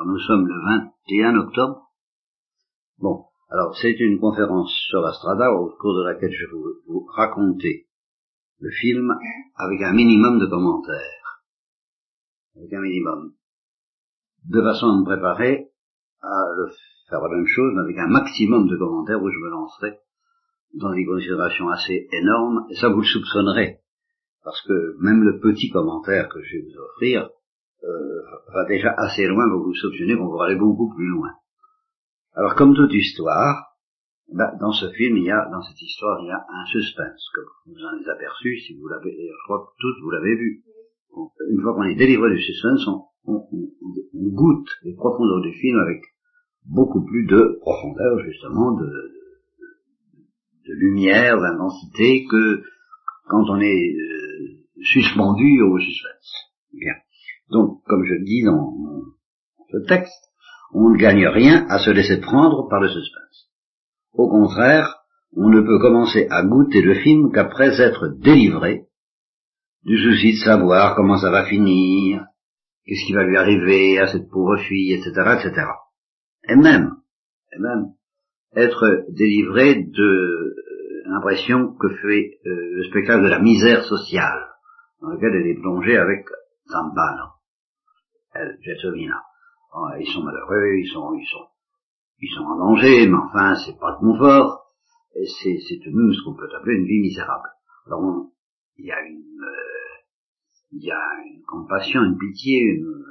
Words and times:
Alors 0.00 0.12
nous 0.12 0.18
sommes 0.20 0.46
le 0.46 0.54
21 0.64 1.36
octobre. 1.40 1.90
Bon, 3.00 3.26
alors 3.50 3.76
c'est 3.76 4.00
une 4.00 4.18
conférence 4.18 4.72
sur 4.88 5.02
la 5.02 5.12
Strada 5.12 5.52
au 5.52 5.76
cours 5.78 5.94
de 5.94 6.04
laquelle 6.04 6.32
je 6.32 6.46
vais 6.46 6.62
vous, 6.86 7.04
raconter 7.14 7.86
le 8.60 8.70
film 8.70 9.12
avec 9.56 9.82
un 9.82 9.92
minimum 9.92 10.38
de 10.38 10.46
commentaires. 10.46 11.44
Avec 12.56 12.72
un 12.72 12.80
minimum. 12.80 13.34
De 14.48 14.62
façon 14.62 14.86
à 14.86 15.00
me 15.00 15.04
préparer 15.04 15.68
à 16.22 16.44
faire 17.10 17.20
la 17.20 17.36
même 17.36 17.46
chose, 17.46 17.72
mais 17.74 17.82
avec 17.82 17.98
un 17.98 18.08
maximum 18.08 18.68
de 18.68 18.78
commentaires 18.78 19.22
où 19.22 19.28
je 19.28 19.38
me 19.38 19.50
lancerai 19.50 19.98
dans 20.76 20.94
des 20.94 21.04
considérations 21.04 21.68
assez 21.68 22.08
énormes, 22.10 22.64
et 22.70 22.74
ça 22.76 22.88
vous 22.88 23.02
le 23.02 23.06
soupçonnerez, 23.06 23.80
parce 24.44 24.62
que 24.62 24.96
même 25.02 25.24
le 25.24 25.40
petit 25.40 25.68
commentaire 25.68 26.30
que 26.30 26.40
je 26.42 26.56
vais 26.56 26.62
vous 26.62 26.80
offrir 26.80 27.28
euh, 27.82 28.22
va 28.52 28.64
déjà 28.66 28.94
assez 28.96 29.26
loin 29.26 29.48
pour 29.48 29.62
vous 29.64 29.74
soupçonner 29.74 30.16
qu'on 30.16 30.36
va 30.36 30.46
aller 30.46 30.56
beaucoup 30.56 30.94
plus 30.94 31.08
loin. 31.08 31.30
Alors 32.34 32.54
comme 32.54 32.74
toute 32.74 32.92
histoire, 32.92 33.70
bah, 34.32 34.52
dans 34.60 34.72
ce 34.72 34.90
film, 34.90 35.16
il 35.16 35.24
y 35.24 35.30
a, 35.30 35.48
dans 35.50 35.62
cette 35.62 35.80
histoire, 35.80 36.20
il 36.22 36.28
y 36.28 36.30
a 36.30 36.46
un 36.48 36.66
suspense, 36.66 37.28
comme 37.34 37.44
vous 37.66 37.82
en 37.82 37.98
avez 37.98 38.10
aperçu, 38.10 38.58
si 38.60 38.78
vous 38.78 38.86
l'avez, 38.86 39.10
je 39.10 39.44
crois 39.44 39.58
que 39.58 39.80
tous 39.80 40.02
vous 40.02 40.10
l'avez 40.10 40.36
vu. 40.36 40.62
une 41.50 41.60
fois 41.62 41.74
qu'on 41.74 41.84
est 41.84 41.96
délivré 41.96 42.30
du 42.30 42.40
suspense, 42.40 42.86
on, 42.86 43.02
on, 43.24 43.48
on, 43.52 44.28
goûte 44.28 44.68
les 44.84 44.94
profondeurs 44.94 45.40
du 45.40 45.52
film 45.52 45.78
avec 45.80 46.02
beaucoup 46.64 47.04
plus 47.04 47.26
de 47.26 47.58
profondeur, 47.60 48.20
justement, 48.20 48.72
de, 48.72 48.86
de, 50.68 50.74
lumière, 50.74 51.40
d'intensité, 51.40 52.24
que 52.30 52.62
quand 53.28 53.44
on 53.48 53.60
est 53.60 53.94
euh, 53.96 54.60
suspendu 54.82 55.60
au 55.62 55.78
suspense. 55.78 56.52
Bien. 56.72 56.94
Donc, 57.50 57.82
comme 57.86 58.04
je 58.04 58.24
dis 58.24 58.42
dans 58.44 58.72
ce 59.70 59.78
texte, 59.88 60.30
on 60.72 60.90
ne 60.90 60.98
gagne 60.98 61.26
rien 61.26 61.66
à 61.68 61.78
se 61.78 61.90
laisser 61.90 62.20
prendre 62.20 62.68
par 62.68 62.80
le 62.80 62.88
suspense. 62.88 63.50
Au 64.12 64.28
contraire, 64.28 64.96
on 65.36 65.48
ne 65.48 65.60
peut 65.60 65.78
commencer 65.80 66.26
à 66.30 66.44
goûter 66.44 66.80
le 66.80 66.94
film 66.94 67.32
qu'après 67.32 67.80
être 67.80 68.08
délivré 68.20 68.86
du 69.84 69.98
souci 69.98 70.32
de 70.32 70.44
savoir 70.44 70.94
comment 70.94 71.16
ça 71.16 71.30
va 71.30 71.44
finir, 71.46 72.24
qu'est-ce 72.84 73.06
qui 73.06 73.12
va 73.12 73.24
lui 73.24 73.36
arriver 73.36 73.98
à 73.98 74.06
cette 74.06 74.28
pauvre 74.28 74.56
fille, 74.58 74.92
etc., 74.92 75.10
etc. 75.38 75.66
Et 76.48 76.56
même, 76.56 76.96
et 77.52 77.58
même, 77.58 77.86
être 78.54 79.04
délivré 79.08 79.74
de 79.74 80.54
l'impression 81.06 81.74
que 81.74 81.88
fait 81.88 82.38
euh, 82.46 82.76
le 82.76 82.84
spectacle 82.84 83.24
de 83.24 83.30
la 83.30 83.40
misère 83.40 83.84
sociale, 83.84 84.48
dans 85.00 85.10
lequel 85.10 85.34
elle 85.34 85.50
est 85.50 85.60
plongée 85.60 85.96
avec 85.96 86.26
Zambano 86.68 87.39
elle, 88.40 88.58
oh, 89.74 89.88
ils 89.98 90.06
sont 90.06 90.22
malheureux, 90.22 90.78
ils 90.78 90.88
sont, 90.88 91.14
ils 91.14 91.26
sont, 91.26 91.46
ils 92.20 92.34
sont 92.34 92.44
en 92.44 92.58
danger, 92.58 93.06
mais 93.06 93.16
enfin, 93.16 93.54
c'est 93.56 93.78
pas 93.78 93.92
de 93.92 93.98
confort. 93.98 94.66
C'est, 95.12 95.80
tout 95.82 95.90
de 95.90 95.96
même 95.96 96.12
ce 96.12 96.22
qu'on 96.24 96.34
peut 96.34 96.48
appeler 96.54 96.76
une 96.76 96.86
vie 96.86 97.00
misérable. 97.00 97.48
Alors, 97.86 98.26
il 98.78 98.86
y 98.86 98.92
a 98.92 99.00
une, 99.02 99.42
euh, 99.42 100.04
il 100.72 100.84
y 100.84 100.90
a 100.90 101.02
une 101.26 101.42
compassion, 101.42 102.02
une 102.02 102.18
pitié, 102.18 102.78
euh, 102.78 103.04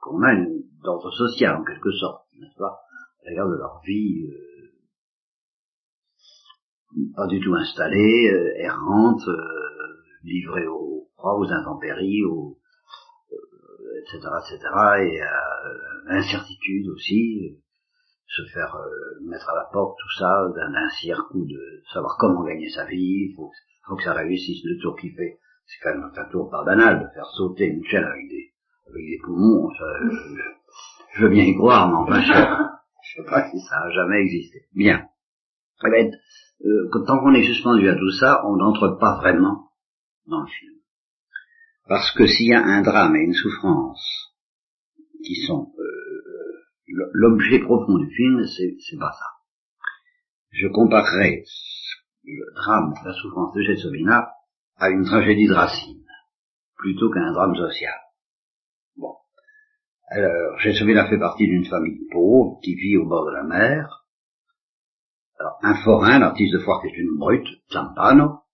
qu'on 0.00 0.22
a 0.22 0.34
d'ordre 0.82 1.10
social, 1.12 1.56
en 1.56 1.64
quelque 1.64 1.92
sorte, 1.92 2.26
n'est-ce 2.38 2.56
pas, 2.56 2.80
à 3.24 3.30
l'égard 3.30 3.48
de 3.48 3.56
leur 3.56 3.80
vie, 3.84 4.26
euh, 4.26 4.72
pas 7.14 7.26
du 7.26 7.40
tout 7.40 7.54
installée, 7.54 8.30
errante, 8.56 9.22
livrée 10.24 10.66
au 10.66 11.08
froid, 11.16 11.34
aux 11.38 11.50
intempéries, 11.50 12.24
aux, 12.24 12.59
etc., 14.00 14.18
etc., 14.18 14.58
et 15.00 15.22
euh, 15.22 15.26
l'incertitude 16.06 16.88
aussi, 16.88 17.40
euh, 17.44 17.62
se 18.26 18.42
faire 18.52 18.74
euh, 18.76 19.28
mettre 19.28 19.48
à 19.50 19.54
la 19.54 19.68
porte, 19.72 19.96
tout 19.98 20.18
ça, 20.18 20.48
d'un 20.54 20.88
cirque 21.00 21.34
de 21.34 21.82
savoir 21.92 22.16
comment 22.18 22.44
gagner 22.44 22.68
sa 22.70 22.84
vie, 22.86 23.28
il 23.30 23.34
faut, 23.36 23.50
faut, 23.86 23.96
que 23.96 24.04
ça 24.04 24.14
réussisse 24.14 24.62
le 24.64 24.80
tour 24.80 24.96
qu'il 24.96 25.14
fait. 25.14 25.38
C'est 25.66 25.82
quand 25.82 25.94
même 25.94 26.10
un 26.14 26.24
tour 26.30 26.50
pas 26.50 26.64
banal 26.64 27.00
de 27.00 27.14
faire 27.14 27.26
sauter 27.26 27.66
une 27.66 27.84
chaîne 27.84 28.04
avec 28.04 28.28
des, 28.28 28.52
avec 28.88 29.04
des 29.04 29.18
poumons, 29.24 29.68
je, 31.16 31.22
veux 31.22 31.28
bien 31.28 31.44
y 31.44 31.54
croire, 31.54 31.88
mais 31.88 31.96
enfin, 31.96 32.20
je, 32.20 32.32
je 33.16 33.22
sais 33.22 33.28
pas 33.28 33.50
si 33.50 33.60
ça 33.60 33.76
a 33.82 33.90
jamais 33.90 34.20
existé. 34.20 34.66
Bien. 34.74 35.06
Eh 35.84 35.90
ben, 35.90 36.12
tant 37.06 37.18
qu'on 37.20 37.34
est 37.34 37.46
suspendu 37.46 37.88
à 37.88 37.94
tout 37.94 38.10
ça, 38.10 38.42
on 38.46 38.56
n'entre 38.56 38.98
pas 39.00 39.16
vraiment 39.16 39.70
dans 40.26 40.42
le 40.42 40.46
film. 40.46 40.79
Parce 41.90 42.12
que 42.12 42.24
s'il 42.24 42.46
y 42.46 42.54
a 42.54 42.62
un 42.62 42.82
drame 42.82 43.16
et 43.16 43.24
une 43.24 43.34
souffrance 43.34 44.32
qui 45.24 45.34
sont 45.44 45.72
euh, 45.76 47.00
l'objet 47.12 47.58
profond 47.58 47.98
du 47.98 48.08
film, 48.14 48.46
c'est 48.46 48.96
pas 48.96 49.10
ça. 49.10 49.26
Je 50.52 50.68
comparerai 50.68 51.42
le 52.22 52.54
drame, 52.54 52.94
la 53.04 53.12
souffrance 53.12 53.52
de 53.54 53.62
Getsovina 53.62 54.30
à 54.76 54.90
une 54.90 55.04
tragédie 55.04 55.48
de 55.48 55.52
Racine, 55.52 56.06
plutôt 56.76 57.10
qu'à 57.10 57.22
un 57.22 57.32
drame 57.32 57.56
social. 57.56 57.98
Bon. 58.94 59.16
Alors, 60.10 60.60
Getsovina 60.60 61.08
fait 61.08 61.18
partie 61.18 61.48
d'une 61.48 61.64
famille 61.64 62.06
pauvre 62.12 62.60
qui 62.62 62.76
vit 62.76 62.98
au 62.98 63.08
bord 63.08 63.26
de 63.26 63.32
la 63.32 63.42
mer. 63.42 64.06
Alors, 65.40 65.58
un 65.62 65.74
forain, 65.82 66.20
l'artiste 66.20 66.54
de 66.54 66.60
foire 66.60 66.82
qui 66.82 66.86
est 66.86 66.98
une 66.98 67.18
brute, 67.18 67.48
Zampano, 67.72 68.44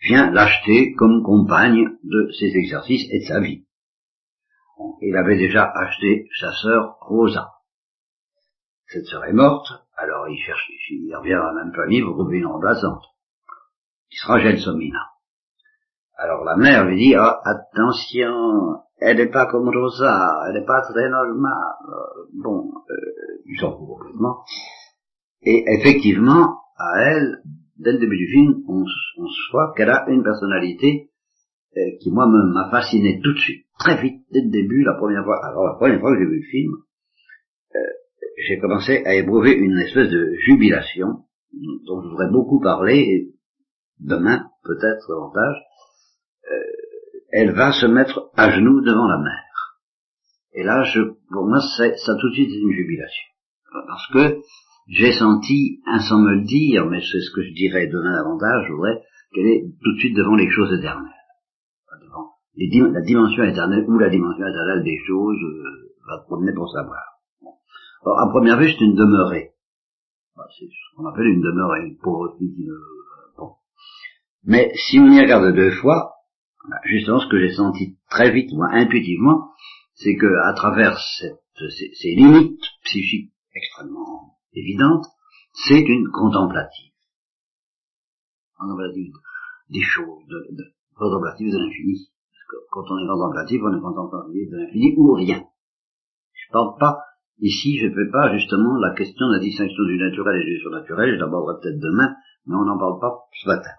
vient 0.00 0.30
l'acheter 0.30 0.94
comme 0.94 1.22
compagne 1.22 1.84
de 2.02 2.30
ses 2.38 2.56
exercices 2.56 3.08
et 3.10 3.20
de 3.20 3.24
sa 3.24 3.40
vie. 3.40 3.64
Il 5.02 5.16
avait 5.16 5.36
déjà 5.36 5.64
acheté 5.64 6.28
sa 6.40 6.52
sœur 6.52 6.98
Rosa. 7.00 7.52
Cette 8.86 9.06
sœur 9.06 9.24
est 9.24 9.32
morte, 9.32 9.66
alors 9.96 10.28
il 10.28 10.38
cherche, 10.38 10.70
il 10.90 11.14
revient 11.14 11.34
dans 11.34 11.52
la 11.52 11.64
même 11.64 11.74
famille 11.74 12.02
pour 12.02 12.14
trouver 12.14 12.38
une 12.38 12.46
remplaçante, 12.46 13.04
qui 14.10 14.16
sera 14.18 14.40
Gelsomina. 14.40 15.10
Alors 16.16 16.44
la 16.44 16.56
mère 16.56 16.84
lui 16.84 16.96
dit, 16.96 17.14
ah, 17.14 17.40
attention, 17.44 18.82
elle 19.00 19.18
n'est 19.18 19.30
pas 19.30 19.46
comme 19.46 19.68
Rosa, 19.68 20.44
elle 20.46 20.54
n'est 20.54 20.66
pas 20.66 20.82
très 20.82 21.08
normale. 21.08 21.76
Bon, 22.34 22.72
euh, 22.90 22.94
il 23.46 23.58
s'en 23.60 23.76
fout 23.76 23.86
complètement. 23.86 24.42
Et 25.42 25.64
effectivement, 25.68 26.60
à 26.76 27.00
elle, 27.02 27.42
dès 27.78 27.92
le 27.92 27.98
début 27.98 28.16
du 28.16 28.28
film, 28.28 28.62
on, 28.68 28.84
on 29.18 29.26
voit 29.52 29.72
qu'elle 29.76 29.90
a 29.90 30.06
une 30.08 30.22
personnalité 30.22 31.10
euh, 31.76 31.80
qui, 32.00 32.10
moi, 32.10 32.26
m'a 32.26 32.70
fasciné 32.70 33.20
tout 33.22 33.32
de 33.32 33.38
suite, 33.38 33.66
très 33.78 34.00
vite, 34.00 34.22
dès 34.32 34.42
le 34.42 34.50
début, 34.50 34.82
la 34.84 34.94
première 34.94 35.24
fois. 35.24 35.44
Alors, 35.44 35.66
la 35.66 35.74
première 35.74 36.00
fois 36.00 36.12
que 36.12 36.18
j'ai 36.18 36.26
vu 36.26 36.40
le 36.40 36.50
film, 36.50 36.72
euh, 37.74 37.78
j'ai 38.46 38.58
commencé 38.58 39.02
à 39.04 39.14
éprouver 39.14 39.52
une 39.52 39.78
espèce 39.78 40.10
de 40.10 40.34
jubilation, 40.46 41.24
dont 41.86 42.02
je 42.02 42.08
voudrais 42.08 42.30
beaucoup 42.30 42.60
parler, 42.60 42.98
et 42.98 43.34
demain, 44.00 44.46
peut-être 44.64 45.08
davantage. 45.08 45.56
Euh, 46.50 46.56
elle 47.30 47.52
va 47.52 47.72
se 47.72 47.86
mettre 47.86 48.30
à 48.36 48.50
genoux 48.50 48.80
devant 48.80 49.06
la 49.06 49.18
mer. 49.18 49.44
Et 50.54 50.62
là, 50.62 50.82
je, 50.82 51.00
pour 51.30 51.46
moi, 51.46 51.60
ça 51.76 52.14
tout 52.16 52.28
de 52.30 52.34
suite 52.34 52.50
c'est 52.50 52.60
une 52.60 52.72
jubilation. 52.72 53.24
Parce 53.86 54.06
que 54.12 54.40
j'ai 54.88 55.12
senti, 55.12 55.80
sans 56.08 56.18
me 56.18 56.34
le 56.36 56.44
dire, 56.44 56.86
mais 56.86 57.00
c'est 57.00 57.20
ce 57.20 57.30
que 57.34 57.42
je 57.42 57.52
dirais 57.52 57.88
demain 57.88 58.12
davantage, 58.12 58.66
je 58.68 58.72
voudrais 58.72 59.02
qu'elle 59.34 59.46
est 59.46 59.64
tout 59.82 59.92
de 59.92 59.98
suite 59.98 60.16
devant 60.16 60.34
les 60.34 60.50
choses 60.50 60.72
éternelles. 60.72 61.12
Devant 62.02 62.32
la 62.94 63.02
dimension 63.02 63.44
éternelle 63.44 63.84
ou 63.86 63.98
la 63.98 64.08
dimension 64.08 64.46
éternelle 64.46 64.82
des 64.82 64.98
choses 65.06 65.36
euh, 65.36 65.94
va 66.08 66.24
promener 66.26 66.54
pour 66.54 66.70
savoir. 66.70 67.02
Bon. 67.42 67.52
Alors, 68.04 68.20
à 68.20 68.30
première 68.30 68.58
vue, 68.58 68.70
c'est 68.70 68.84
une 68.84 68.94
demeurée. 68.94 69.52
C'est 70.58 70.64
ce 70.64 70.96
qu'on 70.96 71.06
appelle 71.06 71.26
une 71.26 71.42
demeurée, 71.42 71.88
une 71.88 71.98
pauvre 71.98 72.34
qui 72.38 72.46
bon. 73.36 73.50
Mais 74.44 74.72
si 74.74 74.98
on 74.98 75.10
y 75.10 75.20
regarde 75.20 75.54
deux 75.54 75.72
fois, 75.72 76.14
justement 76.84 77.20
ce 77.20 77.28
que 77.28 77.38
j'ai 77.38 77.54
senti 77.54 77.98
très 78.08 78.30
vite, 78.30 78.52
moi, 78.54 78.68
intuitivement, 78.70 79.50
c'est 79.94 80.16
que 80.16 80.26
à 80.46 80.54
travers 80.54 80.96
cette, 81.18 81.42
ces 81.68 82.14
limites 82.14 82.62
psychiques 82.84 83.32
extrêmement 83.52 84.37
évidente, 84.54 85.06
c'est 85.52 85.80
une 85.80 86.08
contemplative. 86.10 86.92
Contemplative 88.58 89.12
des 89.70 89.82
choses, 89.82 90.26
de, 90.28 90.46
de, 90.50 90.64
contemplative 90.96 91.52
de 91.52 91.58
l'infini. 91.58 92.10
Parce 92.30 92.44
que 92.50 92.56
quand 92.70 92.84
on 92.90 92.98
est 92.98 93.06
contemplatif, 93.06 93.60
on 93.62 93.76
est 93.76 93.80
contemplatif 93.80 94.50
de 94.50 94.56
l'infini 94.56 94.94
ou 94.96 95.12
rien. 95.14 95.42
Je 96.32 96.52
parle 96.52 96.76
pas, 96.78 96.98
ici, 97.40 97.78
je 97.78 97.86
ne 97.86 97.94
fais 97.94 98.10
pas 98.10 98.32
justement 98.36 98.78
la 98.78 98.94
question 98.94 99.28
de 99.28 99.34
la 99.34 99.40
distinction 99.40 99.84
du 99.84 99.98
naturel 99.98 100.40
et 100.40 100.44
du 100.44 100.60
surnaturel, 100.60 101.14
je 101.14 101.20
l'aborderai 101.20 101.60
peut-être 101.60 101.80
demain, 101.80 102.14
mais 102.46 102.54
on 102.54 102.64
n'en 102.64 102.78
parle 102.78 103.00
pas 103.00 103.28
ce 103.42 103.48
matin. 103.48 103.70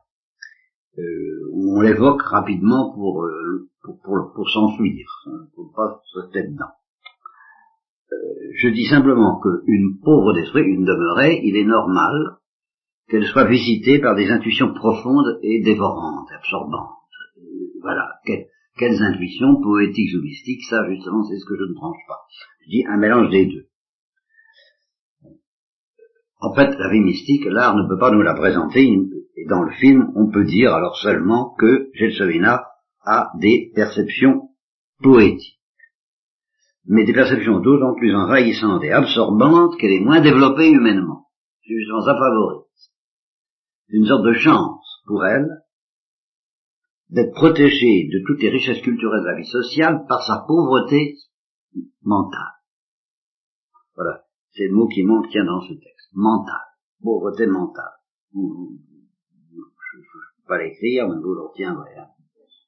Euh, 0.98 1.52
on 1.54 1.82
l'évoque 1.82 2.22
rapidement 2.24 2.92
pour, 2.94 3.24
euh, 3.24 3.70
pour, 3.84 4.34
pour, 4.34 4.50
s'enfuir, 4.50 5.08
hein, 5.28 5.48
pour 5.56 5.72
pas 5.74 6.02
se 6.06 6.20
tête 6.32 6.52
dedans 6.52 6.79
je 8.56 8.70
dis 8.70 8.86
simplement 8.86 9.40
qu'une 9.40 10.00
pauvre 10.04 10.34
d'esprit, 10.34 10.64
une 10.64 10.86
demeurée, 10.86 11.40
il 11.44 11.56
est 11.56 11.66
normal 11.66 12.38
qu'elle 13.10 13.26
soit 13.26 13.46
visitée 13.46 14.00
par 14.00 14.16
des 14.16 14.30
intuitions 14.30 14.74
profondes 14.74 15.40
et 15.42 15.62
dévorantes, 15.62 16.30
absorbantes. 16.32 16.96
Voilà, 17.82 18.20
quelles 18.78 19.02
intuitions 19.02 19.62
poétiques 19.62 20.14
ou 20.16 20.22
mystiques, 20.22 20.64
ça 20.70 20.88
justement 20.90 21.24
c'est 21.24 21.38
ce 21.38 21.46
que 21.46 21.58
je 21.58 21.64
ne 21.64 21.74
tranche 21.74 22.02
pas. 22.08 22.20
Je 22.66 22.70
dis 22.70 22.86
un 22.86 22.98
mélange 22.98 23.30
des 23.30 23.46
deux. 23.46 23.68
En 26.42 26.54
fait, 26.54 26.74
la 26.78 26.90
vie 26.90 27.02
mystique, 27.02 27.46
l'art 27.46 27.76
ne 27.76 27.88
peut 27.88 28.00
pas 28.00 28.12
nous 28.12 28.22
la 28.22 28.34
présenter, 28.34 28.88
et 29.36 29.46
dans 29.46 29.64
le 29.64 29.72
film, 29.72 30.12
on 30.16 30.32
peut 30.32 30.46
dire 30.46 30.74
alors 30.74 30.96
seulement 30.98 31.54
que 31.58 31.90
Gelsovina 31.96 32.64
a 33.02 33.32
des 33.40 33.72
perceptions 33.76 34.50
poétiques. 35.02 35.59
Mais 36.86 37.06
des 37.06 37.14
perceptions 37.14 37.60
d'autant 37.60 37.94
plus 37.96 38.16
envahissantes 38.16 38.84
et 38.84 38.92
absorbantes 38.92 39.78
qu'elle 39.78 39.92
est 39.92 40.04
moins 40.04 40.22
développée 40.22 40.72
humainement. 40.72 41.28
C'est 41.62 41.76
justement 41.76 42.02
sa 42.02 42.16
favorite. 42.16 42.68
C'est 43.88 43.98
une 43.98 44.06
sorte 44.06 44.26
de 44.26 44.34
chance 44.34 45.02
pour 45.06 45.26
elle 45.26 45.48
d'être 47.10 47.34
protégée 47.34 48.08
de 48.12 48.24
toutes 48.26 48.42
les 48.42 48.50
richesses 48.50 48.82
culturelles 48.82 49.22
de 49.22 49.28
la 49.28 49.36
vie 49.36 49.46
sociale 49.46 50.06
par 50.08 50.22
sa 50.24 50.46
pauvreté 50.48 51.16
mentale. 52.04 52.54
Voilà, 53.96 54.24
c'est 54.52 54.68
le 54.68 54.76
mot 54.76 54.88
qui 54.88 55.04
manque 55.04 55.30
tient 55.30 55.46
dans 55.46 55.62
ce 55.62 55.74
texte. 55.74 56.10
Mental. 56.14 56.62
Pauvreté 57.02 57.48
mentale. 57.48 57.94
Je 58.34 58.40
ne 58.40 58.44
peux 60.04 60.48
pas 60.48 60.58
l'écrire, 60.58 61.08
mais 61.08 61.16
vous 61.16 61.34
le 61.34 61.42
retiendrez. 61.42 61.98
Hein. 61.98 62.08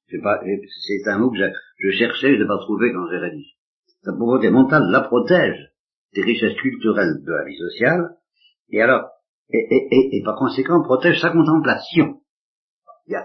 C'est 0.08 1.08
un 1.08 1.20
mot 1.20 1.32
que 1.32 1.38
je, 1.38 1.92
cherchais, 1.92 2.36
je 2.36 2.44
ne 2.44 2.48
pas 2.48 2.58
trouvé 2.58 2.92
quand 2.92 3.08
j'ai 3.10 3.18
rédigé. 3.18 3.56
Sa 4.04 4.14
pauvreté 4.14 4.50
mentale 4.50 4.90
la 4.90 5.02
protège 5.02 5.72
des 6.14 6.22
richesses 6.22 6.58
culturelles 6.58 7.22
de 7.24 7.32
la 7.32 7.46
vie 7.46 7.58
sociale, 7.58 8.18
et 8.70 8.82
alors, 8.82 9.10
et, 9.50 10.22
par 10.24 10.36
conséquent 10.38 10.82
protège 10.82 11.20
sa 11.22 11.30
contemplation. 11.30 12.22
elle 13.08 13.18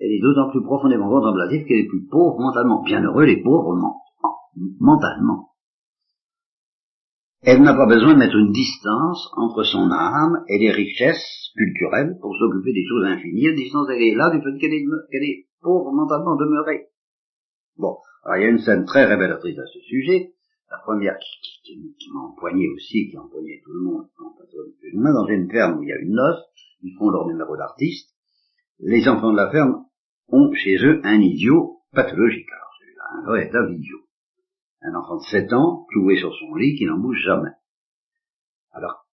est 0.00 0.20
d'autant 0.20 0.50
plus 0.50 0.62
profondément 0.62 1.08
contemplative 1.08 1.66
qu'elle 1.66 1.84
est 1.84 1.88
plus 1.88 2.06
pauvre 2.10 2.38
mentalement. 2.40 2.82
Bienheureux 2.82 3.24
les 3.24 3.42
pauvres 3.42 3.76
mentalement. 4.78 5.50
Elle 7.46 7.62
n'a 7.62 7.74
pas 7.74 7.86
besoin 7.86 8.14
de 8.14 8.18
mettre 8.18 8.36
une 8.36 8.52
distance 8.52 9.30
entre 9.36 9.64
son 9.64 9.90
âme 9.90 10.44
et 10.48 10.58
les 10.58 10.70
richesses 10.70 11.52
culturelles 11.54 12.16
pour 12.20 12.34
s'occuper 12.36 12.72
des 12.72 12.86
choses 12.88 13.04
infinies. 13.04 13.48
La 13.48 13.54
distance, 13.54 13.86
elle 13.90 14.02
est 14.02 14.14
là 14.14 14.30
du 14.30 14.42
fait 14.42 14.58
qu'elle 14.58 14.72
est, 14.72 15.46
pauvre 15.60 15.92
mentalement 15.92 16.36
demeurée. 16.36 16.88
Bon, 17.76 17.96
alors 18.24 18.36
il 18.38 18.42
y 18.42 18.46
a 18.46 18.50
une 18.50 18.58
scène 18.58 18.84
très 18.84 19.04
révélatrice 19.04 19.58
à 19.58 19.66
ce 19.66 19.80
sujet. 19.80 20.32
La 20.70 20.78
première 20.78 21.16
qui, 21.62 21.78
m'a 22.12 22.20
empoigné 22.20 22.68
aussi, 22.68 23.08
qui 23.10 23.16
a 23.16 23.22
empoigné 23.22 23.60
tout 23.64 23.72
le 23.72 23.80
monde, 23.80 24.08
dans 24.94 25.26
une 25.26 25.50
ferme 25.50 25.78
où 25.78 25.82
il 25.82 25.88
y 25.88 25.92
a 25.92 25.98
une 25.98 26.14
noce, 26.14 26.42
ils 26.82 26.96
font 26.96 27.10
leur 27.10 27.26
numéro 27.26 27.56
d'artiste. 27.56 28.10
Les 28.80 29.06
enfants 29.08 29.30
de 29.30 29.36
la 29.36 29.50
ferme 29.50 29.84
ont 30.28 30.52
chez 30.54 30.76
eux 30.84 31.00
un 31.04 31.20
idiot 31.20 31.80
pathologique. 31.92 32.48
Alors 32.50 32.70
celui-là, 32.80 33.04
un 33.12 33.32
véritable 33.32 33.74
idiot 33.74 34.04
un 34.84 34.94
enfant 34.94 35.16
de 35.16 35.22
7 35.22 35.52
ans, 35.52 35.86
cloué 35.90 36.18
sur 36.18 36.32
son 36.34 36.54
lit, 36.54 36.76
qui 36.76 36.84
n'en 36.84 36.98
bouge 36.98 37.20
jamais. 37.24 37.50
Alors, 38.70 39.06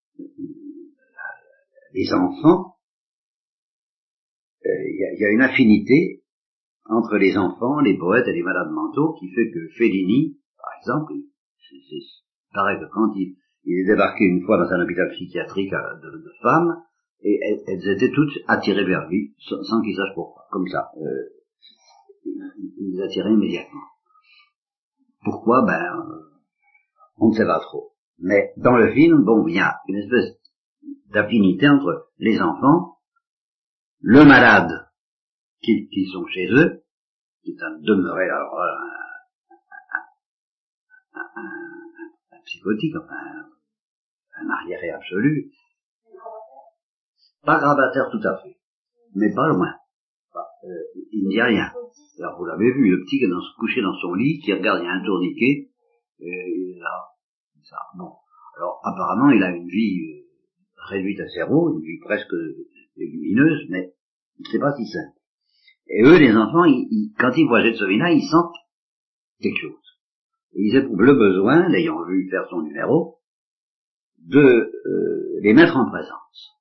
les 1.94 2.14
enfants, 2.14 2.76
euh, 4.66 4.70
il 4.70 5.18
y, 5.20 5.26
a 5.26 5.30
une 5.30 5.42
affinité 5.42 6.21
entre 6.92 7.16
les 7.16 7.38
enfants, 7.38 7.80
les 7.80 7.98
poètes 7.98 8.28
et 8.28 8.34
les 8.34 8.44
malades 8.44 8.72
mentaux 8.72 9.14
qui 9.14 9.30
fait 9.30 9.50
que 9.50 9.68
Fellini, 9.78 10.38
par 10.58 10.70
exemple, 10.78 11.14
il 11.14 12.04
paraît 12.54 12.80
que 12.80 12.92
quand 12.92 13.14
il, 13.16 13.38
est 13.66 13.86
débarqué 13.86 14.26
une 14.26 14.44
fois 14.46 14.58
dans 14.58 14.70
un 14.70 14.84
hôpital 14.84 15.10
psychiatrique 15.12 15.72
euh, 15.74 15.96
de, 16.04 16.32
femmes, 16.42 16.84
et 17.24 17.40
elles, 17.68 17.88
étaient 17.88 18.12
toutes 18.12 18.34
attirées 18.48 18.84
vers 18.84 19.08
lui, 19.08 19.36
sans, 19.40 19.82
qu'il 19.82 19.96
sache 19.96 20.14
pourquoi, 20.16 20.44
comme 20.52 20.68
ça. 20.68 20.90
Euh, 20.98 21.30
il 22.26 22.96
les 22.96 23.04
attirait 23.04 23.32
immédiatement. 23.32 23.82
Pourquoi? 25.24 25.64
Ben, 25.66 25.82
on 27.18 27.30
ne 27.30 27.34
sait 27.34 27.46
pas 27.46 27.60
trop. 27.60 27.94
Mais 28.20 28.52
dans 28.58 28.76
le 28.76 28.92
film, 28.92 29.24
bon, 29.24 29.48
il 29.48 29.56
y 29.56 29.60
a 29.60 29.78
une 29.88 29.98
espèce 29.98 30.36
d'affinité 31.12 31.70
entre 31.70 32.10
les 32.18 32.42
enfants, 32.42 32.98
le 34.02 34.26
malade 34.26 34.91
qui, 35.62 36.10
sont 36.12 36.26
chez 36.28 36.48
eux, 36.52 36.84
qui 37.44 37.52
est 37.52 37.64
un 37.64 37.80
demeuré, 37.80 38.26
alors 38.30 38.60
un, 41.14 41.20
un, 41.36 42.42
psychotique, 42.46 42.96
enfin 42.96 43.16
un 44.38 44.50
arriéré 44.50 44.90
absolu, 44.90 45.52
pas 47.44 47.60
gravataire 47.60 48.10
tout 48.12 48.28
à 48.28 48.38
fait, 48.42 48.58
mais 49.16 49.34
pas 49.34 49.48
loin. 49.50 49.74
Euh, 50.64 50.70
il 51.12 51.26
ne 51.26 51.30
dit 51.30 51.42
rien. 51.42 51.72
Alors 52.20 52.38
vous 52.38 52.46
l'avez 52.46 52.72
vu, 52.72 52.90
le 52.90 53.04
petit 53.04 53.20
qui 53.20 53.26
est 53.26 53.30
dans, 53.30 53.42
couché 53.58 53.82
dans 53.82 53.96
son 54.00 54.14
lit, 54.14 54.40
qui 54.40 54.54
regarde, 54.54 54.82
il 54.82 54.86
y 54.86 54.88
a 54.88 54.94
un 54.94 55.04
tourniquet, 55.04 55.70
et 56.20 56.54
il 56.56 56.78
est 56.78 56.80
là. 56.80 57.08
Ça. 57.64 57.78
Bon. 57.98 58.12
Alors 58.58 58.82
apparemment, 58.84 59.32
il 59.32 59.42
a 59.44 59.50
une 59.50 59.68
vie 59.68 60.02
euh, 60.02 60.28
réduite 60.90 61.20
à 61.20 61.28
zéro, 61.28 61.74
une 61.74 61.82
vie 61.82 62.00
presque 62.00 62.34
lumineuse, 62.96 63.66
mais 63.70 63.94
c'est 64.52 64.60
pas 64.60 64.74
si 64.76 64.86
simple. 64.86 65.21
Et 65.88 66.04
eux, 66.04 66.18
les 66.18 66.36
enfants, 66.36 66.64
quand 67.20 67.32
ils 67.36 67.48
voient 67.48 67.64
Getsovina, 67.64 68.12
ils 68.12 68.28
sentent 68.30 68.56
quelque 69.42 69.60
chose. 69.60 69.82
Ils 70.54 70.76
éprouvent 70.76 71.02
le 71.02 71.16
besoin, 71.16 71.68
l'ayant 71.70 72.04
vu 72.06 72.30
faire 72.30 72.48
son 72.50 72.62
numéro, 72.62 73.20
de 74.28 74.40
euh, 74.40 75.40
les 75.42 75.54
mettre 75.54 75.78
en 75.78 75.90
présence. 75.90 76.52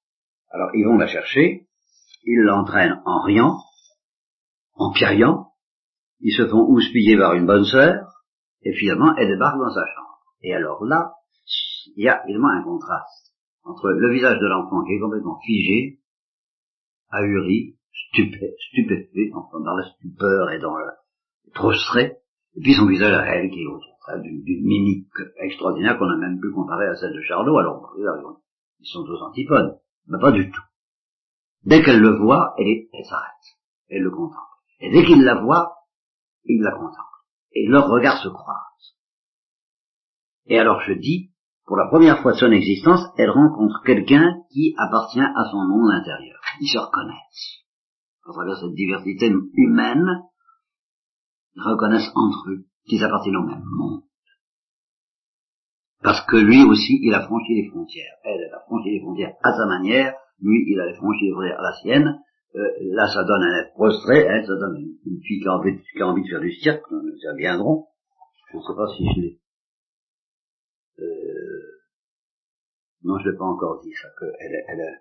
Alors 0.51 0.71
ils 0.75 0.85
vont 0.85 0.97
la 0.97 1.07
chercher, 1.07 1.67
ils 2.25 2.43
l'entraînent 2.43 3.03
en 3.05 3.23
riant, 3.23 3.57
en 4.75 4.93
piaillant, 4.93 5.53
ils 6.21 6.35
se 6.35 6.47
font 6.49 6.67
houspiller 6.69 7.17
par 7.17 7.35
une 7.35 7.47
bonne 7.47 7.65
sœur, 7.65 8.25
et 8.63 8.73
finalement 8.75 9.15
elle 9.17 9.29
débarque 9.29 9.59
dans 9.59 9.75
sa 9.75 9.85
chambre. 9.95 10.25
Et 10.43 10.55
alors 10.55 10.85
là, 10.85 11.13
il 11.97 12.05
y 12.05 12.09
a 12.09 12.23
évidemment 12.25 12.49
un 12.49 12.63
contraste 12.63 13.35
entre 13.65 13.91
le 13.91 14.13
visage 14.13 14.39
de 14.39 14.47
l'enfant 14.47 14.85
qui 14.85 14.95
est 14.95 15.01
complètement 15.01 15.39
figé, 15.45 16.01
ahuri, 17.11 17.77
stupé, 17.93 18.55
stupéfait, 18.69 19.31
dans 19.53 19.77
la 19.77 19.89
stupeur 19.91 20.51
et 20.51 20.59
dans 20.59 20.77
le 20.77 20.87
prostré, 21.55 22.17
et 22.57 22.61
puis 22.61 22.75
son 22.75 22.87
visage 22.87 23.13
à 23.13 23.27
elle 23.37 23.51
qui 23.51 23.61
est 23.61 24.21
d'une 24.23 24.65
mimique 24.65 25.07
extraordinaire 25.37 25.99
qu'on 25.99 26.09
a 26.09 26.17
même 26.17 26.41
pu 26.41 26.51
comparer 26.53 26.89
à 26.89 26.97
celle 26.97 27.15
de 27.15 27.23
Charlot, 27.23 27.59
alors 27.59 27.95
ils 27.97 28.87
sont 28.87 29.01
aux 29.01 29.23
antipodes, 29.23 29.79
mais 30.07 30.19
pas 30.19 30.33
du 30.33 30.51
tout. 30.51 30.63
Dès 31.65 31.83
qu'elle 31.83 32.01
le 32.01 32.17
voit, 32.17 32.55
elle, 32.59 32.89
elle 32.93 33.05
s'arrête, 33.05 33.59
elle 33.89 34.03
le 34.03 34.11
contemple. 34.11 34.41
Et 34.81 34.91
dès 34.91 35.05
qu'il 35.05 35.23
la 35.23 35.41
voit, 35.43 35.75
il 36.45 36.63
la 36.63 36.73
contemple. 36.73 37.05
Et 37.53 37.67
leurs 37.67 37.89
regards 37.89 38.23
se 38.23 38.29
croisent. 38.29 38.97
Et 40.47 40.59
alors 40.59 40.81
je 40.81 40.95
dis, 40.95 41.31
pour 41.67 41.77
la 41.77 41.87
première 41.89 42.23
fois 42.23 42.33
de 42.33 42.39
son 42.39 42.51
existence, 42.51 43.03
elle 43.17 43.31
rencontre 43.31 43.83
quelqu'un 43.85 44.43
qui 44.51 44.75
appartient 44.79 45.21
à 45.21 45.45
son 45.51 45.69
monde 45.69 45.93
intérieur. 45.93 46.41
Ils 46.61 46.69
se 46.69 46.79
reconnaissent. 46.79 47.61
À 48.31 48.33
travers 48.33 48.59
cette 48.59 48.75
diversité 48.75 49.29
humaine, 49.55 50.07
reconnaissent 51.57 52.13
entre 52.15 52.51
eux 52.51 52.65
qu'ils 52.87 53.03
appartiennent 53.03 53.37
au 53.37 53.47
même 53.47 53.65
monde. 53.65 54.03
Parce 56.01 56.25
que 56.27 56.37
lui 56.37 56.63
aussi, 56.63 57.01
il 57.03 57.13
a 57.13 57.27
franchi 57.27 57.55
les 57.57 57.69
frontières. 57.71 58.15
Elle, 58.23 58.41
elle 58.41 58.55
a 58.55 58.61
franchi 58.61 58.91
les 58.91 59.01
frontières 59.01 59.35
à 59.43 59.53
sa 59.53 59.67
manière, 59.67 60.15
lui, 60.41 60.65
il 60.69 60.81
a 60.81 60.95
franchi 60.95 61.25
les 61.25 61.33
frontières 61.33 61.59
à 61.59 61.63
la 61.63 61.73
sienne, 61.83 62.23
euh, 62.55 62.69
là 62.93 63.09
ça 63.09 63.25
donne 63.25 63.43
un 63.43 63.63
être 63.63 63.75
prostré, 63.75 64.29
hein, 64.29 64.43
ça 64.47 64.55
donne 64.55 64.79
une, 64.79 65.21
fille 65.23 65.41
qui 65.41 65.49
a, 65.49 65.57
envie, 65.57 66.23
de 66.23 66.29
faire 66.29 66.41
du 66.41 66.53
cirque, 66.53 66.87
ça 67.23 67.35
viendront. 67.35 67.89
Je 68.53 68.59
ne 68.59 68.63
sais 68.63 68.77
pas 68.77 68.87
si 68.97 69.07
je 69.07 69.21
l'ai. 69.21 69.41
Euh, 71.01 71.83
non, 73.03 73.19
je 73.19 73.29
l'ai 73.29 73.37
pas 73.37 73.45
encore 73.45 73.81
dit 73.83 73.93
ça. 74.01 74.09
Elle, 74.39 74.65
elle, 74.69 75.01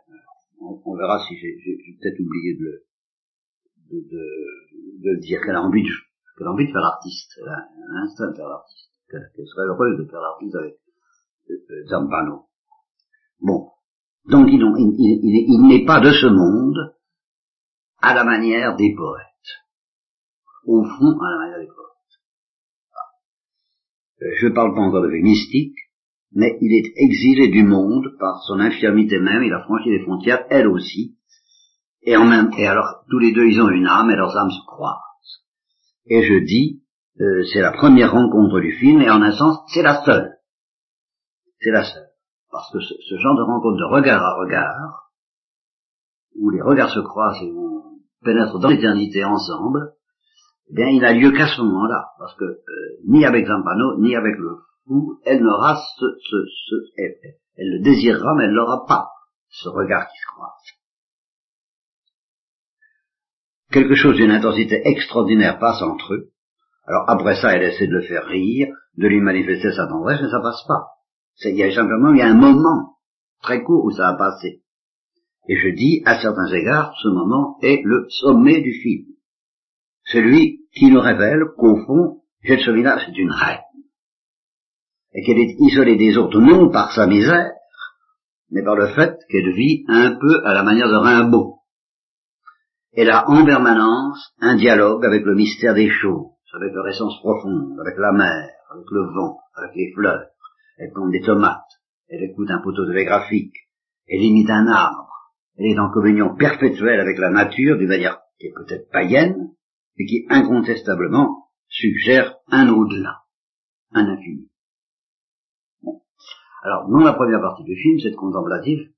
on, 0.61 0.95
verra 0.95 1.19
si 1.27 1.35
j'ai 1.37 1.55
peut-être 2.01 2.19
oublié 2.19 2.55
de 2.55 2.63
le 2.63 2.88
de, 3.91 3.99
de, 4.09 4.23
de 5.03 5.19
dire 5.19 5.41
qu'elle 5.41 5.55
a 5.55 5.61
envie 5.61 5.83
de 5.83 5.89
qu'elle 6.37 6.47
a 6.47 6.51
envie 6.51 6.67
de 6.67 6.71
faire 6.71 6.81
l'artiste. 6.81 7.31
Elle 7.41 7.49
a 7.49 7.67
un 7.89 8.03
instinct 8.03 8.31
de 8.31 8.35
faire 8.35 8.47
l'artiste. 8.47 8.91
Qu'elle 9.09 9.47
serait 9.47 9.65
heureuse 9.67 9.97
de 9.97 10.05
faire 10.05 10.21
l'artiste 10.21 10.55
avec 10.55 10.75
euh, 11.49 11.85
Zambano. 11.87 12.45
Bon. 13.39 13.69
Donc 14.25 14.47
il, 14.49 14.61
il, 14.61 14.95
il, 14.99 15.45
il 15.49 15.67
n'est 15.67 15.85
pas 15.85 15.99
de 15.99 16.11
ce 16.11 16.27
monde, 16.27 16.95
à 18.01 18.13
la 18.13 18.23
manière 18.23 18.75
des 18.75 18.93
poètes. 18.95 19.25
Au 20.65 20.83
fond, 20.83 21.19
à 21.19 21.31
la 21.31 21.37
manière 21.37 21.59
des 21.59 21.67
poètes. 21.67 21.87
Euh, 24.21 24.35
je 24.39 24.47
ne 24.47 24.53
parle 24.53 24.75
pas 24.75 24.81
encore 24.81 25.01
de 25.01 25.07
mystique, 25.07 25.75
mais 26.31 26.57
il 26.61 26.71
est 26.73 26.93
exilé 26.95 27.47
du 27.49 27.63
monde 27.63 28.15
par 28.19 28.43
son 28.43 28.59
infirmité 28.59 29.19
même, 29.19 29.43
il 29.43 29.53
a 29.53 29.63
franchi 29.63 29.89
les 29.89 30.03
frontières, 30.03 30.45
elle 30.49 30.67
aussi, 30.67 31.17
et 32.03 32.17
en 32.17 32.25
même 32.25 32.51
et 32.57 32.67
alors 32.67 33.03
tous 33.09 33.19
les 33.19 33.33
deux 33.33 33.45
ils 33.45 33.61
ont 33.61 33.69
une 33.69 33.87
âme 33.87 34.09
et 34.09 34.15
leurs 34.15 34.35
âmes 34.37 34.51
se 34.51 34.65
croisent. 34.65 34.99
Et 36.07 36.23
je 36.23 36.45
dis, 36.45 36.81
euh, 37.21 37.43
c'est 37.51 37.61
la 37.61 37.71
première 37.71 38.11
rencontre 38.11 38.59
du 38.61 38.71
film, 38.77 39.01
et 39.01 39.09
en 39.09 39.21
un 39.21 39.31
sens, 39.31 39.59
c'est 39.73 39.81
la 39.81 40.03
seule. 40.03 40.37
C'est 41.59 41.71
la 41.71 41.83
seule. 41.83 42.07
Parce 42.49 42.71
que 42.71 42.79
ce, 42.79 42.93
ce, 43.09 43.17
genre 43.17 43.35
de 43.35 43.43
rencontre 43.43 43.77
de 43.77 43.93
regard 43.93 44.23
à 44.23 44.35
regard, 44.35 45.11
où 46.35 46.49
les 46.49 46.61
regards 46.61 46.89
se 46.89 47.01
croisent 47.01 47.43
et 47.43 47.51
où 47.51 48.01
pénètrent 48.23 48.59
dans 48.59 48.69
l'éternité 48.69 49.23
ensemble, 49.25 49.93
eh 50.69 50.75
bien, 50.75 50.87
il 50.87 51.01
n'a 51.01 51.13
lieu 51.13 51.31
qu'à 51.31 51.47
ce 51.47 51.61
moment-là, 51.61 52.05
parce 52.17 52.35
que 52.35 52.45
euh, 52.45 52.59
ni 53.07 53.25
avec 53.25 53.45
Zampano, 53.45 53.99
ni 53.99 54.15
avec 54.15 54.35
le 54.37 54.57
fou, 54.87 55.19
elle 55.25 55.43
n'aura 55.43 55.75
ce, 55.75 56.05
ce, 56.29 56.37
ce 56.69 56.75
elle, 56.97 57.15
elle, 57.57 57.69
le 57.77 57.83
désirera, 57.83 58.33
mais 58.35 58.45
elle 58.45 58.53
n'aura 58.53 58.85
pas 58.85 59.09
ce 59.49 59.67
regard 59.67 60.07
qui 60.07 60.17
se 60.17 60.27
croise. 60.27 60.78
Quelque 63.71 63.95
chose 63.95 64.15
d'une 64.15 64.31
intensité 64.31 64.81
extraordinaire 64.83 65.59
passe 65.59 65.81
entre 65.81 66.15
eux. 66.15 66.31
Alors 66.87 67.05
après 67.07 67.35
ça, 67.35 67.55
elle 67.55 67.63
essaie 67.63 67.87
de 67.87 67.93
le 67.93 68.01
faire 68.01 68.25
rire, 68.25 68.67
de 68.97 69.07
lui 69.07 69.21
manifester 69.21 69.71
sa 69.71 69.87
tendresse, 69.87 70.19
mais 70.21 70.29
ça 70.29 70.41
passe 70.41 70.63
pas. 70.67 70.87
Il 71.45 71.55
y 71.55 71.63
a 71.63 71.73
simplement, 71.73 72.11
il 72.13 72.17
y 72.17 72.21
a 72.21 72.27
un 72.27 72.33
moment 72.33 72.97
très 73.41 73.63
court 73.63 73.85
où 73.85 73.91
ça 73.91 74.09
a 74.09 74.17
passé. 74.17 74.63
Et 75.47 75.55
je 75.55 75.69
dis, 75.69 76.01
à 76.05 76.19
certains 76.19 76.47
égards, 76.47 76.93
ce 77.01 77.07
moment 77.09 77.57
est 77.61 77.81
le 77.83 78.07
sommet 78.09 78.61
du 78.61 78.73
film. 78.73 79.05
Celui 80.03 80.61
qui 80.73 80.89
nous 80.89 80.99
révèle 80.99 81.43
qu'au 81.57 81.77
fond, 81.85 82.21
Gelsomina, 82.41 82.99
c'est 83.05 83.17
une 83.17 83.31
reine. 83.31 83.59
Et 85.13 85.23
qu'elle 85.23 85.39
est 85.39 85.55
isolée 85.59 85.95
des 85.95 86.17
autres, 86.17 86.39
non 86.39 86.69
par 86.69 86.91
sa 86.91 87.07
misère, 87.07 87.51
mais 88.49 88.63
par 88.63 88.75
le 88.75 88.87
fait 88.89 89.15
qu'elle 89.29 89.53
vit 89.53 89.85
un 89.87 90.15
peu 90.15 90.45
à 90.45 90.53
la 90.53 90.63
manière 90.63 90.87
de 90.87 90.95
Rimbaud. 90.95 91.58
Elle 92.93 93.11
a 93.11 93.29
en 93.29 93.45
permanence 93.45 94.33
un 94.39 94.55
dialogue 94.55 95.05
avec 95.05 95.23
le 95.23 95.35
mystère 95.35 95.75
des 95.75 95.89
choses, 95.89 96.27
avec 96.53 96.73
leur 96.73 96.87
essence 96.87 97.19
profonde, 97.19 97.79
avec 97.79 97.97
la 97.97 98.11
mer, 98.11 98.49
avec 98.71 98.85
le 98.89 99.13
vent, 99.13 99.37
avec 99.55 99.75
les 99.75 99.91
fleurs. 99.93 100.27
Elle 100.77 100.91
compte 100.93 101.11
des 101.11 101.21
tomates, 101.21 101.81
elle 102.07 102.23
écoute 102.23 102.49
un 102.49 102.61
poteau 102.61 102.85
télégraphique, 102.87 103.53
elle 104.07 104.23
imite 104.23 104.49
un 104.49 104.67
arbre, 104.67 105.09
elle 105.57 105.67
est 105.67 105.79
en 105.79 105.91
communion 105.91 106.35
perpétuelle 106.35 106.99
avec 106.99 107.19
la 107.19 107.29
nature 107.29 107.77
d'une 107.77 107.89
manière 107.89 108.21
qui 108.39 108.47
est 108.47 108.53
peut-être 108.53 108.89
païenne, 108.89 109.51
mais 109.97 110.05
qui 110.05 110.25
incontestablement 110.29 111.49
suggère 111.67 112.37
un 112.49 112.69
au-delà, 112.69 113.23
un 113.91 114.07
infini. 114.07 114.49
Alors, 116.63 116.89
dans 116.89 116.99
la 116.99 117.13
première 117.13 117.41
partie 117.41 117.63
du 117.63 117.75
film, 117.75 117.99
cette 117.99 118.15
contemplative 118.15 118.89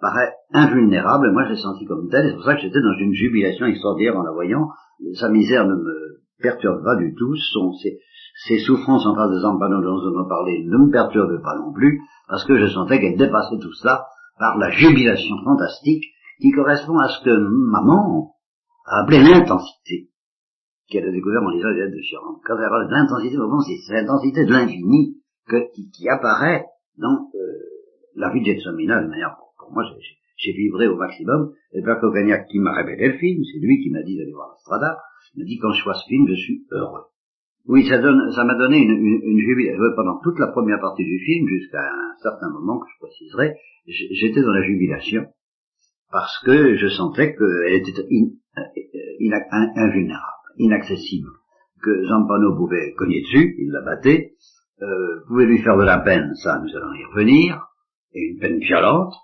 paraît 0.00 0.32
invulnérable, 0.52 1.28
et 1.28 1.32
moi 1.32 1.44
je 1.44 1.50
l'ai 1.50 1.60
senti 1.60 1.84
comme 1.86 2.08
tel, 2.08 2.26
et 2.26 2.28
c'est 2.30 2.34
pour 2.34 2.44
ça 2.44 2.54
que 2.54 2.60
j'étais 2.60 2.80
dans 2.80 2.96
une 2.98 3.12
jubilation 3.12 3.66
extraordinaire 3.66 4.16
en 4.16 4.22
la 4.22 4.32
voyant. 4.32 4.68
Sa 5.14 5.28
misère 5.28 5.66
ne 5.66 5.74
me 5.74 6.20
perturbe 6.40 6.82
pas 6.84 6.96
du 6.96 7.14
tout, 7.14 7.34
son, 7.52 7.72
ses, 7.72 8.58
souffrances 8.58 9.06
en 9.06 9.14
face 9.14 9.30
de 9.30 9.40
Zampano 9.40 9.82
dont 9.82 10.00
nous 10.00 10.18
avons 10.18 10.28
parlé 10.28 10.64
ne 10.64 10.78
me 10.78 10.90
perturbent 10.90 11.42
pas 11.42 11.56
non 11.58 11.72
plus, 11.72 12.00
parce 12.28 12.44
que 12.44 12.58
je 12.58 12.66
sentais 12.66 13.00
qu'elle 13.00 13.16
dépassait 13.16 13.58
tout 13.60 13.72
cela 13.74 14.06
par 14.38 14.58
la 14.58 14.70
jubilation 14.70 15.36
fantastique 15.44 16.04
qui 16.40 16.50
correspond 16.52 16.98
à 16.98 17.08
ce 17.08 17.24
que 17.24 17.36
maman 17.36 18.34
a 18.86 19.02
appelé 19.02 19.18
l'intensité 19.18 20.08
qu'elle 20.88 21.06
a 21.06 21.12
découvert 21.12 21.40
lisant 21.42 21.68
les 21.68 21.82
lettres 21.82 21.96
de 21.96 22.02
Chiron. 22.02 22.40
Quand 22.44 22.56
elle 22.56 22.68
parle 22.68 22.88
de 22.88 22.92
l'intensité, 22.92 23.36
c'est 23.86 23.94
l'intensité 23.94 24.44
de 24.44 24.52
l'infini 24.52 25.16
qui, 25.48 25.90
qui, 25.90 26.08
apparaît 26.08 26.64
dans 26.98 27.30
euh, 27.34 27.38
la 28.16 28.30
vie 28.30 28.40
de 28.40 28.46
Gelsomina 28.46 29.02
de 29.02 29.08
manière 29.08 29.36
moi 29.72 29.84
j'ai 30.36 30.52
vibré 30.52 30.88
au 30.88 30.96
maximum 30.96 31.52
et 31.72 31.82
Cogagnac 31.82 32.46
qui 32.48 32.58
m'a 32.58 32.72
révélé 32.72 33.08
le 33.08 33.18
film, 33.18 33.42
c'est 33.44 33.60
lui 33.60 33.82
qui 33.82 33.90
m'a 33.90 34.02
dit 34.02 34.16
d'aller 34.16 34.32
voir 34.32 34.48
la 34.48 34.56
Strada, 34.56 34.98
m'a 35.36 35.44
dit 35.44 35.58
quand 35.58 35.72
je 35.72 35.84
vois 35.84 35.94
ce 35.94 36.06
film 36.08 36.26
je 36.28 36.34
suis 36.34 36.66
heureux. 36.70 37.04
Oui, 37.66 37.86
ça 37.86 37.98
m'a 38.00 38.54
donné 38.54 38.78
une, 38.78 39.38
jubilation 39.38 39.84
pendant 39.94 40.18
toute 40.22 40.38
la 40.38 40.48
première 40.48 40.80
partie 40.80 41.04
du 41.04 41.18
film 41.18 41.46
jusqu'à 41.46 41.82
un 41.82 42.16
certain 42.22 42.50
moment 42.50 42.78
que 42.80 42.86
je 42.92 42.98
préciserai, 43.06 43.54
j'étais 43.86 44.42
dans 44.42 44.52
la 44.52 44.62
jubilation 44.62 45.26
parce 46.10 46.42
que 46.44 46.76
je 46.76 46.88
sentais 46.88 47.36
qu'elle 47.36 47.74
était 47.74 47.92
invulnérable, 49.76 50.48
inaccessible, 50.56 51.28
que 51.82 52.06
Zampano 52.06 52.56
pouvait 52.56 52.92
cogner 52.94 53.20
dessus, 53.20 53.54
il 53.58 53.70
la 53.70 53.82
battait, 53.82 54.32
euh, 54.82 55.20
pouvait 55.28 55.46
lui 55.46 55.62
faire 55.62 55.76
de 55.76 55.84
la 55.84 55.98
peine, 55.98 56.34
ça 56.36 56.58
nous 56.58 56.76
allons 56.76 56.94
y 56.94 57.04
revenir, 57.04 57.66
et 58.14 58.20
une 58.20 58.38
peine 58.38 58.58
violente, 58.58 59.14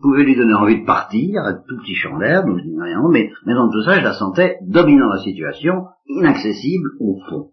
pouvait 0.00 0.24
lui 0.24 0.36
donner 0.36 0.54
envie 0.54 0.80
de 0.80 0.86
partir, 0.86 1.40
un 1.42 1.54
tout 1.54 1.76
petit 1.78 1.94
champ 1.94 2.18
d'air, 2.18 2.44
nous 2.46 2.54
rien, 2.54 3.00
mais, 3.10 3.30
mais 3.46 3.54
dans 3.54 3.70
tout 3.70 3.82
ça, 3.82 3.98
je 3.98 4.04
la 4.04 4.14
sentais 4.14 4.58
dominant 4.62 5.08
la 5.08 5.22
situation, 5.22 5.86
inaccessible 6.06 6.90
au 7.00 7.18
fond, 7.28 7.52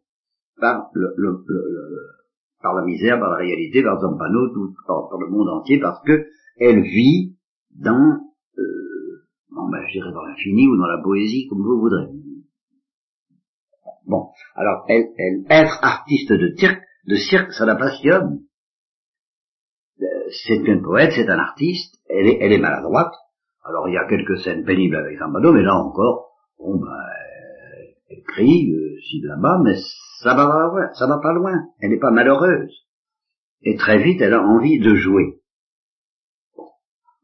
par 0.60 0.90
le, 0.94 1.14
le, 1.18 1.44
par 2.62 2.74
la 2.74 2.84
misère, 2.84 3.20
par 3.20 3.30
la 3.30 3.38
réalité, 3.38 3.84
par 3.84 4.00
Zampano, 4.00 4.50
tout, 4.54 4.74
par, 4.88 5.20
le 5.20 5.30
monde 5.30 5.50
entier, 5.50 5.80
parce 5.80 6.02
que 6.04 6.26
elle 6.58 6.82
vit 6.82 7.36
dans 7.72 8.20
Bon, 9.52 9.68
ben, 9.70 9.86
je 9.94 10.00
dans 10.00 10.24
l'infini 10.24 10.68
ou 10.68 10.78
dans 10.78 10.88
la 10.88 11.02
poésie, 11.04 11.48
comme 11.48 11.62
vous 11.62 11.80
voudrez. 11.80 12.08
Bon, 14.06 14.30
alors, 14.56 14.86
elle, 14.88 15.12
elle, 15.18 15.46
être 15.50 15.78
artiste 15.84 16.32
de 16.32 16.56
cirque, 16.56 16.82
de 17.06 17.16
cirque, 17.16 17.52
ça 17.52 17.66
la 17.66 17.76
passionne. 17.76 18.40
Euh, 20.02 20.06
c'est 20.46 20.56
une 20.66 20.82
poète, 20.82 21.12
c'est 21.14 21.30
un 21.30 21.38
artiste, 21.38 22.01
elle 22.12 22.52
est, 22.52 22.60
maladroite. 22.60 23.14
Alors, 23.64 23.88
il 23.88 23.94
y 23.94 23.98
a 23.98 24.08
quelques 24.08 24.40
scènes 24.40 24.66
pénibles 24.66 24.96
avec 24.96 25.20
Zambado, 25.20 25.54
mais 25.54 25.62
là 25.62 25.76
encore, 25.76 26.32
bon, 26.58 26.80
ben, 26.80 26.88
elle 28.10 28.24
crie, 28.24 28.72
euh, 28.74 28.98
si 29.10 29.22
là-bas, 29.22 29.60
mais 29.64 29.76
ça 30.22 30.36
va, 30.36 30.92
ça 30.94 31.08
va 31.08 31.20
pas 31.20 31.34
loin. 31.34 31.54
Elle 31.80 31.92
n'est 31.92 32.00
pas 32.00 32.12
malheureuse. 32.12 32.74
Et 33.64 33.76
très 33.76 34.00
vite, 34.00 34.22
elle 34.22 34.34
a 34.34 34.42
envie 34.42 34.80
de 34.80 34.96
jouer. 34.96 35.42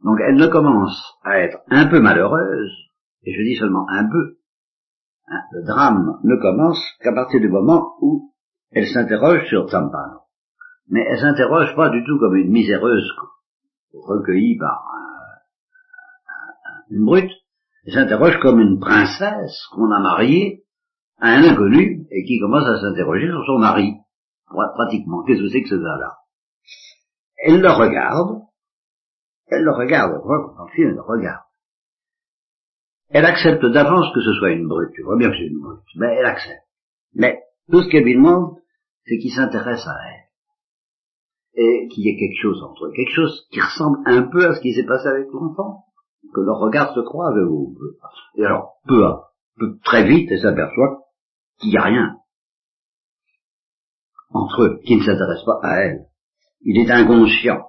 Donc 0.04 0.20
elle 0.26 0.36
ne 0.36 0.48
commence 0.48 1.18
à 1.24 1.40
être 1.40 1.58
un 1.70 1.88
peu 1.88 2.00
malheureuse, 2.00 2.72
et 3.24 3.34
je 3.34 3.42
dis 3.42 3.56
seulement 3.56 3.88
un 3.90 4.08
peu. 4.10 4.38
Hein, 5.28 5.42
le 5.52 5.64
drame 5.64 6.20
ne 6.24 6.36
commence 6.38 6.80
qu'à 7.02 7.12
partir 7.14 7.42
du 7.42 7.50
moment 7.50 7.96
où 8.02 8.32
elle 8.72 8.88
s'interroge 8.88 9.48
sur 9.48 9.68
Zampano. 9.68 10.22
Mais 10.90 11.06
elle 11.10 11.20
s'interroge 11.20 11.76
pas 11.76 11.90
du 11.90 12.04
tout 12.06 12.18
comme 12.20 12.36
une 12.36 12.52
miséreuse 12.52 13.12
recueillie 13.94 14.58
par 14.58 14.84
une 16.90 17.06
brute, 17.06 17.32
elle 17.86 17.94
s'interroge 17.94 18.40
comme 18.42 18.60
une 18.60 18.80
princesse 18.80 19.66
qu'on 19.72 19.92
a 19.92 20.00
mariée 20.00 20.64
à 21.20 21.30
un 21.30 21.44
inconnu 21.44 22.06
et 22.12 22.24
qui 22.26 22.40
commence 22.40 22.68
à 22.68 22.80
s'interroger 22.80 23.28
sur 23.28 23.44
son 23.46 23.60
mari. 23.60 23.94
Pratiquement, 24.48 25.24
qu'est-ce 25.24 25.42
que 25.42 25.50
c'est 25.50 25.64
que 25.64 25.70
ce 25.70 25.76
gars-là? 25.76 26.18
Elle 27.38 27.62
le 27.62 27.72
regarde, 27.72 28.42
elle 29.48 29.64
le 29.64 29.72
regarde, 29.72 30.14
elle 30.78 30.94
le 30.94 31.02
regarde. 31.02 31.44
Elle 33.10 33.26
accepte 33.26 33.66
d'avance 33.66 34.14
que 34.14 34.22
ce 34.22 34.34
soit 34.34 34.52
une 34.52 34.68
brute, 34.68 34.92
tu 34.94 35.04
vois 35.04 35.18
bien 35.18 35.30
que 35.30 35.38
c'est 35.38 35.48
une 35.48 35.60
brute, 35.60 35.84
mais 35.96 36.16
elle 36.16 36.26
accepte. 36.26 36.64
Mais 37.14 37.42
tout 37.72 37.82
ce 37.82 37.90
qu'elle 37.90 38.04
lui 38.04 38.16
demande, 38.16 38.58
c'est 39.06 39.18
qu'il 39.18 39.32
s'intéresse 39.32 39.86
à 39.88 39.96
elle. 40.10 40.27
Et 41.58 41.88
qu'il 41.90 42.06
y 42.06 42.10
ait 42.10 42.18
quelque 42.18 42.40
chose 42.40 42.64
entre 42.64 42.86
eux, 42.86 42.92
quelque 42.96 43.14
chose 43.14 43.48
qui 43.52 43.60
ressemble 43.60 43.98
un 44.06 44.24
peu 44.24 44.46
à 44.46 44.54
ce 44.54 44.62
qui 44.62 44.74
s'est 44.74 44.86
passé 44.86 45.08
avec 45.08 45.28
l'enfant, 45.34 45.86
que 46.34 46.42
leur 46.42 46.60
regard 46.60 46.94
se 46.94 47.00
croise. 47.00 47.36
Et 48.36 48.46
alors, 48.46 48.76
peu 48.88 49.04
à 49.04 49.24
peu, 49.58 49.78
très 49.84 50.08
vite, 50.08 50.30
elle 50.32 50.42
s'aperçoit 50.42 51.00
qu'il 51.60 51.72
n'y 51.72 51.78
a 51.78 51.84
rien 51.84 52.16
entre 54.30 54.64
eux, 54.64 54.80
qui 54.86 54.98
ne 54.98 55.02
s'intéresse 55.02 55.44
pas 55.46 55.60
à 55.64 55.80
elle. 55.80 56.06
Il 56.62 56.78
est 56.78 56.92
inconscient. 56.92 57.66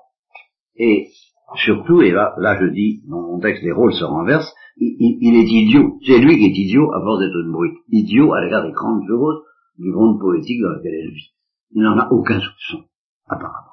Et 0.76 1.09
Surtout, 1.57 2.02
et 2.02 2.11
là, 2.11 2.35
là 2.38 2.59
je 2.61 2.66
dis, 2.66 3.02
dans 3.09 3.23
mon 3.23 3.40
texte, 3.40 3.62
les 3.62 3.73
rôles 3.73 3.95
se 3.95 4.04
renversent, 4.04 4.54
il, 4.76 5.35
est 5.35 5.49
idiot. 5.49 5.99
C'est 6.07 6.18
lui 6.18 6.37
qui 6.37 6.45
est 6.45 6.64
idiot 6.64 6.92
à 6.92 7.00
force 7.00 7.21
d'être 7.21 7.40
une 7.42 7.52
brute. 7.52 7.78
Idiot 7.88 8.33
à 8.35 8.45
l'égard 8.45 8.64
des 8.64 8.73
grandes 8.73 9.07
choses 9.07 9.42
du 9.78 9.90
monde 9.90 10.21
poétique 10.21 10.61
dans 10.61 10.75
lequel 10.75 10.92
elle 10.92 11.11
vit. 11.11 11.33
Il 11.73 11.83
n'en 11.83 11.99
a 11.99 12.09
aucun 12.11 12.38
soupçon, 12.38 12.85
apparemment. 13.26 13.67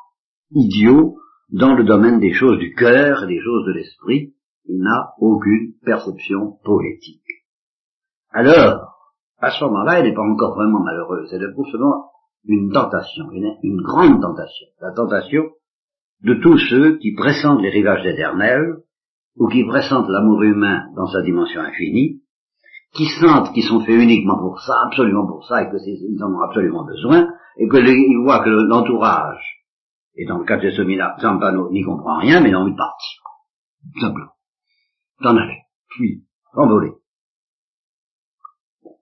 Idiot 0.51 1.15
dans 1.51 1.75
le 1.75 1.83
domaine 1.83 2.19
des 2.19 2.33
choses 2.33 2.59
du 2.59 2.73
cœur 2.73 3.23
et 3.23 3.27
des 3.27 3.39
choses 3.39 3.65
de 3.67 3.73
l'esprit, 3.73 4.33
il 4.67 4.79
n'a 4.79 5.13
aucune 5.19 5.73
perception 5.83 6.57
poétique. 6.63 7.21
Alors, 8.31 8.95
à 9.39 9.51
ce 9.51 9.63
moment-là, 9.65 9.99
elle 9.99 10.09
n'est 10.09 10.15
pas 10.15 10.23
encore 10.23 10.55
vraiment 10.55 10.79
malheureuse. 10.79 11.31
Elle 11.33 11.49
éprouve 11.49 11.67
seulement 11.71 12.09
une 12.47 12.71
tentation, 12.71 13.25
une, 13.31 13.81
grande 13.81 14.21
tentation. 14.21 14.67
La 14.81 14.91
tentation 14.91 15.43
de 16.23 16.35
tous 16.35 16.57
ceux 16.57 16.97
qui 16.97 17.13
pressentent 17.13 17.61
les 17.61 17.69
rivages 17.69 18.05
éternels, 18.05 18.77
ou 19.37 19.47
qui 19.47 19.65
pressentent 19.65 20.09
l'amour 20.09 20.41
humain 20.43 20.85
dans 20.95 21.07
sa 21.07 21.21
dimension 21.21 21.61
infinie, 21.61 22.21
qui 22.93 23.05
sentent 23.05 23.51
qu'ils 23.53 23.65
sont 23.65 23.81
faits 23.81 24.01
uniquement 24.01 24.37
pour 24.37 24.61
ça, 24.61 24.73
absolument 24.87 25.27
pour 25.27 25.45
ça, 25.45 25.63
et 25.63 25.69
qu'ils 25.69 26.23
en 26.23 26.33
ont 26.33 26.41
absolument 26.41 26.85
besoin, 26.85 27.27
et 27.57 27.67
qu'ils 27.67 28.17
voient 28.23 28.43
que 28.43 28.49
l'entourage, 28.49 29.54
et 30.15 30.25
dans 30.25 30.37
le 30.37 30.45
cas 30.45 30.57
de 30.57 30.71
Semina, 30.71 31.15
Zampano 31.19 31.69
n'y 31.71 31.83
comprend 31.83 32.19
rien, 32.19 32.41
mais 32.41 32.49
il 32.49 32.55
a 32.55 32.59
envie 32.59 32.71
de 32.71 32.77
partir. 32.77 33.21
Simplement. 33.99 34.31
D'en 35.21 35.37
aller. 35.37 35.61
Puis, 35.89 36.25
envoler. 36.53 36.93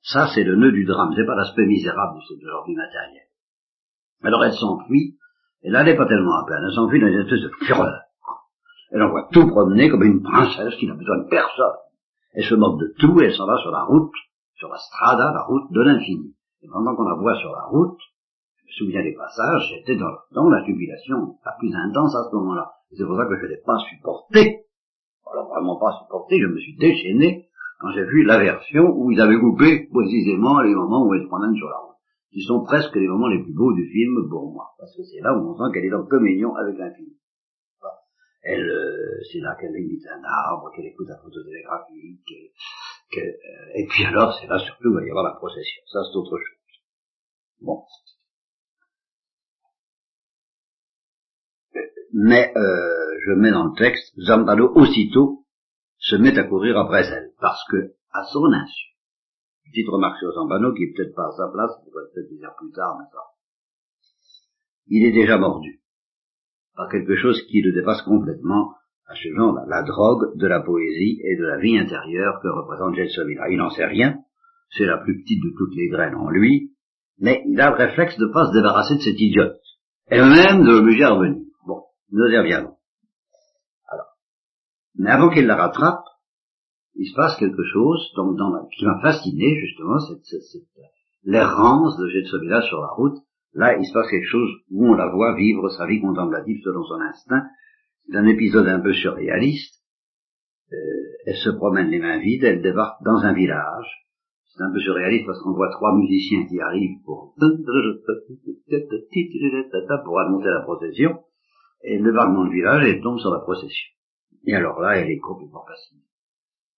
Ça, 0.02 0.28
c'est 0.34 0.44
le 0.44 0.56
nœud 0.56 0.72
du 0.72 0.86
drame, 0.86 1.14
c'est 1.16 1.26
pas 1.26 1.36
l'aspect 1.36 1.66
misérable 1.66 2.20
de 2.20 2.22
ce 2.22 2.46
genre 2.46 2.66
du 2.66 2.76
matériel. 2.76 3.24
Alors 4.24 4.44
elle 4.44 4.54
s'enfuit, 4.54 5.18
elle 5.62 5.74
n'est 5.74 5.96
pas 5.96 6.08
tellement 6.08 6.42
à 6.42 6.46
peine, 6.46 6.64
elle 6.66 6.74
s'enfuit 6.74 7.00
dans 7.00 7.08
une 7.08 7.20
espèce 7.20 7.42
de 7.42 7.52
fureur. 7.66 8.02
Elle 8.92 9.02
envoie 9.02 9.30
tout 9.32 9.48
promener 9.48 9.90
comme 9.90 10.04
une 10.04 10.22
princesse 10.22 10.76
qui 10.76 10.88
n'a 10.88 10.94
besoin 10.94 11.20
de 11.20 11.30
personne. 11.30 11.78
Elle 12.34 12.44
se 12.44 12.56
moque 12.56 12.80
de 12.80 12.94
tout 13.00 13.20
et 13.22 13.26
elle 13.26 13.34
s'en 13.34 13.46
va 13.46 13.58
sur 13.58 13.72
la 13.72 13.84
route, 13.84 14.14
sur 14.56 14.70
la 14.70 14.78
strada, 14.78 15.32
la 15.34 15.44
route 15.44 15.72
de 15.72 15.82
l'infini. 15.82 16.36
Et 16.62 16.68
pendant 16.68 16.96
qu'on 16.96 17.04
la 17.04 17.16
voit 17.16 17.36
sur 17.38 17.52
la 17.52 17.64
route, 17.66 18.00
souviens 18.74 19.04
des 19.04 19.14
passages, 19.14 19.70
j'étais 19.70 19.96
dans, 19.96 20.12
dans, 20.32 20.50
la 20.50 20.64
jubilation 20.66 21.38
la 21.46 21.54
plus 21.60 21.74
intense 21.74 22.16
à 22.16 22.24
ce 22.30 22.36
moment-là. 22.36 22.72
C'est 22.92 23.06
pour 23.06 23.18
ça 23.18 23.26
que 23.26 23.38
je 23.40 23.48
n'ai 23.48 23.62
pas 23.66 23.78
supporté, 23.90 24.66
alors 25.32 25.50
vraiment 25.50 25.80
pas 25.80 25.98
supporté, 26.02 26.40
je 26.40 26.48
me 26.48 26.58
suis 26.60 26.76
déchaîné 26.78 27.48
quand 27.80 27.92
j'ai 27.92 28.06
vu 28.06 28.24
la 28.24 28.40
version 28.40 28.84
où 28.96 29.12
ils 29.12 29.20
avaient 29.20 29.40
coupé 29.40 29.88
précisément 29.92 30.62
les 30.62 30.74
moments 30.74 31.06
où 31.06 31.14
elle 31.14 31.24
se 31.24 31.28
promène 31.28 31.56
sur 31.56 31.68
la 31.68 31.78
route, 31.78 31.98
qui 32.32 32.42
sont 32.42 32.64
presque 32.64 32.96
les 32.96 33.08
moments 33.08 33.28
les 33.28 33.42
plus 33.44 33.54
beaux 33.54 33.74
du 33.74 33.86
film 33.90 34.30
pour 34.30 34.52
moi, 34.52 34.70
parce 34.78 34.96
que 34.96 35.04
c'est 35.04 35.22
là 35.22 35.36
où 35.36 35.50
on 35.50 35.58
sent 35.58 35.74
qu'elle 35.74 35.86
est 35.86 35.94
en 35.94 36.06
communion 36.06 36.56
avec 36.56 36.78
l'infini. 36.78 37.18
Elle, 38.46 38.70
euh, 38.70 39.22
c'est 39.32 39.40
là 39.40 39.56
qu'elle 39.56 39.72
imite 39.72 40.06
un 40.08 40.22
arbre, 40.22 40.70
qu'elle 40.76 40.86
écoute 40.86 41.08
la 41.08 41.18
phototélégraphie, 41.18 42.20
qu'elle, 42.28 42.52
euh, 43.18 43.76
et 43.76 43.86
puis 43.88 44.06
alors, 44.06 44.34
c'est 44.40 44.48
là 44.48 44.60
surtout 44.60 44.88
où 44.88 44.92
il 44.92 44.96
va 44.96 45.06
y 45.06 45.10
avoir 45.10 45.26
la 45.26 45.36
procession. 45.36 45.82
Ça, 45.88 46.00
c'est 46.04 46.18
autre 46.18 46.38
chose. 46.38 46.80
Bon. 47.62 47.84
Mais 52.14 52.54
euh, 52.56 53.18
je 53.26 53.32
mets 53.32 53.52
dans 53.52 53.66
le 53.66 53.76
texte, 53.76 54.14
Zambalo 54.20 54.72
aussitôt 54.76 55.46
se 55.98 56.16
met 56.16 56.38
à 56.38 56.44
courir 56.44 56.78
après 56.78 57.06
elle, 57.08 57.32
parce 57.40 57.64
que, 57.72 57.94
à 58.12 58.24
son 58.32 58.46
insu, 58.54 58.94
petite 59.66 59.90
remarque 59.90 60.20
sur 60.20 60.32
Zambano 60.32 60.74
qui 60.74 60.84
est 60.84 60.94
peut-être 60.96 61.16
pas 61.16 61.28
à 61.28 61.32
sa 61.32 61.48
place, 61.52 61.72
on 61.80 61.90
pourrait 61.90 62.04
peut-être 62.14 62.30
dire 62.30 62.54
plus 62.60 62.72
tard, 62.72 62.98
mais 63.00 63.06
ça, 63.12 63.20
il 64.88 65.06
est 65.06 65.14
déjà 65.14 65.38
mordu 65.38 65.82
par 66.76 66.90
quelque 66.90 67.16
chose 67.16 67.42
qui 67.50 67.62
le 67.62 67.72
dépasse 67.72 68.02
complètement, 68.04 68.74
achevant 69.08 69.54
la, 69.54 69.66
la 69.68 69.84
drogue 69.84 70.38
de 70.38 70.48
la 70.48 70.60
poésie 70.60 71.20
et 71.24 71.38
de 71.38 71.44
la 71.44 71.58
vie 71.58 71.78
intérieure 71.78 72.40
que 72.42 72.48
représente 72.48 72.96
Gelsomina. 72.96 73.50
Il 73.50 73.58
n'en 73.58 73.70
sait 73.70 73.86
rien, 73.86 74.20
c'est 74.70 74.86
la 74.86 74.98
plus 74.98 75.22
petite 75.22 75.42
de 75.44 75.54
toutes 75.58 75.76
les 75.76 75.90
graines 75.90 76.16
en 76.16 76.30
lui, 76.30 76.72
mais 77.20 77.44
il 77.48 77.60
a 77.62 77.70
le 77.70 77.76
réflexe 77.76 78.18
de 78.18 78.26
ne 78.26 78.34
pas 78.34 78.48
se 78.48 78.54
débarrasser 78.54 78.96
de 78.96 79.02
cette 79.02 79.20
idiote, 79.20 79.60
et 80.12 80.20
même 80.20 80.64
de 80.64 80.72
l'obliger 80.72 81.04
à 81.04 81.14
revenir. 81.14 81.43
Nous 82.14 82.26
y 82.32 82.38
reviendrons. 82.38 82.78
Alors, 83.90 84.08
mais 84.96 85.10
avant 85.10 85.30
qu'il 85.30 85.46
la 85.46 85.58
rattrape, 85.58 86.06
il 86.96 87.10
se 87.10 87.16
passe 87.16 87.38
quelque 87.38 87.64
chose 87.74 88.00
dans, 88.16 88.32
dans 88.32 88.68
qui 88.68 88.86
m'a 88.86 89.02
fasciné 89.02 89.60
justement, 89.60 90.00
cette, 90.00 90.24
cette, 90.24 90.44
cette 90.44 90.62
l'errance 91.24 91.98
de 91.98 92.08
Gelsomina 92.08 92.62
sur 92.62 92.80
la 92.80 92.90
route, 92.90 93.18
Là, 93.54 93.78
il 93.78 93.86
se 93.86 93.94
passe 93.94 94.10
quelque 94.10 94.28
chose 94.28 94.50
où 94.72 94.88
on 94.88 94.96
la 94.96 95.10
voit 95.10 95.36
vivre 95.36 95.70
sa 95.70 95.86
vie 95.86 96.02
contemplative 96.02 96.60
selon 96.64 96.84
son 96.84 97.00
instinct. 97.02 97.44
C'est 98.08 98.18
un 98.18 98.26
épisode 98.26 98.68
un 98.68 98.80
peu 98.80 98.94
surréaliste. 98.94 99.76
Euh, 100.72 100.76
elle 101.26 101.36
se 101.36 101.52
promène 101.52 101.90
les 101.90 102.00
mains 102.00 102.20
vides, 102.20 102.44
elle 102.44 102.64
débarque 102.64 103.04
dans 103.04 103.20
un 103.20 103.34
village. 103.34 104.08
C'est 104.46 104.64
un 104.64 104.72
peu 104.72 104.80
surréaliste 104.80 105.28
parce 105.28 105.40
qu'on 105.42 105.54
voit 105.54 105.70
trois 105.72 105.96
musiciens 105.96 106.48
qui 106.48 106.60
arrivent 106.60 107.02
pour 107.06 107.36
pour 110.04 110.20
annoncer 110.20 110.50
la 110.50 110.62
procession. 110.62 111.20
Et 111.84 111.96
elle 111.96 112.04
débarque 112.04 112.34
dans 112.34 112.44
le 112.44 112.52
village 112.52 112.84
elle 112.86 113.02
tombe 113.02 113.20
sur 113.20 113.32
la 113.32 113.40
procession. 113.40 113.90
Et 114.46 114.56
alors 114.56 114.80
là, 114.80 114.98
elle 114.98 115.10
est 115.10 115.20
complètement 115.20 115.64
fascinée 115.66 116.02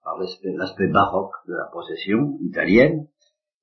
par 0.04 0.18
l'aspect 0.20 0.88
baroque 0.88 1.34
de 1.48 1.54
la 1.54 1.66
procession 1.72 2.38
italienne 2.42 3.08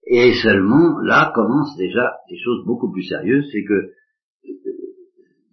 et 0.07 0.33
seulement, 0.43 0.99
là 1.01 1.31
commencent 1.35 1.77
déjà 1.77 2.19
des 2.29 2.39
choses 2.39 2.65
beaucoup 2.67 2.91
plus 2.91 3.05
sérieuses, 3.05 3.49
c'est 3.53 3.65
que 3.65 3.73
euh, 3.73 3.93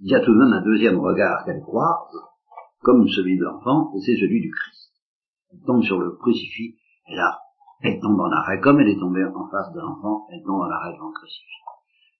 il 0.01 0.09
y 0.09 0.15
a 0.15 0.21
tout 0.21 0.33
de 0.33 0.39
même 0.39 0.53
un 0.53 0.63
deuxième 0.63 0.99
regard 0.99 1.45
qu'elle 1.45 1.61
croit, 1.61 2.07
comme 2.81 3.07
celui 3.07 3.37
de 3.37 3.43
l'enfant, 3.43 3.91
et 3.95 3.99
c'est 3.99 4.15
celui 4.15 4.41
du 4.41 4.49
Christ. 4.49 4.91
Elle 5.51 5.59
tombe 5.65 5.83
sur 5.83 5.99
le 5.99 6.11
crucifix, 6.11 6.77
et 7.07 7.15
là, 7.15 7.37
elle 7.81 7.99
tombe 7.99 8.19
en 8.19 8.31
arrêt, 8.31 8.59
comme 8.59 8.79
elle 8.79 8.89
est 8.89 8.99
tombée 8.99 9.23
en 9.23 9.49
face 9.49 9.71
de 9.73 9.79
l'enfant, 9.79 10.25
elle 10.31 10.41
tombe 10.43 10.61
en 10.61 10.69
arrêt 10.69 10.93
devant 10.93 11.09
le 11.09 11.13
crucifix. 11.13 11.45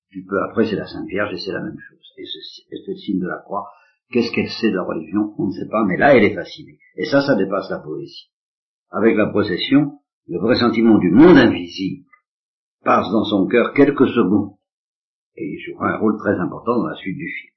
Puis 0.10 0.24
peu 0.26 0.42
après, 0.44 0.66
c'est 0.66 0.76
la 0.76 0.88
Sainte 0.88 1.08
Vierge, 1.08 1.34
et 1.34 1.40
c'est 1.40 1.52
la 1.52 1.62
même 1.62 1.80
chose. 1.80 1.99
Et 2.20 2.78
le 2.88 2.96
signe 2.96 3.20
de 3.20 3.28
la 3.28 3.40
croix. 3.40 3.68
Qu'est-ce 4.12 4.32
qu'elle 4.34 4.50
sait 4.50 4.72
de 4.72 4.76
la 4.76 4.84
religion 4.84 5.34
On 5.38 5.48
ne 5.48 5.52
sait 5.52 5.68
pas, 5.70 5.84
mais 5.86 5.98
là, 5.98 6.16
elle 6.16 6.24
est 6.24 6.36
fascinée. 6.36 6.80
Et 6.96 7.06
ça, 7.06 7.22
ça 7.22 7.36
dépasse 7.36 7.70
la 7.70 7.80
poésie. 7.80 8.32
Avec 8.92 9.16
la 9.16 9.28
procession, 9.28 10.00
le 10.28 10.40
vrai 10.40 10.56
sentiment 10.56 10.98
du 10.98 11.12
monde 11.12 11.38
invisible, 11.38 12.06
passe 12.84 13.10
dans 13.12 13.24
son 13.24 13.48
cœur 13.48 13.74
quelques 13.74 14.08
secondes, 14.08 14.56
et 15.36 15.46
il 15.46 15.60
jouera 15.60 15.90
un 15.90 15.98
rôle 15.98 16.18
très 16.18 16.38
important 16.40 16.78
dans 16.78 16.88
la 16.88 16.96
suite 16.96 17.18
du 17.18 17.28
film. 17.28 17.54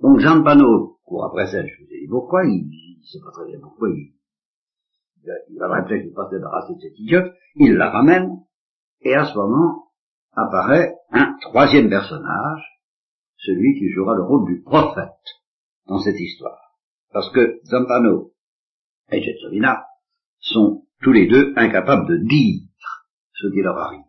Donc 0.00 0.20
Jean 0.20 0.42
Pano 0.42 0.98
court 1.04 1.24
après 1.24 1.46
ça, 1.46 1.66
je 1.66 1.76
vous 1.82 1.90
ai 1.90 2.00
dit 2.00 2.08
pourquoi, 2.08 2.44
il 2.44 2.68
ne 2.68 3.04
sait 3.04 3.18
pas 3.24 3.32
très 3.32 3.46
bien 3.50 3.58
pourquoi, 3.60 3.88
il, 3.90 4.12
il 5.50 5.58
va 5.58 5.82
peut-être 5.82 6.06
ne 6.06 6.14
pas 6.14 6.28
se 6.28 6.36
débarrasser 6.36 6.74
de 6.74 6.80
cette 6.80 6.98
idiote, 6.98 7.32
il 7.56 7.74
la 7.74 7.90
ramène, 7.90 8.30
et 9.00 9.14
à 9.14 9.24
ce 9.24 9.34
moment 9.36 9.88
apparaît 10.32 10.94
un 11.10 11.36
troisième 11.40 11.88
personnage, 11.88 12.62
celui 13.38 13.78
qui 13.78 13.90
jouera 13.90 14.14
le 14.14 14.22
rôle 14.22 14.46
du 14.46 14.62
prophète 14.62 15.08
dans 15.86 15.98
cette 15.98 16.18
histoire. 16.18 16.60
Parce 17.12 17.30
que 17.32 17.60
Zampano 17.64 18.32
et 19.10 19.22
Jetsovina 19.22 19.84
sont 20.40 20.84
tous 21.00 21.12
les 21.12 21.26
deux 21.26 21.52
incapables 21.56 22.08
de 22.08 22.16
dire 22.18 22.62
ce 23.32 23.48
qui 23.48 23.62
leur 23.62 23.78
arrive. 23.78 24.02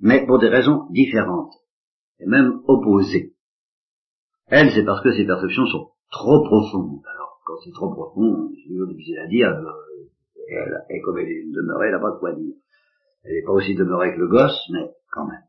Mais 0.00 0.26
pour 0.26 0.38
des 0.38 0.48
raisons 0.48 0.86
différentes, 0.90 1.54
et 2.22 2.26
même 2.26 2.60
opposées. 2.66 3.34
Elle, 4.46 4.70
c'est 4.72 4.84
parce 4.84 5.02
que 5.02 5.12
ses 5.12 5.26
perceptions 5.26 5.66
sont 5.66 5.90
trop 6.10 6.42
profondes. 6.44 7.00
Alors, 7.14 7.40
quand 7.44 7.54
c'est 7.64 7.72
trop 7.72 7.90
profond, 7.92 8.50
c'est 8.54 8.68
toujours 8.68 8.88
difficile 8.88 9.18
à 9.18 9.26
dire, 9.26 9.48
euh, 9.48 10.78
et, 10.90 11.00
comme 11.00 11.18
elle 11.18 11.28
est 11.28 11.44
demeurée, 11.50 11.86
elle 11.86 11.94
n'a 11.94 12.00
pas 12.00 12.12
de 12.12 12.18
quoi 12.18 12.32
dire. 12.32 12.54
Elle 13.24 13.34
n'est 13.34 13.42
pas 13.42 13.52
aussi 13.52 13.74
demeurée 13.74 14.14
que 14.14 14.20
le 14.20 14.28
gosse, 14.28 14.68
mais 14.70 14.90
quand 15.10 15.26
même. 15.26 15.44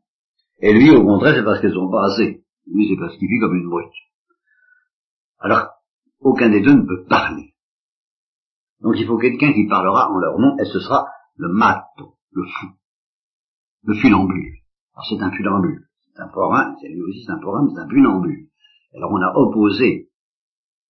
Et 0.60 0.72
lui, 0.72 0.90
au 0.90 1.04
contraire, 1.04 1.34
c'est 1.36 1.44
parce 1.44 1.60
qu'elles 1.60 1.74
sont 1.74 1.90
pas 1.90 2.06
assez. 2.06 2.43
Lui, 2.66 2.88
c'est 2.88 2.98
parce 2.98 3.16
qu'il 3.18 3.28
vit 3.28 3.40
comme 3.40 3.56
une 3.56 3.68
brute. 3.68 3.92
Alors, 5.38 5.68
aucun 6.20 6.50
des 6.50 6.62
deux 6.62 6.74
ne 6.74 6.86
peut 6.86 7.04
parler. 7.04 7.54
Donc 8.80 8.94
il 8.96 9.06
faut 9.06 9.18
quelqu'un 9.18 9.52
qui 9.52 9.66
parlera 9.66 10.10
en 10.10 10.18
leur 10.18 10.38
nom, 10.38 10.56
et 10.58 10.64
ce 10.64 10.80
sera 10.80 11.06
le 11.36 11.48
mato 11.48 12.14
le 12.34 12.44
fou, 12.44 12.66
le 13.84 13.94
funambule. 13.94 14.58
Alors 14.94 15.06
c'est 15.08 15.22
un 15.22 15.30
funambule, 15.30 15.88
c'est 16.04 16.20
un 16.20 16.28
forain, 16.28 16.76
c'est 16.80 16.88
lui 16.88 17.02
aussi 17.02 17.24
c'est 17.24 17.32
un 17.32 17.40
forain, 17.40 17.66
c'est 17.72 17.80
un 17.80 17.88
funambule. 17.88 18.48
Alors 18.94 19.12
on 19.12 19.22
a 19.22 19.32
opposé 19.36 20.10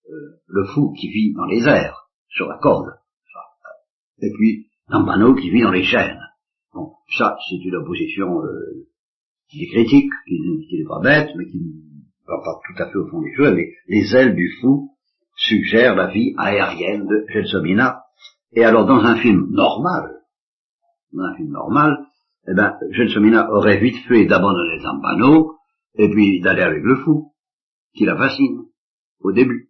euh, 0.09 0.41
le 0.47 0.65
fou 0.65 0.93
qui 0.93 1.09
vit 1.09 1.33
dans 1.33 1.45
les 1.45 1.63
airs, 1.67 2.09
sur 2.27 2.47
la 2.47 2.57
corde, 2.57 2.99
et 4.19 4.31
puis 4.33 4.69
Lambano 4.87 5.35
qui 5.35 5.49
vit 5.49 5.61
dans 5.61 5.71
les 5.71 5.83
chaînes. 5.83 6.21
Bon, 6.73 6.95
ça 7.17 7.37
c'est 7.49 7.63
une 7.63 7.75
opposition 7.75 8.43
euh, 8.43 8.87
qui 9.49 9.63
est 9.63 9.67
critique, 9.67 10.11
qui, 10.27 10.77
n'est 10.77 10.87
pas 10.87 11.01
bête, 11.01 11.29
mais 11.35 11.45
qui 11.45 11.57
ne 11.57 12.27
va 12.27 12.41
pas 12.43 12.59
tout 12.65 12.83
à 12.83 12.89
fait 12.89 12.97
au 12.97 13.07
fond 13.07 13.21
des 13.21 13.33
choses. 13.35 13.53
Les, 13.53 13.73
les 13.87 14.15
ailes 14.15 14.35
du 14.35 14.49
fou 14.59 14.91
suggèrent 15.35 15.95
la 15.95 16.07
vie 16.07 16.33
aérienne 16.37 17.05
de 17.05 17.25
Gelsomina. 17.29 18.01
Et 18.53 18.63
alors 18.63 18.85
dans 18.85 18.99
un 19.03 19.17
film 19.17 19.47
normal, 19.51 20.21
dans 21.13 21.23
un 21.23 21.35
film 21.35 21.51
normal, 21.51 21.97
eh 22.47 22.53
ben, 22.53 22.77
Gelsomina 22.91 23.49
aurait 23.51 23.79
vite 23.79 23.97
fait 24.07 24.25
d'abandonner 24.25 24.79
Zampano, 24.79 25.55
et 25.97 26.09
puis 26.09 26.41
d'aller 26.41 26.61
avec 26.61 26.83
le 26.83 26.97
fou, 26.97 27.33
qui 27.93 28.05
la 28.05 28.17
fascine, 28.17 28.65
au 29.19 29.31
début. 29.31 29.69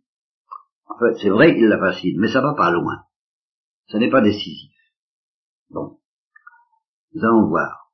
En 0.88 0.98
fait, 0.98 1.20
c'est 1.22 1.30
vrai 1.30 1.56
qu'il 1.56 1.68
la 1.68 1.80
fascine, 1.80 2.20
mais 2.20 2.28
ça 2.28 2.42
va 2.42 2.54
pas 2.54 2.72
loin. 2.72 3.04
Ça 3.88 4.00
n'est 4.00 4.10
pas 4.10 4.22
décisif. 4.22 4.72
Bon. 5.70 6.00
Nous 7.14 7.24
allons 7.24 7.48
voir. 7.48 7.85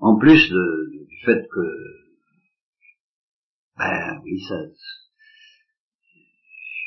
En 0.00 0.18
plus 0.18 0.50
du 0.50 1.16
fait 1.24 1.46
que, 1.52 1.60
ben 3.78 4.20
oui, 4.24 4.40
ça, 4.48 4.54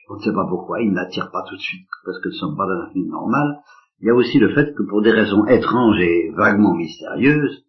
on 0.10 0.16
ne 0.16 0.20
sait 0.20 0.34
pas 0.34 0.48
pourquoi, 0.48 0.82
il 0.82 0.92
n'attire 0.92 1.30
pas 1.32 1.44
tout 1.48 1.56
de 1.56 1.62
suite, 1.62 1.88
parce 2.06 2.20
que 2.20 2.30
ne 2.30 2.34
sommes 2.34 2.58
pas 2.58 2.66
dans 2.66 2.82
un 2.82 2.92
film 2.92 3.08
normal, 3.10 3.60
il 4.00 4.08
y 4.08 4.10
a 4.10 4.16
aussi 4.16 4.40
le 4.40 4.54
fait 4.54 4.74
que 4.76 4.84
pour 4.84 5.02
des 5.02 5.12
raisons 5.12 5.46
étranges 5.46 6.00
et 6.00 6.32
vaguement 6.32 6.76
mystérieuses, 6.76 7.64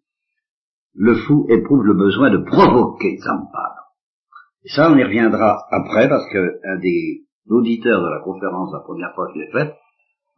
le 0.95 1.15
fou 1.15 1.45
éprouve 1.49 1.83
le 1.83 1.93
besoin 1.93 2.31
de 2.31 2.37
provoquer 2.37 3.17
Zampano. 3.17 3.85
Et 4.63 4.69
ça, 4.69 4.91
on 4.91 4.97
y 4.97 5.03
reviendra 5.03 5.65
après, 5.69 6.09
parce 6.09 6.27
que 6.31 6.59
un 6.63 6.79
des 6.79 7.25
auditeurs 7.47 8.01
de 8.01 8.09
la 8.09 8.19
conférence, 8.21 8.73
la 8.73 8.79
première 8.79 9.13
fois 9.13 9.27
que 9.27 9.33
je 9.35 9.39
l'ai 9.39 9.51
faite, 9.51 9.75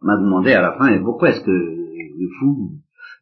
m'a 0.02 0.18
demandé 0.18 0.52
à 0.52 0.62
la 0.62 0.78
fin, 0.78 0.88
et 0.88 1.00
pourquoi 1.00 1.30
est-ce 1.30 1.46
que 1.46 1.52
le 1.52 2.30
fou 2.40 2.72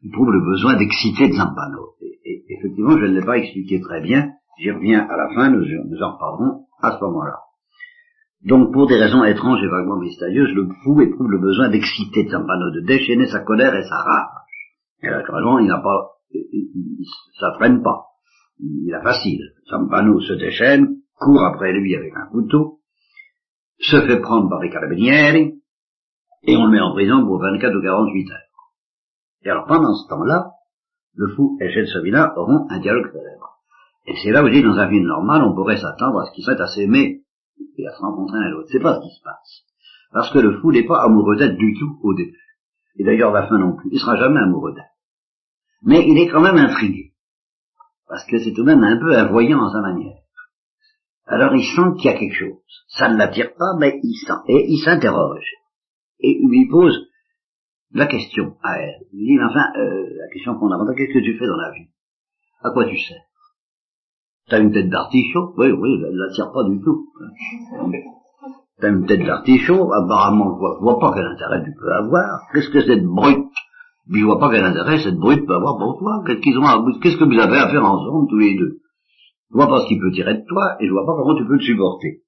éprouve 0.04 0.30
le 0.30 0.44
besoin 0.44 0.76
d'exciter 0.76 1.32
Zampano 1.32 1.96
et, 2.00 2.44
effectivement, 2.48 2.98
je 2.98 3.06
ne 3.06 3.18
l'ai 3.18 3.24
pas 3.24 3.38
expliqué 3.38 3.80
très 3.80 4.00
bien, 4.00 4.32
j'y 4.58 4.70
reviens 4.70 5.06
à 5.08 5.16
la 5.16 5.34
fin, 5.34 5.50
nous, 5.50 5.62
en 5.62 6.12
reparlerons 6.12 6.66
à 6.82 6.96
ce 6.96 7.04
moment-là. 7.04 7.38
Donc, 8.44 8.72
pour 8.72 8.86
des 8.86 8.96
raisons 8.96 9.24
étranges 9.24 9.62
et 9.62 9.68
vaguement 9.68 9.98
mystérieuses, 9.98 10.52
le 10.54 10.68
fou 10.84 11.00
éprouve 11.00 11.30
le 11.30 11.38
besoin 11.38 11.68
d'exciter 11.70 12.28
Zampano, 12.28 12.70
de 12.70 12.80
déchaîner 12.86 13.26
sa 13.26 13.40
colère 13.40 13.74
et 13.74 13.82
sa 13.82 13.96
rage. 13.96 14.28
Et 15.02 15.10
naturellement, 15.10 15.58
il 15.58 15.66
n'a 15.66 15.78
pas, 15.78 16.10
ça 17.40 17.52
traîne 17.58 17.82
pas. 17.82 18.04
Il 18.60 18.92
a 18.94 19.02
facile. 19.02 19.40
Zampano 19.70 20.20
se 20.20 20.34
déchaîne, 20.34 20.96
court 21.14 21.44
après 21.44 21.72
lui 21.72 21.94
avec 21.96 22.12
un 22.14 22.26
couteau, 22.30 22.80
se 23.78 24.00
fait 24.06 24.20
prendre 24.20 24.48
par 24.48 24.60
les 24.60 24.70
carabinieri, 24.70 25.60
et 26.44 26.56
on 26.56 26.66
le 26.66 26.72
met 26.72 26.80
en 26.80 26.92
prison 26.92 27.26
pour 27.26 27.40
24 27.40 27.76
ou 27.76 27.82
48 27.82 28.30
heures. 28.30 28.45
Et 29.46 29.48
alors 29.48 29.66
pendant 29.66 29.94
ce 29.94 30.08
temps-là, 30.08 30.50
le 31.14 31.28
fou 31.36 31.56
et 31.60 31.70
Gelsomina 31.70 32.36
auront 32.36 32.66
un 32.68 32.80
dialogue 32.80 33.12
célèbre. 33.12 33.60
Et 34.08 34.16
c'est 34.16 34.32
là 34.32 34.42
où 34.42 34.48
je 34.48 34.52
dis, 34.52 34.62
dans 34.62 34.76
un 34.76 34.88
film 34.88 35.06
normal, 35.06 35.44
on 35.44 35.54
pourrait 35.54 35.76
s'attendre 35.76 36.18
à 36.18 36.26
ce 36.26 36.32
qu'ils 36.32 36.42
soient 36.42 36.60
à 36.60 36.66
s'aimer 36.66 37.22
et 37.78 37.86
à 37.86 37.92
se 37.92 38.00
rencontrer 38.00 38.40
l'un 38.40 38.50
l'autre. 38.50 38.68
C'est 38.72 38.82
pas 38.82 38.96
ce 38.96 39.02
qui 39.02 39.14
se 39.14 39.22
passe. 39.22 39.62
Parce 40.12 40.32
que 40.32 40.40
le 40.40 40.60
fou 40.60 40.72
n'est 40.72 40.84
pas 40.84 41.00
amoureux 41.00 41.36
d'elle 41.36 41.56
du 41.56 41.78
tout 41.78 41.96
au 42.02 42.12
début. 42.14 42.40
Et 42.96 43.04
d'ailleurs, 43.04 43.30
la 43.30 43.46
fin 43.46 43.56
non 43.58 43.76
plus. 43.76 43.88
Il 43.92 44.00
sera 44.00 44.16
jamais 44.16 44.40
amoureux 44.40 44.74
d'elle. 44.74 44.90
Mais 45.82 46.04
il 46.08 46.18
est 46.18 46.28
quand 46.28 46.40
même 46.40 46.56
intrigué. 46.56 47.12
Parce 48.08 48.26
que 48.26 48.38
c'est 48.38 48.52
tout 48.52 48.62
de 48.62 48.66
même 48.66 48.82
un 48.82 48.98
peu 48.98 49.16
un 49.16 49.26
voyant 49.26 49.60
en 49.60 49.70
sa 49.70 49.80
manière. 49.80 50.18
Alors 51.26 51.54
il 51.54 51.62
sent 51.62 51.96
qu'il 51.98 52.10
y 52.10 52.14
a 52.14 52.18
quelque 52.18 52.34
chose. 52.34 52.58
Ça 52.88 53.08
ne 53.08 53.16
l'attire 53.16 53.54
pas, 53.54 53.76
mais 53.78 54.00
il 54.02 54.16
sent. 54.26 54.40
Et 54.48 54.66
il 54.68 54.78
s'interroge. 54.78 55.46
Et 56.18 56.40
lui 56.48 56.68
pose 56.68 57.05
la 57.96 58.06
question 58.06 58.56
à 58.62 58.78
elle. 58.78 59.06
Il 59.12 59.26
dit, 59.26 59.42
enfin, 59.42 59.72
euh, 59.78 60.06
la 60.18 60.28
question 60.32 60.58
fondamentale, 60.58 60.94
qu'est-ce 60.96 61.14
que 61.14 61.24
tu 61.24 61.38
fais 61.38 61.46
dans 61.46 61.56
la 61.56 61.70
vie? 61.72 61.88
À 62.62 62.70
quoi 62.70 62.84
tu 62.84 62.96
sers? 62.98 63.22
T'as 64.48 64.60
une 64.60 64.72
tête 64.72 64.90
d'artichaut? 64.90 65.54
Oui, 65.56 65.70
oui, 65.72 66.02
elle 66.04 66.12
ne 66.12 66.18
l'attire 66.18 66.52
pas 66.52 66.64
du 66.64 66.80
tout. 66.80 67.08
T'as 68.80 68.90
une 68.90 69.06
tête 69.06 69.24
d'artichaut, 69.24 69.92
apparemment, 69.92 70.54
je 70.54 70.58
vois, 70.58 70.78
vois 70.80 70.98
pas 71.00 71.12
quel 71.14 71.26
intérêt 71.26 71.64
tu 71.64 71.72
peux 71.74 71.92
avoir. 71.92 72.42
Qu'est-ce 72.52 72.70
que 72.70 72.82
cette 72.82 73.04
brute? 73.04 73.50
Puis 74.10 74.20
je 74.20 74.26
vois 74.26 74.38
pas 74.38 74.50
quel 74.50 74.64
intérêt 74.64 74.98
cette 75.02 75.16
brute 75.16 75.46
peut 75.46 75.54
avoir 75.54 75.78
pour 75.78 75.98
toi. 75.98 76.22
Qu'est-ce 76.26 76.40
qu'ils 76.40 76.58
ont 76.58 77.00
qu'est-ce 77.00 77.16
que 77.16 77.24
vous 77.24 77.40
avez 77.40 77.58
à 77.58 77.68
faire 77.68 77.84
ensemble, 77.84 78.28
tous 78.28 78.38
les 78.38 78.56
deux? 78.56 78.78
Je 79.50 79.56
vois 79.56 79.68
pas 79.68 79.80
ce 79.80 79.88
qu'il 79.88 79.98
peut 79.98 80.12
tirer 80.12 80.34
de 80.34 80.44
toi, 80.46 80.76
et 80.80 80.86
je 80.86 80.92
vois 80.92 81.06
pas 81.06 81.14
comment 81.16 81.36
tu 81.36 81.46
peux 81.46 81.54
le 81.54 81.60
supporter. 81.60 82.22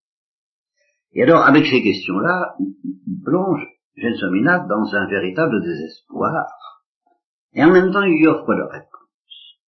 Et 1.13 1.23
alors, 1.23 1.43
avec 1.43 1.67
ces 1.67 1.83
questions-là, 1.83 2.55
il 2.59 3.23
plonge 3.25 3.67
Gelsomina 3.99 4.61
dans 4.61 4.95
un 4.95 5.07
véritable 5.09 5.61
désespoir. 5.63 6.47
Et 7.53 7.65
en 7.65 7.71
même 7.71 7.93
temps, 7.93 8.03
il 8.03 8.19
lui 8.19 8.27
offre 8.27 8.53
la 8.53 8.67
réponse. 8.67 9.59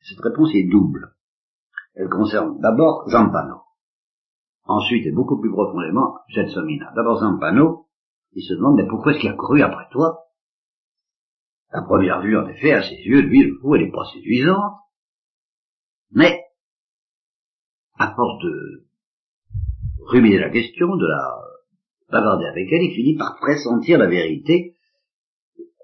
Cette 0.00 0.20
réponse 0.20 0.50
est 0.54 0.70
double. 0.70 1.14
Elle 1.94 2.08
concerne 2.08 2.60
d'abord 2.60 3.08
Zampano. 3.08 3.62
Ensuite, 4.64 5.06
et 5.06 5.12
beaucoup 5.12 5.38
plus 5.40 5.50
profondément, 5.50 6.20
Gelsomina. 6.28 6.92
D'abord 6.96 7.20
Zampano, 7.20 7.88
il 8.32 8.42
se 8.42 8.54
demande, 8.54 8.76
mais 8.76 8.88
pourquoi 8.88 9.12
est-ce 9.12 9.20
qu'il 9.20 9.30
a 9.30 9.34
couru 9.34 9.62
après 9.62 9.88
toi? 9.90 10.20
La 11.72 11.82
première 11.82 12.22
vue, 12.22 12.38
en 12.38 12.46
effet, 12.48 12.72
à 12.72 12.82
ses 12.82 12.96
yeux, 12.96 13.20
lui, 13.20 13.42
le 13.42 13.58
fou, 13.60 13.74
elle 13.74 13.82
est 13.82 13.92
pas 13.92 14.04
séduisante. 14.12 14.74
Mais, 16.12 16.40
à 17.98 18.14
force 18.14 18.42
de 18.42 18.86
ruminer 20.06 20.38
la 20.38 20.50
question, 20.50 20.96
de 20.96 21.06
la 21.06 21.53
bavarder 22.10 22.46
avec 22.46 22.68
elle, 22.72 22.82
il 22.82 22.94
finit 22.94 23.16
par 23.16 23.36
pressentir 23.36 23.98
la 23.98 24.06
vérité, 24.06 24.76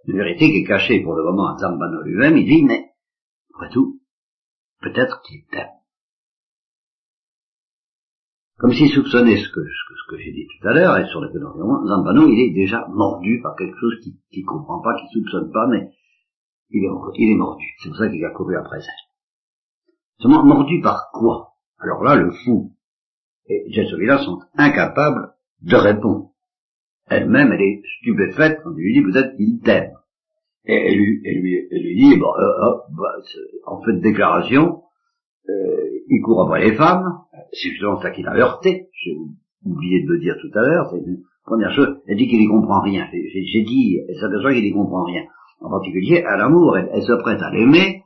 une 0.06 0.16
vérité 0.16 0.50
qui 0.50 0.58
est 0.58 0.66
cachée 0.66 1.00
pour 1.02 1.14
le 1.14 1.24
moment 1.24 1.54
à 1.54 1.58
Zambano 1.58 2.02
lui-même, 2.02 2.36
il 2.36 2.46
dit, 2.46 2.62
mais, 2.62 2.90
après 3.54 3.70
tout, 3.70 4.00
peut-être 4.80 5.22
qu'il 5.22 5.44
t'aime. 5.46 5.68
Comme 8.58 8.72
s'il 8.72 8.90
soupçonnait 8.90 9.38
ce 9.38 9.48
que, 9.48 9.60
ce 9.64 10.10
que, 10.10 10.18
j'ai 10.18 10.32
dit 10.32 10.46
tout 10.46 10.68
à 10.68 10.74
l'heure, 10.74 10.98
et 10.98 11.06
sur 11.06 11.20
le 11.20 11.28
d'environnement, 11.28 11.86
Zambano, 11.86 12.28
il 12.28 12.40
est 12.40 12.54
déjà 12.54 12.86
mordu 12.88 13.40
par 13.42 13.56
quelque 13.56 13.78
chose 13.78 13.98
qu'il 14.00 14.42
ne 14.42 14.46
comprend 14.46 14.80
pas, 14.82 14.94
qu'il 14.98 15.08
soupçonne 15.08 15.50
pas, 15.50 15.66
mais 15.66 15.90
il 16.68 16.84
est, 16.84 16.90
il 17.16 17.32
est 17.32 17.38
mordu. 17.38 17.64
C'est 17.78 17.88
pour 17.88 17.98
ça 17.98 18.08
qu'il 18.10 18.24
a 18.24 18.30
couru 18.30 18.56
après 18.56 18.78
elle. 18.78 19.10
Seulement, 20.20 20.44
mordu 20.44 20.80
par 20.82 21.10
quoi? 21.12 21.54
Alors 21.78 22.04
là, 22.04 22.16
le 22.16 22.30
fou 22.30 22.74
et 23.46 23.64
Jessovila 23.72 24.18
sont 24.18 24.40
incapables 24.54 25.32
de 25.62 25.76
répondre. 25.76 26.30
Elle-même, 27.08 27.52
elle 27.52 27.60
est 27.60 27.82
stupéfaite 27.98 28.60
quand 28.62 28.70
lui 28.70 28.94
dit 28.94 29.02
peut-être 29.02 29.36
qu'il 29.36 29.60
t'aime. 29.60 29.92
Et 30.64 30.74
elle 30.74 30.96
lui, 30.96 31.20
elle 31.24 31.40
lui, 31.40 31.68
elle 31.70 31.82
lui 31.82 31.96
dit, 31.96 32.14
euh, 32.14 32.24
euh, 32.24 32.76
bah, 32.96 33.16
en 33.66 33.82
fait 33.82 33.98
déclaration, 34.00 34.82
euh, 35.48 35.80
il 36.08 36.20
court 36.22 36.42
après 36.42 36.64
les 36.64 36.76
femmes, 36.76 37.04
c'est 37.52 37.70
justement 37.70 38.00
ça 38.00 38.10
qui 38.10 38.22
l'a 38.22 38.36
heurté, 38.36 38.88
j'ai 39.02 39.16
oublié 39.64 40.02
de 40.04 40.08
le 40.08 40.20
dire 40.20 40.36
tout 40.40 40.56
à 40.58 40.62
l'heure, 40.62 40.90
c'est 40.90 40.98
une 40.98 41.22
première 41.44 41.72
chose, 41.72 42.00
elle 42.06 42.16
dit 42.16 42.28
qu'il 42.28 42.38
n'y 42.38 42.46
comprend 42.46 42.82
rien, 42.82 43.08
j'ai 43.10 43.64
dit, 43.64 44.00
elle 44.06 44.16
s'aperçoit 44.16 44.52
qu'il 44.52 44.62
n'y 44.62 44.72
comprend 44.72 45.04
rien, 45.04 45.22
en 45.60 45.70
particulier 45.70 46.22
à 46.22 46.36
l'amour, 46.36 46.76
elle, 46.76 47.02
se 47.02 47.12
prête 47.20 47.40
à 47.40 47.50
l'aimer, 47.50 48.04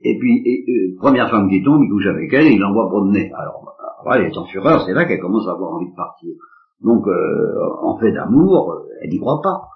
et 0.00 0.18
puis, 0.18 0.42
et, 0.44 0.96
première 0.98 1.30
femme 1.30 1.48
qui 1.48 1.62
tombe, 1.62 1.82
il 1.84 1.90
couche 1.90 2.06
avec 2.06 2.32
elle, 2.32 2.46
et 2.46 2.54
il 2.54 2.58
l'envoie 2.58 2.88
promener. 2.88 3.30
Alors, 3.38 3.76
elle 4.10 4.26
est 4.26 4.38
en 4.38 4.46
fureur, 4.46 4.84
c'est 4.84 4.92
là 4.92 5.04
qu'elle 5.04 5.20
commence 5.20 5.46
à 5.46 5.52
avoir 5.52 5.74
envie 5.74 5.90
de 5.90 5.96
partir. 5.96 6.34
Donc, 6.80 7.06
euh, 7.06 7.74
en 7.82 7.98
fait 7.98 8.12
d'amour, 8.12 8.72
euh, 8.72 8.88
elle 9.00 9.10
n'y 9.10 9.18
croit 9.18 9.40
pas. 9.42 9.68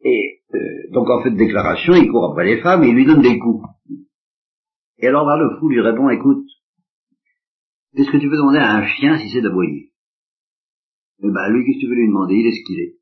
Et 0.00 0.42
euh, 0.54 0.58
donc, 0.92 1.08
en 1.10 1.22
fait 1.22 1.30
de 1.30 1.36
déclaration, 1.36 1.94
il 1.94 2.10
court 2.10 2.30
après 2.30 2.44
les 2.44 2.60
femmes 2.60 2.84
et 2.84 2.88
il 2.88 2.94
lui 2.94 3.06
donne 3.06 3.22
des 3.22 3.38
coups. 3.38 3.64
Et 4.98 5.08
alors 5.08 5.26
là, 5.26 5.36
le 5.36 5.58
fou 5.58 5.68
lui 5.68 5.80
répond, 5.80 6.08
écoute, 6.08 6.46
qu'est-ce 7.94 8.10
que 8.10 8.18
tu 8.18 8.28
veux 8.28 8.36
demander 8.36 8.58
à 8.58 8.76
un 8.76 8.86
chien 8.86 9.18
si 9.18 9.28
c'est 9.30 9.42
d'aboyer 9.42 9.92
Eh 11.22 11.30
ben, 11.30 11.48
lui, 11.50 11.64
qu'est-ce 11.64 11.78
que 11.78 11.80
tu 11.80 11.88
veux 11.88 11.96
lui 11.96 12.08
demander? 12.08 12.34
Il 12.36 12.46
est 12.46 12.52
ce 12.52 12.64
qu'il 12.64 12.80
est. 12.80 12.96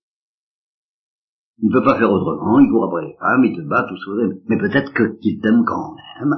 Il 1.58 1.68
ne 1.68 1.72
peut 1.72 1.84
pas 1.84 1.98
faire 1.98 2.10
autrement, 2.10 2.58
il 2.58 2.68
court 2.68 2.86
après 2.86 3.06
les 3.06 3.16
femmes, 3.16 3.44
il 3.44 3.56
te 3.56 3.62
bat, 3.62 3.86
tout 3.88 3.96
ça. 3.96 4.10
Mais 4.48 4.58
peut-être 4.58 4.92
qu'il 4.92 5.40
t'aime 5.40 5.64
quand 5.64 5.94
même. 5.94 6.34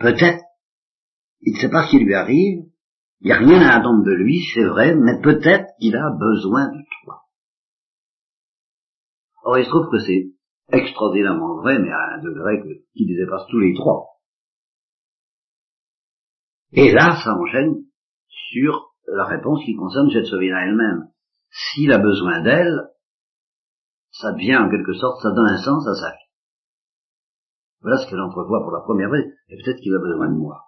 Peut-être, 0.00 0.42
il 1.42 1.52
ne 1.52 1.58
sait 1.58 1.70
pas 1.70 1.84
ce 1.84 1.90
qui 1.90 1.98
lui 2.00 2.14
arrive, 2.14 2.64
il 3.26 3.30
n'y 3.30 3.32
a 3.32 3.38
rien 3.38 3.60
à 3.60 3.80
attendre 3.80 4.04
de 4.04 4.12
lui, 4.12 4.40
c'est 4.54 4.66
vrai, 4.66 4.94
mais 4.94 5.20
peut-être 5.20 5.66
qu'il 5.80 5.96
a 5.96 6.10
besoin 6.16 6.68
de 6.68 6.78
toi. 7.02 7.24
Or, 9.42 9.58
il 9.58 9.64
se 9.64 9.68
trouve 9.68 9.90
que 9.90 9.98
c'est 9.98 10.30
extraordinairement 10.70 11.56
vrai, 11.56 11.80
mais 11.80 11.90
à 11.90 12.14
un 12.14 12.22
degré 12.22 12.62
qui 12.94 13.04
dépasse 13.04 13.48
tous 13.50 13.58
les 13.58 13.74
trois. 13.74 14.20
Et 16.70 16.92
là, 16.92 17.18
ça 17.24 17.32
enchaîne 17.32 17.86
sur 18.28 18.94
la 19.08 19.24
réponse 19.24 19.64
qui 19.64 19.74
concerne 19.74 20.08
Jetsovina 20.08 20.64
elle-même. 20.64 21.08
S'il 21.50 21.90
a 21.90 21.98
besoin 21.98 22.42
d'elle, 22.42 22.78
ça 24.12 24.30
devient 24.34 24.58
en 24.58 24.70
quelque 24.70 24.94
sorte, 24.94 25.20
ça 25.20 25.32
donne 25.32 25.48
un 25.48 25.64
sens 25.64 25.84
à 25.88 25.94
sa 25.94 26.10
vie. 26.12 26.30
Voilà 27.80 27.96
ce 27.96 28.08
qu'elle 28.08 28.20
entrevoit 28.20 28.62
pour 28.62 28.70
la 28.70 28.82
première 28.82 29.08
fois, 29.08 29.18
et 29.18 29.56
peut-être 29.56 29.80
qu'il 29.80 29.96
a 29.96 29.98
besoin 29.98 30.28
de 30.28 30.38
moi. 30.38 30.62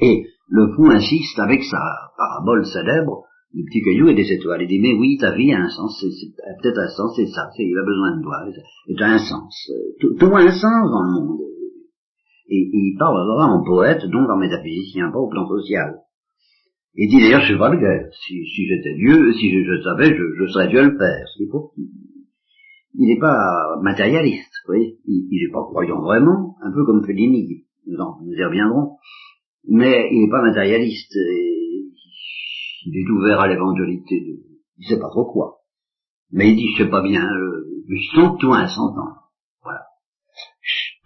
Et 0.00 0.33
le 0.48 0.72
fou 0.74 0.86
insiste 0.86 1.38
avec 1.38 1.62
sa 1.62 1.78
parabole 2.16 2.64
célèbre 2.66 3.24
du 3.52 3.64
petit 3.64 3.82
caillou 3.82 4.08
et 4.08 4.14
des 4.14 4.30
étoiles. 4.32 4.62
Il 4.62 4.68
dit, 4.68 4.80
mais 4.80 4.94
oui, 4.94 5.16
ta 5.18 5.32
vie 5.32 5.52
a 5.52 5.60
un 5.60 5.68
sens, 5.68 5.98
c'est 6.00 6.34
peut-être 6.60 6.78
un 6.78 6.88
sens, 6.88 7.14
c'est 7.16 7.26
ça, 7.26 7.48
il 7.58 7.78
a 7.78 7.84
besoin 7.84 8.16
de 8.16 8.22
toi, 8.22 8.36
et 8.88 8.94
tu 8.94 9.02
as 9.02 9.10
un 9.10 9.18
sens. 9.18 9.70
Tout, 10.00 10.14
tout, 10.18 10.34
un 10.34 10.50
sens 10.50 10.90
dans 10.90 11.02
le 11.02 11.12
monde. 11.12 11.40
Et, 12.48 12.70
il 12.72 12.96
parle 12.98 13.16
en 13.40 13.62
poète, 13.64 14.04
donc 14.06 14.28
en 14.28 14.36
métaphysicien, 14.36 15.10
pas 15.10 15.18
au 15.18 15.28
plan 15.28 15.46
social. 15.46 16.00
Il 16.96 17.08
dit 17.08 17.20
d'ailleurs, 17.20 17.40
je 17.40 17.54
suis 17.54 17.58
gars. 17.58 18.08
Si, 18.12 18.44
si 18.46 18.66
j'étais 18.66 18.94
Dieu, 18.94 19.32
si 19.32 19.50
je, 19.50 19.82
savais, 19.82 20.14
je, 20.14 20.22
je, 20.38 20.46
serais 20.52 20.68
Dieu 20.68 20.82
le 20.82 20.96
Père. 20.96 21.26
Il 22.96 23.08
n'est 23.08 23.18
pas 23.18 23.80
matérialiste, 23.82 24.52
vous 24.66 24.74
voyez. 24.74 24.98
Il 25.06 25.46
n'est 25.46 25.52
pas 25.52 25.64
croyant 25.64 26.00
vraiment, 26.02 26.56
un 26.62 26.70
peu 26.70 26.84
comme 26.84 27.04
Fellini, 27.04 27.64
nous, 27.86 27.96
nous 27.96 28.32
y 28.32 28.44
reviendrons 28.44 28.96
mais 29.68 30.08
il 30.12 30.24
n'est 30.24 30.30
pas 30.30 30.42
matérialiste. 30.42 31.14
il 32.86 32.96
est 32.96 33.10
ouvert 33.10 33.40
à 33.40 33.48
l'évangéalité. 33.48 34.20
De, 34.20 34.42
il 34.78 34.86
sait 34.86 34.98
pas 34.98 35.08
trop 35.08 35.30
quoi. 35.30 35.60
Mais 36.30 36.50
il 36.50 36.56
dit, 36.56 36.72
je 36.74 36.84
sais 36.84 36.90
pas 36.90 37.02
bien, 37.02 37.24
euh, 37.24 37.64
je 37.88 38.16
sens 38.16 38.36
que 38.36 38.40
tout 38.40 38.52
a 38.52 38.58
un 38.58 38.68
sens. 38.68 38.92
Voilà. 39.62 39.82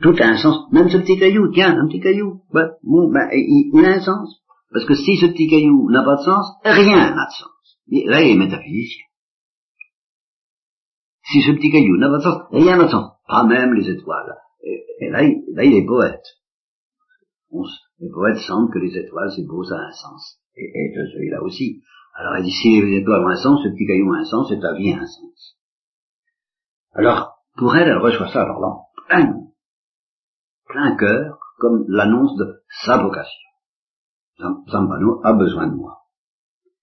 Tout 0.00 0.14
a 0.18 0.26
un 0.26 0.36
sens. 0.36 0.72
Même 0.72 0.88
ce 0.88 0.98
petit 0.98 1.18
caillou, 1.18 1.50
tiens, 1.52 1.76
un 1.78 1.86
petit 1.86 2.00
caillou. 2.00 2.42
Bon, 2.52 3.10
ben, 3.10 3.28
il, 3.32 3.84
a 3.84 3.96
un 3.96 4.00
sens. 4.00 4.42
Parce 4.72 4.84
que 4.86 4.94
si 4.94 5.16
ce 5.16 5.26
petit 5.26 5.48
caillou 5.48 5.90
n'a 5.90 6.02
pas 6.02 6.16
de 6.16 6.22
sens, 6.22 6.46
rien 6.64 7.14
n'a 7.14 7.26
de 7.26 7.32
sens. 7.32 7.78
là, 7.88 8.22
il 8.22 8.32
est 8.32 8.38
métaphysicien. 8.38 9.04
Si 11.24 11.42
ce 11.42 11.52
petit 11.52 11.70
caillou 11.70 11.96
n'a 11.98 12.08
pas 12.08 12.18
de 12.18 12.22
sens, 12.22 12.42
rien 12.52 12.76
n'a 12.76 12.84
de 12.84 12.90
sens. 12.90 13.12
Pas 13.28 13.44
même 13.44 13.74
les 13.74 13.90
étoiles. 13.90 14.34
Et, 14.62 15.10
là, 15.10 15.24
il, 15.24 15.74
est 15.74 15.86
poète. 15.86 16.24
Les 18.00 18.11
poètes 18.11 18.38
sentent 18.46 18.72
que 18.72 18.78
les 18.78 18.96
étoiles, 18.96 19.30
c'est 19.34 19.46
beau, 19.46 19.64
ça 19.64 19.76
a 19.76 19.88
un 19.88 19.92
sens. 19.92 20.40
Et, 20.56 20.64
et 20.64 20.94
celui-là 20.94 21.42
aussi. 21.42 21.82
Alors 22.14 22.37
elle 22.37 22.44
dit, 22.44 22.52
si 22.52 22.80
les 22.80 22.98
étoiles 22.98 23.24
ont 23.24 23.28
un 23.28 23.37
sens, 23.37 23.61
ce 23.62 23.68
petit 23.68 23.87
caillou 23.87 24.12
a 24.12 24.18
un 24.18 24.24
sens, 24.24 24.50
et 24.50 24.61
ta 24.61 24.74
vie 24.74 24.92
a 24.92 24.98
un 24.98 25.06
sens. 25.06 25.56
Alors, 26.94 27.38
pour 27.56 27.76
elle, 27.76 27.88
elle 27.88 27.98
reçoit 27.98 28.28
ça 28.28 28.42
alors 28.42 28.61
là, 28.61 28.76
plein, 29.06 29.34
plein 30.66 30.96
cœur, 30.96 31.38
comme 31.58 31.84
l'annonce 31.88 32.37
de 32.37 32.62
sa 32.84 32.98
vocation. 32.98 33.48
Zambano 34.70 35.20
a 35.24 35.32
besoin 35.32 35.66
de 35.66 35.74
moi. 35.74 35.98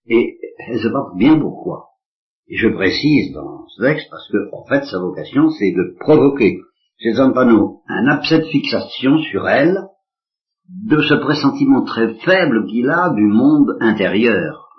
Et 0.07 0.37
elle 0.67 0.79
se 0.79 0.89
porte 0.89 1.15
bien 1.17 1.39
pourquoi. 1.39 1.89
Et 2.47 2.57
je 2.57 2.67
précise 2.67 3.33
dans 3.33 3.67
ce 3.67 3.81
texte 3.81 4.07
parce 4.11 4.29
que, 4.29 4.53
en 4.53 4.65
fait, 4.65 4.83
sa 4.83 4.99
vocation, 4.99 5.49
c'est 5.49 5.71
de 5.71 5.95
provoquer 5.99 6.59
chez 6.99 7.13
Zampano 7.13 7.81
un 7.87 8.07
abcès 8.07 8.39
de 8.39 8.45
fixation 8.45 9.17
sur 9.19 9.47
elle, 9.47 9.75
de 10.69 11.01
ce 11.01 11.13
pressentiment 11.15 11.83
très 11.83 12.13
faible 12.15 12.65
qu'il 12.67 12.89
a 12.89 13.13
du 13.13 13.25
monde 13.25 13.77
intérieur. 13.79 14.69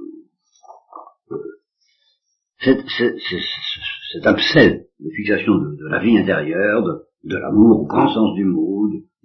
Cet, 2.58 4.26
abcès 4.26 4.86
de 4.98 5.10
fixation 5.10 5.54
de, 5.54 5.88
la 5.88 6.00
vie 6.00 6.18
intérieure, 6.18 6.82
de, 6.82 7.02
de 7.24 7.36
l'amour 7.36 7.82
au 7.82 7.86
grand 7.86 8.08
sens 8.08 8.34
du 8.34 8.44
mot, 8.44 8.66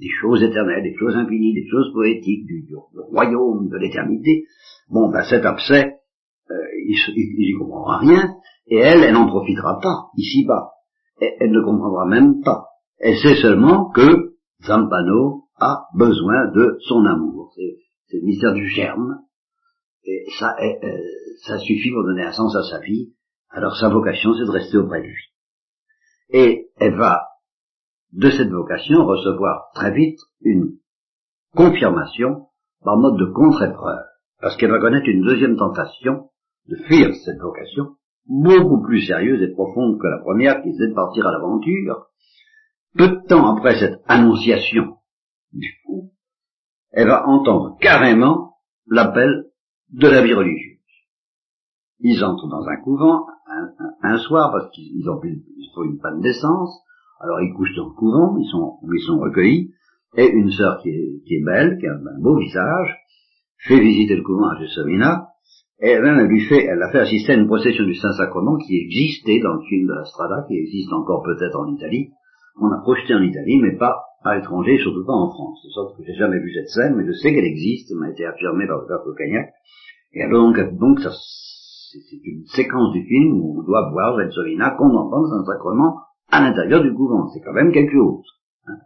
des 0.02 0.10
choses 0.20 0.42
éternelles, 0.42 0.84
des 0.84 0.98
choses 0.98 1.16
infinies, 1.16 1.54
des 1.54 1.68
choses 1.70 1.94
poétiques, 1.94 2.46
du, 2.46 2.76
royaume 3.12 3.70
de 3.70 3.78
l'éternité, 3.78 4.46
bon, 4.90 5.10
ben 5.12 5.24
cet 5.24 5.46
abcès, 5.46 5.94
euh, 6.50 6.56
il 6.88 6.96
n'y 7.38 7.54
comprendra 7.54 8.00
rien, 8.00 8.36
et 8.68 8.78
elle, 8.78 9.04
elle 9.04 9.14
n'en 9.14 9.28
profitera 9.28 9.80
pas, 9.80 10.10
ici-bas. 10.18 10.72
Elle, 11.20 11.52
ne 11.52 11.62
comprendra 11.64 12.08
même 12.08 12.42
pas. 12.42 12.66
Elle 12.98 13.18
sait 13.18 13.36
seulement 13.36 13.92
que 13.92 14.34
Zampano 14.66 15.41
a 15.62 15.88
besoin 15.94 16.48
de 16.52 16.78
son 16.88 17.06
amour. 17.06 17.54
C'est 17.56 18.18
le 18.18 18.26
mystère 18.26 18.54
du 18.54 18.68
germe, 18.68 19.20
et 20.04 20.26
ça, 20.40 20.56
euh, 20.60 20.98
ça 21.46 21.60
suffit 21.60 21.92
pour 21.92 22.04
donner 22.04 22.24
un 22.24 22.34
sens 22.34 22.56
à 22.56 22.64
sa 22.64 22.80
vie. 22.80 23.14
Alors 23.50 23.78
sa 23.78 23.90
vocation, 23.90 24.34
c'est 24.34 24.46
de 24.46 24.52
rester 24.52 24.78
auprès 24.78 25.02
de 25.02 25.08
lui. 25.08 25.24
Et 26.30 26.70
elle 26.78 26.98
va 26.98 27.28
de 28.12 28.30
cette 28.30 28.50
vocation 28.50 29.06
recevoir 29.06 29.70
très 29.76 29.94
vite 29.94 30.20
une 30.42 30.78
confirmation 31.56 32.48
par 32.84 32.98
mode 32.98 33.18
de 33.18 33.32
contre-épreuve, 33.32 34.06
parce 34.42 34.58
qu'elle 34.58 34.72
va 34.72 34.80
connaître 34.80 35.08
une 35.08 35.24
deuxième 35.24 35.58
tentation 35.58 36.30
de 36.68 36.76
fuir 36.88 37.14
cette 37.24 37.40
vocation, 37.40 37.98
beaucoup 38.26 38.82
plus 38.82 39.06
sérieuse 39.06 39.42
et 39.42 39.54
profonde 39.54 40.00
que 40.00 40.08
la 40.08 40.20
première, 40.20 40.64
qui 40.64 40.70
était 40.70 40.88
de 40.88 40.96
partir 40.96 41.28
à 41.28 41.32
l'aventure. 41.32 42.08
Peu 42.98 43.08
de 43.08 43.28
temps 43.28 43.56
après 43.56 43.80
cette 43.80 44.02
annonciation 44.08 44.98
elle 46.92 47.08
va 47.08 47.28
entendre 47.28 47.78
carrément 47.80 48.56
l'appel 48.88 49.46
de 49.92 50.08
la 50.08 50.22
vie 50.22 50.34
religieuse. 50.34 50.78
Ils 52.00 52.24
entrent 52.24 52.48
dans 52.48 52.66
un 52.68 52.78
couvent 52.78 53.26
un, 54.02 54.18
soir 54.18 54.52
parce 54.52 54.72
qu'ils 54.72 55.08
ont 55.10 55.20
il 55.24 55.70
faut 55.74 55.84
une 55.84 56.00
panne 56.00 56.22
d'essence, 56.22 56.82
alors 57.20 57.42
ils 57.42 57.54
couchent 57.54 57.76
dans 57.76 57.90
le 57.90 57.96
couvent, 57.96 58.38
ils 58.38 58.50
sont, 58.50 58.78
ils 58.84 59.06
sont 59.06 59.20
recueillis, 59.20 59.74
et 60.18 60.28
une 60.28 60.52
sœur 60.52 60.82
qui 60.82 60.90
est, 60.90 61.46
belle, 61.46 61.78
qui 61.80 61.88
a 61.88 61.94
un 61.94 62.20
beau 62.20 62.38
visage, 62.38 62.98
fait 63.60 63.80
visiter 63.80 64.16
le 64.16 64.24
couvent 64.24 64.50
à 64.50 64.60
Gessovina, 64.60 65.28
et 65.80 66.00
même 66.00 66.20
elle 66.20 66.28
lui 66.28 66.42
fait, 66.42 66.66
elle 66.66 66.82
a 66.82 66.92
fait 66.92 67.00
assister 67.00 67.34
à 67.34 67.36
une 67.36 67.48
procession 67.48 67.86
du 67.86 67.96
Saint-Sacrement 67.96 68.58
qui 68.58 68.78
existait 68.78 69.40
dans 69.40 69.54
le 69.54 69.62
film 69.68 69.88
de 69.88 69.94
la 69.94 70.06
Strada, 70.06 70.46
qui 70.48 70.56
existe 70.56 70.92
encore 70.94 71.24
peut-être 71.24 71.60
en 71.60 71.74
Italie. 71.74 72.12
On 72.60 72.72
a 72.72 72.82
projeté 72.82 73.14
en 73.16 73.22
Italie, 73.22 73.60
mais 73.62 73.78
pas 73.78 74.11
à 74.24 74.36
l'étranger, 74.36 74.78
surtout 74.80 75.06
pas 75.06 75.14
en 75.14 75.30
France. 75.30 75.60
De 75.64 75.70
sorte 75.70 75.98
que 75.98 76.04
j'ai 76.06 76.16
jamais 76.16 76.40
vu 76.40 76.54
cette 76.54 76.70
scène, 76.70 76.96
mais 76.96 77.06
je 77.06 77.14
sais 77.14 77.34
qu'elle 77.34 77.46
existe, 77.46 77.92
elle 77.92 77.98
m'a 77.98 78.10
été 78.10 78.26
affirmée 78.26 78.68
par 78.68 78.86
père 78.88 79.00
Cognac. 79.04 79.54
Et 80.14 80.24
alors 80.24 80.52
donc, 80.52 80.78
donc 80.78 81.00
c'est 81.00 82.22
une 82.24 82.46
séquence 82.48 82.92
du 82.94 83.04
film 83.04 83.34
où 83.34 83.60
on 83.60 83.64
doit 83.64 83.90
voir 83.92 84.20
Gessovina 84.20 84.72
qu'on 84.72 84.96
entend 84.96 85.22
le 85.22 85.30
Saint-Sacrement 85.30 86.00
à 86.30 86.42
l'intérieur 86.42 86.82
du 86.82 86.94
couvent. 86.94 87.28
C'est 87.30 87.42
quand 87.42 87.54
même 87.54 87.72
quelque 87.72 87.94
chose. 87.94 88.26
Hein. 88.68 88.78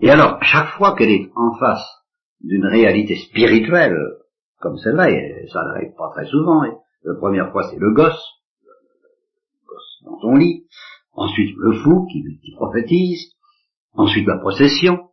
Et 0.00 0.10
alors, 0.10 0.38
chaque 0.42 0.76
fois 0.76 0.94
qu'elle 0.94 1.10
est 1.10 1.30
en 1.34 1.56
face 1.58 1.84
d'une 2.40 2.66
réalité 2.66 3.16
spirituelle, 3.16 3.96
comme 4.60 4.76
celle-là, 4.78 5.10
et 5.10 5.46
ça 5.52 5.62
n'arrive 5.64 5.94
pas 5.96 6.10
très 6.10 6.26
souvent, 6.26 6.62
la 6.62 7.14
première 7.14 7.50
fois 7.52 7.64
c'est 7.70 7.78
le 7.78 7.92
gosse, 7.92 8.22
le 8.64 9.66
gosse 9.66 10.02
dans 10.04 10.18
son 10.20 10.36
lit, 10.36 10.66
ensuite 11.14 11.54
le 11.56 11.72
fou 11.72 12.06
qui, 12.06 12.52
prophétise, 12.56 13.32
ensuite 13.94 14.26
la 14.26 14.38
procession, 14.38 15.10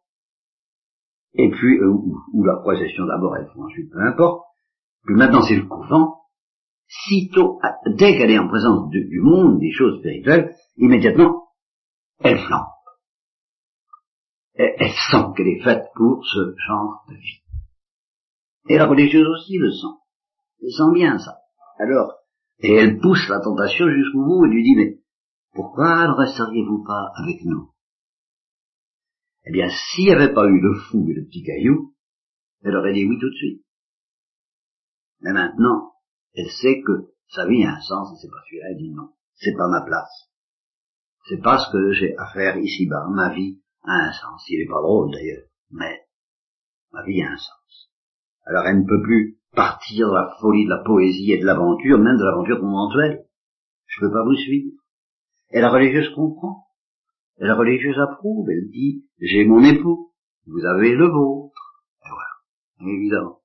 et 1.33 1.49
puis, 1.49 1.77
euh, 1.79 1.91
ou, 2.33 2.43
la 2.43 2.57
procession 2.57 3.05
d'abord, 3.05 3.37
elle 3.37 3.49
faut 3.53 3.63
ensuite, 3.63 3.91
peu 3.91 3.99
importe, 4.01 4.43
puis 5.05 5.15
maintenant 5.15 5.41
c'est 5.41 5.55
le 5.55 5.65
couvent, 5.65 6.21
sitôt, 6.87 7.59
dès 7.85 8.17
qu'elle 8.17 8.31
est 8.31 8.39
en 8.39 8.49
présence 8.49 8.89
du 8.89 9.21
monde, 9.21 9.59
des 9.59 9.71
choses 9.71 9.99
spirituelles, 9.99 10.53
immédiatement, 10.77 11.47
elle 12.19 12.37
flambe. 12.37 12.67
Elle, 14.55 14.75
elle 14.77 14.91
sent 14.91 15.25
qu'elle 15.35 15.47
est 15.47 15.63
faite 15.63 15.85
pour 15.95 16.25
ce 16.25 16.53
genre 16.67 17.05
de 17.09 17.15
vie. 17.15 17.41
Et 18.67 18.77
la 18.77 18.87
religieuse 18.87 19.27
aussi 19.27 19.57
le 19.57 19.71
sent. 19.71 19.95
Elle 20.61 20.71
sent 20.71 20.93
bien 20.93 21.17
ça. 21.17 21.37
Alors, 21.79 22.13
et 22.59 22.73
elle 22.73 22.99
pousse 22.99 23.27
la 23.27 23.39
tentation 23.39 23.89
jusqu'au 23.89 24.23
bout 24.23 24.45
et 24.45 24.49
lui 24.49 24.63
dit, 24.63 24.75
mais 24.75 24.99
pourquoi 25.53 26.07
ne 26.07 26.13
resteriez-vous 26.13 26.83
pas 26.83 27.11
avec 27.15 27.43
nous? 27.43 27.71
Eh 29.45 29.51
bien, 29.51 29.69
s'il 29.69 30.05
n'y 30.05 30.11
avait 30.11 30.33
pas 30.33 30.45
eu 30.45 30.59
le 30.59 30.75
fou 30.75 31.07
et 31.09 31.13
le 31.13 31.25
petit 31.25 31.43
caillou, 31.43 31.95
elle 32.63 32.75
aurait 32.75 32.93
dit 32.93 33.05
oui 33.05 33.17
tout 33.19 33.29
de 33.29 33.35
suite. 33.35 33.65
Mais 35.21 35.33
maintenant, 35.33 35.93
elle 36.35 36.49
sait 36.49 36.81
que 36.81 37.13
sa 37.27 37.47
vie 37.47 37.63
a 37.63 37.75
un 37.75 37.81
sens 37.81 38.11
et 38.13 38.21
c'est 38.21 38.31
pas 38.31 38.41
celui-là, 38.45 38.69
elle 38.69 38.77
dit 38.77 38.91
non, 38.91 39.09
c'est 39.35 39.55
pas 39.55 39.67
ma 39.67 39.81
place. 39.81 40.29
C'est 41.27 41.41
pas 41.41 41.59
ce 41.59 41.71
que 41.71 41.93
j'ai 41.93 42.17
à 42.17 42.27
faire 42.27 42.57
ici-bas. 42.57 43.07
Ma 43.09 43.33
vie 43.33 43.61
a 43.83 44.07
un 44.07 44.11
sens. 44.11 44.43
Il 44.49 44.61
est 44.61 44.67
pas 44.67 44.81
drôle 44.81 45.11
d'ailleurs, 45.11 45.43
mais 45.71 46.01
ma 46.91 47.03
vie 47.03 47.21
a 47.21 47.31
un 47.31 47.37
sens. 47.37 47.91
Alors 48.45 48.65
elle 48.65 48.81
ne 48.81 48.87
peut 48.87 49.01
plus 49.01 49.39
partir 49.53 50.07
de 50.07 50.13
la 50.13 50.35
folie 50.39 50.65
de 50.65 50.69
la 50.69 50.83
poésie 50.83 51.31
et 51.31 51.39
de 51.39 51.45
l'aventure, 51.45 51.99
même 51.99 52.17
de 52.17 52.23
l'aventure 52.23 52.59
conventuelle. 52.59 53.25
Je 53.87 54.01
ne 54.03 54.07
peux 54.07 54.13
pas 54.13 54.23
vous 54.23 54.35
suivre. 54.35 54.71
Et 55.51 55.61
la 55.61 55.69
religieuse 55.69 56.09
comprend. 56.15 56.65
La 57.41 57.55
religieuse 57.55 57.99
approuve. 57.99 58.49
Elle 58.49 58.69
dit, 58.69 59.05
j'ai 59.19 59.45
mon 59.45 59.63
époux, 59.63 60.11
vous 60.47 60.65
avez 60.65 60.95
le 60.95 61.07
vôtre. 61.07 61.83
Et 62.05 62.09
voilà, 62.09 62.93
évidemment. 62.93 63.39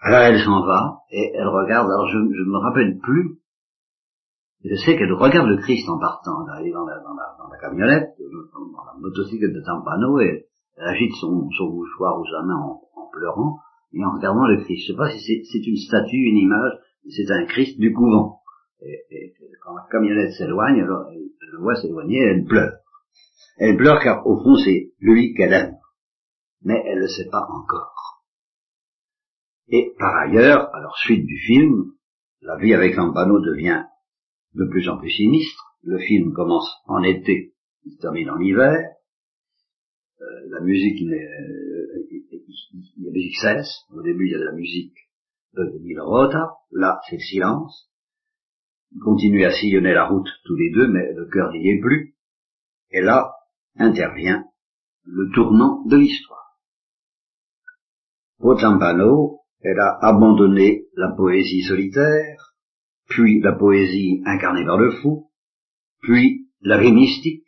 Alors 0.00 0.20
elle 0.20 0.44
s'en 0.44 0.66
va, 0.66 0.98
et 1.10 1.32
elle 1.34 1.48
regarde, 1.48 1.86
alors 1.86 2.08
je 2.08 2.18
ne 2.18 2.50
me 2.50 2.58
rappelle 2.58 2.98
plus 2.98 3.38
je 4.64 4.76
sais 4.76 4.96
qu'elle 4.96 5.12
regarde 5.12 5.48
le 5.48 5.58
Christ 5.58 5.86
en 5.90 5.98
partant, 5.98 6.46
elle 6.46 6.54
arrive 6.54 6.72
dans 6.72 6.86
la, 6.86 6.96
dans 6.96 7.50
camionnette, 7.60 8.16
dans 8.18 8.84
la 8.84 8.98
motocyclette 8.98 9.52
de 9.52 9.60
Tampano, 9.60 10.20
et 10.20 10.46
elle 10.78 10.88
agite 10.88 11.12
son, 11.20 11.32
mouchoir 11.32 12.18
ou 12.18 12.24
sa 12.24 12.42
main 12.42 12.56
en, 12.56 12.80
pleurant, 13.12 13.58
et 13.92 14.02
en 14.02 14.14
regardant 14.14 14.46
le 14.46 14.64
Christ. 14.64 14.86
Je 14.86 14.92
sais 14.92 14.96
pas 14.96 15.10
si 15.10 15.44
c'est 15.44 15.66
une 15.66 15.76
statue, 15.76 16.16
une 16.16 16.38
image, 16.38 16.72
c'est 17.10 17.30
un 17.30 17.44
Christ 17.44 17.78
du 17.78 17.92
couvent. 17.92 18.40
Et, 18.80 19.34
quand 19.62 19.74
la 19.74 19.86
camionnette 19.90 20.32
s'éloigne, 20.32 20.78
elle, 20.78 20.86
le 20.86 21.58
voit 21.60 21.76
s'éloigner, 21.76 22.18
elle 22.18 22.44
pleure. 22.44 22.72
Elle 23.56 23.76
pleure 23.76 24.00
car 24.02 24.26
au 24.26 24.42
fond 24.42 24.56
c'est 24.56 24.92
lui 24.98 25.34
qu'elle 25.34 25.52
aime. 25.52 25.76
Mais 26.62 26.82
elle 26.86 26.96
ne 26.96 27.02
le 27.02 27.08
sait 27.08 27.28
pas 27.30 27.46
encore. 27.48 28.24
Et 29.68 29.92
par 29.98 30.14
ailleurs, 30.16 30.74
alors 30.74 30.96
suite 30.98 31.24
du 31.24 31.38
film, 31.38 31.92
la 32.42 32.56
vie 32.56 32.74
avec 32.74 32.96
Tampano 32.96 33.40
devient 33.40 33.84
de 34.54 34.66
plus 34.66 34.88
en 34.88 34.98
plus 34.98 35.10
sinistre. 35.10 35.78
Le 35.82 35.98
film 35.98 36.32
commence 36.32 36.70
en 36.86 37.02
été, 37.02 37.54
il 37.84 37.96
termine 37.98 38.30
en 38.30 38.38
hiver. 38.38 38.90
Euh, 40.20 40.24
la 40.48 40.60
musique, 40.60 41.00
la 43.00 43.10
musique 43.10 43.36
cesse. 43.40 43.84
Au 43.90 44.02
début, 44.02 44.26
il 44.26 44.32
y 44.32 44.34
a 44.34 44.38
de 44.38 44.44
la 44.44 44.52
musique 44.52 44.96
de 45.54 45.78
Nilo 45.80 46.06
Rota. 46.06 46.56
Là, 46.70 47.00
c'est 47.08 47.16
le 47.16 47.22
silence. 47.22 47.90
Ils 48.94 49.00
continuent 49.00 49.44
à 49.44 49.52
sillonner 49.52 49.92
la 49.92 50.06
route 50.06 50.28
tous 50.44 50.56
les 50.56 50.70
deux, 50.70 50.88
mais 50.88 51.12
le 51.14 51.28
cœur 51.30 51.50
n'y 51.52 51.68
est 51.68 51.80
plus. 51.80 52.14
Et 52.90 53.00
là, 53.00 53.32
intervient 53.76 54.44
le 55.04 55.30
tournant 55.34 55.84
de 55.86 55.96
l'histoire. 55.96 56.58
Zampano, 58.40 59.40
elle 59.60 59.80
a 59.80 59.98
abandonné 60.02 60.84
la 60.94 61.12
poésie 61.16 61.62
solitaire, 61.62 62.54
puis 63.08 63.40
la 63.40 63.52
poésie 63.52 64.22
incarnée 64.26 64.64
par 64.64 64.78
le 64.78 64.92
fou, 65.00 65.30
puis 66.02 66.50
la 66.60 66.78
vie 66.78 66.92
mystique 66.92 67.44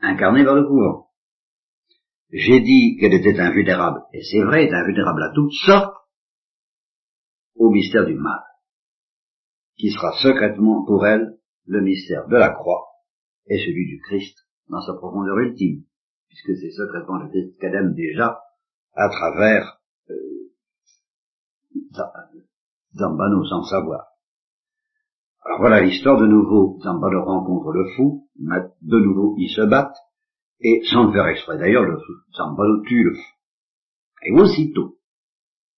incarnée 0.00 0.44
par 0.44 0.54
le 0.54 0.66
courant. 0.66 1.10
J'ai 2.30 2.60
dit 2.60 2.96
qu'elle 2.98 3.14
était 3.14 3.38
invulnérable, 3.38 4.00
et 4.12 4.22
c'est 4.22 4.42
vrai, 4.42 4.70
invulnérable 4.70 5.22
à 5.22 5.32
toutes 5.34 5.52
sortes, 5.64 5.94
au 7.54 7.70
mystère 7.70 8.06
du 8.06 8.14
mal, 8.14 8.40
qui 9.78 9.90
sera 9.90 10.12
secrètement 10.20 10.84
pour 10.84 11.06
elle 11.06 11.38
le 11.66 11.80
mystère 11.80 12.26
de 12.28 12.36
la 12.36 12.50
croix 12.50 12.84
et 13.46 13.58
celui 13.58 13.86
du 13.86 14.00
Christ 14.00 14.36
dans 14.68 14.82
sa 14.82 14.94
profondeur 14.94 15.38
ultime, 15.38 15.84
puisque 16.28 16.56
c'est 16.60 16.70
secrètement 16.70 17.18
le 17.18 17.28
Christ 17.28 17.58
qu'elle 17.58 17.74
aime 17.74 17.94
déjà 17.94 18.40
à 18.94 19.08
travers 19.08 19.80
euh, 20.10 20.14
Zambano 22.94 23.44
sans 23.44 23.62
savoir. 23.64 24.06
Alors 25.44 25.60
voilà 25.60 25.80
l'histoire, 25.80 26.20
de 26.20 26.26
nouveau, 26.26 26.78
Zambalo 26.82 27.24
rencontre 27.24 27.72
le 27.72 27.88
fou, 27.96 28.28
de 28.36 28.98
nouveau 28.98 29.36
ils 29.38 29.50
se 29.50 29.62
battent, 29.62 29.96
et 30.60 30.82
sans 30.90 31.04
le 31.04 31.12
faire 31.12 31.26
exprès 31.28 31.58
d'ailleurs, 31.58 31.84
le 31.84 31.98
Zambalo 32.36 32.82
tue 32.82 33.04
le 33.04 33.14
fou. 33.14 33.34
Et 34.24 34.32
aussitôt 34.32 34.98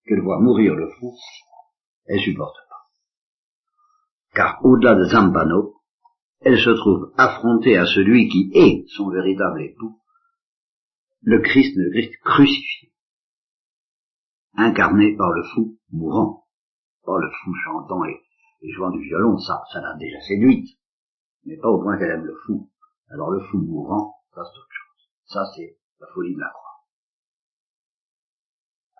qu'elle 0.07 0.23
voit 0.23 0.41
mourir 0.41 0.75
le 0.75 0.89
fou, 0.99 1.15
elle 2.07 2.21
supporte. 2.21 2.57
Car 4.41 4.65
au-delà 4.65 4.95
de 4.95 5.05
Zambano, 5.05 5.83
elle 6.41 6.59
se 6.59 6.71
trouve 6.71 7.13
affrontée 7.19 7.77
à 7.77 7.85
celui 7.85 8.27
qui 8.31 8.51
est 8.55 8.89
son 8.89 9.11
véritable 9.11 9.61
époux, 9.61 10.01
le 11.21 11.43
Christ, 11.43 11.77
le 11.77 11.91
Christ 11.91 12.19
crucifié, 12.25 12.91
incarné 14.55 15.15
par 15.19 15.29
le 15.29 15.43
fou 15.43 15.79
mourant, 15.93 16.47
par 17.05 17.19
le 17.19 17.29
fou 17.29 17.53
chantant 17.67 18.03
et 18.07 18.19
et 18.63 18.73
jouant 18.73 18.91
du 18.91 19.03
violon, 19.03 19.37
ça, 19.37 19.61
ça 19.75 19.83
l'a 19.83 19.95
déjà 19.99 20.19
séduite, 20.23 20.79
mais 21.45 21.59
pas 21.59 21.69
au 21.69 21.83
point 21.83 21.99
qu'elle 21.99 22.13
aime 22.13 22.25
le 22.25 22.37
fou. 22.47 22.71
Alors 23.11 23.31
le 23.33 23.41
fou 23.41 23.59
mourant 23.59 24.15
Ça, 24.35 24.41
c'est 24.43 24.59
autre 24.59 24.69
chose. 24.71 25.11
Ça, 25.27 25.45
c'est 25.55 25.77
la 26.01 26.07
folie 26.15 26.35
de 26.35 26.41
la 26.41 26.49
croix. 26.49 26.87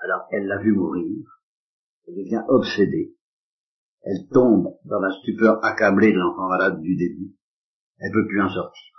Alors, 0.03 0.27
elle 0.33 0.47
l'a 0.47 0.59
vu 0.59 0.75
mourir, 0.75 1.25
elle 2.07 2.17
devient 2.17 2.43
obsédée, 2.47 3.17
elle 4.03 4.29
tombe 4.33 4.77
dans 4.85 5.01
la 5.01 5.11
stupeur 5.21 5.65
accablée 5.65 6.13
de 6.13 6.19
l'enfant 6.19 6.49
malade 6.49 6.81
du 6.81 6.97
début, 6.97 7.35
elle 7.99 8.11
ne 8.11 8.15
peut 8.15 8.27
plus 8.29 8.43
en 8.43 8.49
sortir. 8.49 8.93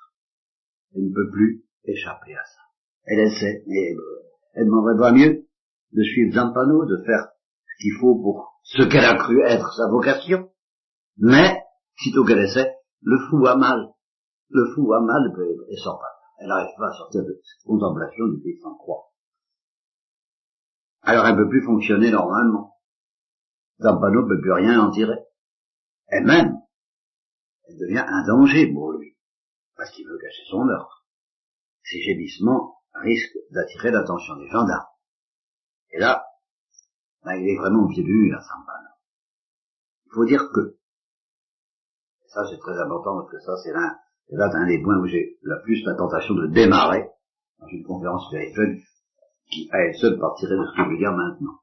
Elle 0.96 1.10
ne 1.10 1.14
peut 1.14 1.30
plus 1.32 1.64
échapper 1.86 2.36
à 2.36 2.44
ça. 2.44 2.62
Elle 3.06 3.20
essaie, 3.20 3.64
mais 3.68 3.94
euh, 3.96 4.22
elle 4.54 4.66
demanderait 4.66 4.98
pas 4.98 5.12
mieux 5.12 5.48
de 5.94 6.04
suivre 6.04 6.34
Zampano, 6.34 6.86
de 6.86 7.04
faire 7.04 7.30
ce 7.66 7.82
qu'il 7.82 7.94
faut 8.00 8.16
pour 8.16 8.60
ce 8.64 8.84
qu'elle 8.84 9.06
a 9.06 9.16
cru 9.16 9.42
être 9.42 9.74
sa 9.74 9.90
vocation. 9.90 10.50
Mais, 11.18 11.58
sitôt 11.98 12.24
qu'elle 12.24 12.46
essaie, 12.46 12.72
le 13.02 13.18
fou 13.30 13.46
a 13.48 13.56
mal. 13.56 13.90
Le 14.50 14.74
fou 14.74 14.94
a 14.94 15.02
mal 15.02 15.34
et 15.70 15.78
sort 15.78 16.00
pas. 16.00 16.22
Elle 16.40 16.48
n'arrive 16.48 16.76
pas 16.78 16.90
à 16.90 16.98
sortir 16.98 17.24
de 17.24 17.40
cette 17.44 17.66
contemplation 17.66 18.28
du 18.28 18.42
pays 18.42 18.60
sans 18.62 18.76
croix. 18.76 19.12
Alors 21.02 21.26
elle 21.26 21.36
ne 21.36 21.44
peut 21.44 21.50
plus 21.50 21.66
fonctionner 21.66 22.12
normalement. 22.12 22.76
Zampano 23.82 24.22
ne 24.22 24.28
peut 24.28 24.42
plus 24.42 24.54
rien 24.54 24.80
en 24.80 24.92
tirer. 24.92 25.18
Elle-même, 26.08 26.58
elle 27.68 27.78
devient 27.78 28.06
un 28.06 28.26
danger 28.28 28.72
pour 28.72 28.92
lui, 28.94 29.18
parce 29.76 29.92
qu'il 29.92 30.08
veut 30.08 30.18
cacher 30.18 30.44
son 30.50 30.66
meurtre. 30.66 31.06
Ses 31.84 32.02
gémissements 32.02 32.78
risquent 32.94 33.40
d'attirer 33.52 33.92
l'attention 33.92 34.36
des 34.38 34.48
gendarmes. 34.50 34.88
Et 35.92 36.00
là, 36.00 36.24
ben, 37.24 37.36
il 37.36 37.50
est 37.50 37.58
vraiment 37.58 37.86
au 37.86 37.88
pied. 37.88 38.04
Il 38.06 38.36
faut 40.14 40.26
dire 40.26 40.50
que, 40.54 40.78
ça 42.28 42.46
c'est 42.50 42.60
très 42.60 42.78
important 42.80 43.18
parce 43.18 43.32
que 43.32 43.40
ça 43.40 43.56
c'est 43.64 43.74
l'un, 43.74 43.98
là 44.30 44.50
un 44.54 44.68
des 44.68 44.82
points 44.82 45.00
où 45.00 45.08
j'ai 45.08 45.38
la 45.44 45.58
plus 45.58 45.84
la 45.86 45.96
tentation 45.96 46.34
de 46.36 46.48
démarrer 46.48 47.10
dans 47.60 47.68
une 47.68 47.84
conférence 47.84 48.28
spirituelle 48.28 48.82
qui 49.50 49.70
à 49.72 49.80
elle 49.80 49.96
seule 49.96 50.20
partirait 50.20 50.56
de 50.58 50.66
ce 50.66 50.76
que 50.76 50.84
je 50.84 50.90
veux 50.90 50.98
dire 50.98 51.12
maintenant. 51.12 51.61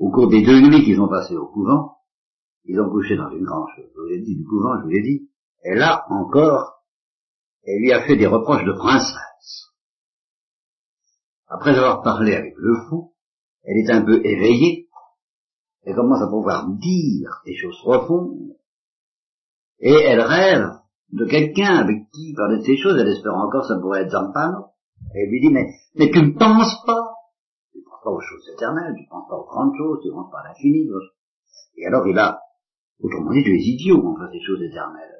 Au 0.00 0.10
cours 0.10 0.28
des 0.28 0.42
deux 0.42 0.62
nuits 0.62 0.82
qu'ils 0.82 0.98
ont 0.98 1.08
passées 1.08 1.36
au 1.36 1.46
couvent, 1.46 1.98
ils 2.64 2.80
ont 2.80 2.88
couché 2.88 3.18
dans 3.18 3.30
une 3.30 3.44
grange, 3.44 3.70
je 3.76 4.00
vous 4.00 4.08
l'ai 4.08 4.22
dit, 4.22 4.34
du 4.34 4.44
couvent, 4.44 4.78
je 4.78 4.84
vous 4.84 4.88
l'ai 4.88 5.02
dit, 5.02 5.28
et 5.62 5.74
là 5.74 6.06
encore, 6.08 6.82
elle 7.64 7.80
lui 7.80 7.92
a 7.92 8.06
fait 8.06 8.16
des 8.16 8.26
reproches 8.26 8.64
de 8.64 8.72
princesse. 8.72 9.74
Après 11.48 11.76
avoir 11.76 12.00
parlé 12.02 12.34
avec 12.34 12.54
le 12.56 12.76
fou, 12.88 13.12
elle 13.62 13.76
est 13.76 13.90
un 13.90 14.02
peu 14.02 14.24
éveillée, 14.24 14.88
elle 15.82 15.94
commence 15.94 16.22
à 16.22 16.28
pouvoir 16.28 16.66
dire 16.70 17.42
des 17.44 17.56
choses 17.56 17.78
profondes, 17.82 18.56
et 19.80 19.92
elle 19.92 20.22
rêve 20.22 20.70
de 21.12 21.26
quelqu'un 21.26 21.76
avec 21.76 22.10
qui 22.10 22.32
parler 22.34 22.60
de 22.60 22.64
ces 22.64 22.78
choses, 22.78 22.98
elle 22.98 23.08
espère 23.08 23.34
encore 23.34 23.66
ça 23.66 23.78
pourrait 23.78 24.04
être 24.04 24.12
Zampano, 24.12 24.68
et 25.14 25.24
elle 25.24 25.30
lui 25.30 25.42
dit, 25.42 25.52
mais, 25.52 25.66
mais 25.94 26.10
tu 26.10 26.22
ne 26.22 26.38
penses 26.38 26.82
pas, 26.86 27.19
tu 27.72 27.78
ne 27.78 27.84
penses 27.84 28.02
pas 28.02 28.10
aux 28.10 28.20
choses 28.20 28.48
éternelles, 28.54 28.94
tu 28.96 29.04
ne 29.04 29.08
penses 29.08 29.28
pas 29.28 29.36
aux 29.36 29.46
grandes 29.46 29.74
choses, 29.76 29.98
tu 30.02 30.08
ne 30.08 30.14
penses 30.14 30.30
pas 30.30 30.40
à 30.40 30.48
l'infini. 30.48 30.88
Et 31.76 31.86
alors 31.86 32.06
il 32.06 32.18
a, 32.18 32.40
autrement 33.02 33.32
dit, 33.32 33.42
tu 33.42 33.54
es 33.54 33.58
idiot 33.58 34.06
en 34.06 34.16
face 34.16 34.32
des 34.32 34.42
choses 34.42 34.62
éternelles. 34.62 35.16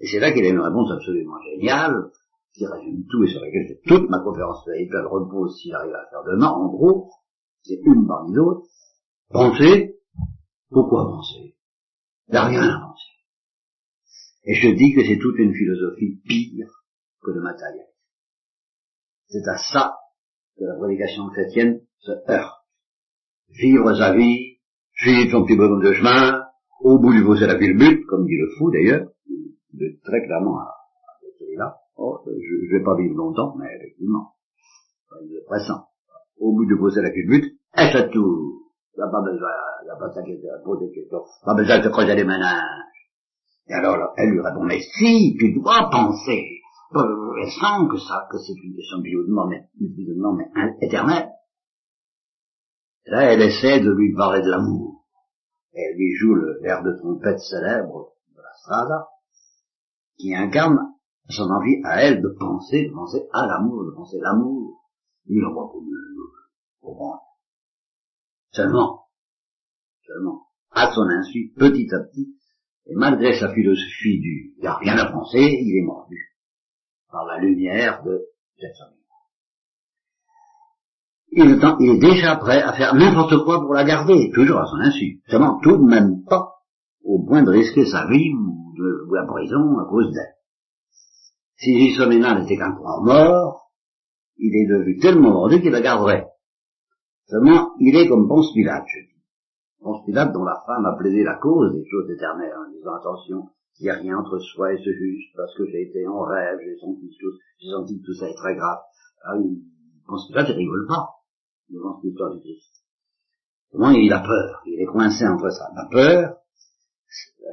Et 0.00 0.06
c'est 0.06 0.20
là 0.20 0.32
qu'il 0.32 0.44
a 0.44 0.48
une 0.48 0.60
réponse 0.60 0.90
absolument 0.92 1.40
géniale, 1.42 2.10
qui 2.54 2.66
résume 2.66 3.04
tout 3.10 3.22
et 3.24 3.28
sur 3.28 3.40
laquelle 3.40 3.78
toute 3.86 4.10
ma 4.10 4.20
conférence 4.20 4.62
spirituelle 4.62 5.06
repose 5.06 5.56
s'il 5.58 5.74
arrive 5.74 5.94
à 5.94 6.08
faire 6.10 6.24
demain. 6.24 6.48
En 6.48 6.68
gros, 6.68 7.10
c'est 7.62 7.80
une 7.84 8.06
parmi 8.06 8.34
d'autres. 8.34 8.66
Penser, 9.30 9.96
pourquoi 10.70 11.04
penser? 11.04 11.56
Il 12.28 12.36
rien 12.36 12.62
à 12.62 12.80
penser. 12.80 13.12
Et 14.44 14.54
je 14.54 14.68
dis 14.68 14.94
que 14.94 15.04
c'est 15.04 15.18
toute 15.18 15.38
une 15.38 15.54
philosophie 15.54 16.20
pire 16.26 16.68
que 17.22 17.30
le 17.30 17.40
matériel. 17.40 17.86
C'est 19.28 19.46
à 19.46 19.58
ça 19.58 19.98
que 20.56 20.64
la 20.64 20.76
prédication 20.76 21.28
chrétienne 21.28 21.80
se 22.00 22.12
heurte. 22.30 22.54
Vivre 23.50 23.94
sa 23.94 24.14
vie, 24.14 24.58
suivre 24.94 25.30
son 25.30 25.44
petit 25.44 25.56
bonhomme 25.56 25.82
de 25.82 25.92
chemin, 25.92 26.42
au 26.80 26.98
bout 26.98 27.12
du 27.12 27.24
fossé 27.24 27.46
la 27.46 27.56
but, 27.56 28.04
comme 28.06 28.26
dit 28.26 28.36
le 28.36 28.48
fou 28.58 28.70
d'ailleurs, 28.70 29.08
très 30.04 30.26
clairement 30.26 30.58
à, 30.58 30.74
celui-là. 31.38 31.76
Oh, 31.96 32.20
je, 32.26 32.30
ne 32.30 32.78
vais 32.78 32.84
pas 32.84 32.96
vivre 32.96 33.16
longtemps, 33.16 33.54
mais 33.58 33.66
effectivement, 33.76 34.34
il 35.22 35.36
est 35.36 35.44
pressant. 35.46 35.88
Au 36.38 36.52
bout 36.52 36.66
du 36.66 36.76
fossé 36.76 37.00
la 37.02 37.10
et 37.10 37.92
c'est 37.92 38.10
tout. 38.10 38.62
Il 38.94 39.00
n'y 39.00 39.04
a 39.04 39.10
pas 39.10 39.22
besoin, 39.22 39.50
il 39.82 39.84
n'y 39.84 39.90
a 39.90 39.96
pas 39.96 40.08
de 40.08 40.64
poser 40.64 40.86
des 40.86 40.92
questions, 40.92 41.22
pas 41.44 41.54
besoin 41.54 41.78
de 41.78 41.84
se 41.84 41.88
creuser 41.88 42.14
les 42.14 42.24
ménages. 42.24 42.88
Et 43.68 43.74
alors, 43.74 44.12
elle 44.16 44.30
lui 44.30 44.40
répond, 44.40 44.64
mais 44.64 44.80
si, 44.80 45.36
tu 45.38 45.52
dois 45.52 45.88
penser, 45.90 46.62
elle 46.94 47.50
sent 47.50 47.88
que 47.90 47.98
ça, 47.98 48.26
que 48.30 48.38
c'est 48.38 48.54
une 48.64 48.74
question 48.74 48.98
de 48.98 49.48
mais, 49.48 49.68
mais 49.78 50.86
éternelle. 50.86 51.28
Là, 53.08 53.32
elle 53.32 53.40
essaie 53.40 53.80
de 53.80 53.90
lui 53.90 54.14
parler 54.14 54.42
de 54.42 54.50
l'amour. 54.50 55.06
Elle 55.72 55.96
lui 55.96 56.14
joue 56.16 56.34
le 56.34 56.60
l'air 56.60 56.82
de 56.82 56.92
trompette 56.98 57.38
célèbre 57.40 58.12
de 58.36 58.42
la 58.42 58.52
Strada, 58.60 59.08
qui 60.18 60.34
incarne 60.34 60.78
son 61.30 61.44
envie 61.44 61.80
à 61.84 62.02
elle 62.02 62.20
de 62.20 62.28
penser, 62.38 62.86
de 62.86 62.92
penser 62.92 63.26
à 63.32 63.46
l'amour, 63.46 63.86
de 63.86 63.92
penser 63.92 64.18
l'amour. 64.20 64.84
Il 65.26 65.42
en 65.44 65.54
voit 65.54 65.70
pour 66.80 66.96
moi. 66.96 67.20
Seulement, 68.52 69.06
seulement, 70.06 70.46
à 70.70 70.92
son 70.92 71.08
insu, 71.08 71.54
petit 71.56 71.88
à 71.94 72.00
petit, 72.00 72.34
et 72.86 72.94
malgré 72.94 73.38
sa 73.38 73.54
philosophie 73.54 74.20
du 74.20 74.54
il 74.58 74.66
a 74.66 74.76
rien 74.76 74.98
à 74.98 75.10
penser, 75.10 75.38
il 75.38 75.78
est 75.78 75.86
mordu 75.86 76.36
par 77.10 77.24
la 77.24 77.38
lumière 77.38 78.02
de 78.02 78.26
cette 78.58 78.76
Il, 81.30 81.60
il 81.80 81.90
est 81.90 81.98
déjà 81.98 82.36
prêt 82.36 82.62
à 82.62 82.72
faire 82.72 82.94
n'importe 82.94 83.44
quoi 83.44 83.60
pour 83.60 83.74
la 83.74 83.84
garder, 83.84 84.30
toujours 84.34 84.58
à 84.58 84.66
son 84.66 84.76
insu. 84.76 85.20
Seulement 85.28 85.58
tout 85.60 85.76
de 85.76 85.84
même 85.84 86.24
pas 86.24 86.54
au 87.04 87.24
point 87.24 87.42
de 87.42 87.50
risquer 87.50 87.86
sa 87.86 88.06
vie 88.06 88.32
ou, 88.34 88.72
de, 88.76 89.14
la 89.14 89.26
prison 89.26 89.78
à 89.78 89.84
cause 89.88 90.12
d'elle. 90.12 90.34
Si 91.56 91.76
Gisomena 91.78 92.38
n'était 92.38 92.56
qu'un 92.56 92.72
croix 92.72 93.00
mort, 93.02 93.70
il 94.36 94.54
est 94.54 94.68
devenu 94.68 94.98
tellement 94.98 95.32
mordu 95.32 95.60
qu'il 95.60 95.72
la 95.72 95.80
garderait. 95.80 96.26
Seulement, 97.26 97.72
il 97.80 97.96
est 97.96 98.08
comme 98.08 98.28
Ponce 98.28 98.52
Pilate, 98.52 98.84
je 98.86 99.00
dis. 99.00 99.22
Ponce 99.80 100.04
Pilate 100.06 100.32
dont 100.32 100.44
la 100.44 100.62
femme 100.66 100.86
a 100.86 100.96
plaidé 100.96 101.24
la 101.24 101.36
cause 101.36 101.72
des 101.72 101.84
choses 101.90 102.10
éternelles 102.10 102.54
en 102.56 102.70
disant 102.70 102.94
attention, 102.94 103.48
il 103.80 103.84
n'y 103.84 103.90
a 103.90 103.94
rien 103.94 104.18
entre 104.18 104.38
soi 104.38 104.72
et 104.72 104.78
ce 104.78 104.90
juste, 104.90 105.36
parce 105.36 105.54
que 105.56 105.66
j'ai 105.66 105.82
été 105.82 106.06
en 106.06 106.20
rêve, 106.22 106.58
j'ai 106.64 106.78
senti, 106.78 107.10
j'ai 107.60 107.70
senti 107.70 108.00
que 108.00 108.06
tout 108.06 108.14
ça 108.14 108.28
est 108.28 108.34
très 108.34 108.54
grave. 108.54 108.78
Ah, 109.24 109.36
il 109.38 109.60
que 110.06 110.34
là, 110.34 110.44
tu 110.44 110.52
rigoles 110.52 110.86
pas 110.88 111.17
cette 111.68 112.10
histoire 112.10 112.34
du 112.34 112.40
Christ. 112.40 112.82
Comment 113.70 113.90
il 113.90 114.12
a 114.12 114.20
peur, 114.20 114.62
il 114.66 114.80
est 114.80 114.86
coincé 114.86 115.26
entre 115.26 115.50
ça. 115.50 115.68
La 115.74 115.86
peur, 115.90 116.36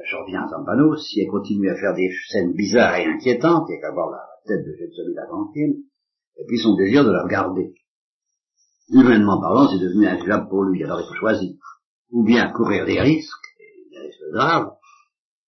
je 0.04 0.16
reviens 0.16 0.44
à 0.44 0.48
Zampano, 0.48 0.96
si 0.96 1.20
elle 1.20 1.28
continue 1.28 1.68
à 1.70 1.76
faire 1.76 1.94
des 1.94 2.10
scènes 2.28 2.52
bizarres 2.52 2.96
et 2.96 3.06
inquiétantes, 3.06 3.68
a 3.68 3.80
qu'à 3.80 3.92
voir 3.92 4.10
la, 4.10 4.24
tête 4.46 4.64
de 4.64 4.72
Jetson 4.72 5.12
la 5.14 5.26
Gantine, 5.26 5.82
et 6.36 6.44
puis 6.46 6.58
son 6.58 6.74
désir 6.76 7.04
de 7.04 7.10
la 7.10 7.24
regarder. 7.24 7.74
Humainement 8.90 9.40
parlant, 9.40 9.68
c'est 9.68 9.82
devenu 9.82 10.06
invivable 10.06 10.48
pour 10.48 10.62
lui, 10.62 10.84
alors 10.84 11.00
il 11.00 11.08
faut 11.08 11.14
choisir. 11.14 11.54
Ou 12.10 12.24
bien 12.24 12.52
courir 12.52 12.86
des 12.86 13.00
risques, 13.00 13.46
des 13.90 13.98
risques 13.98 14.70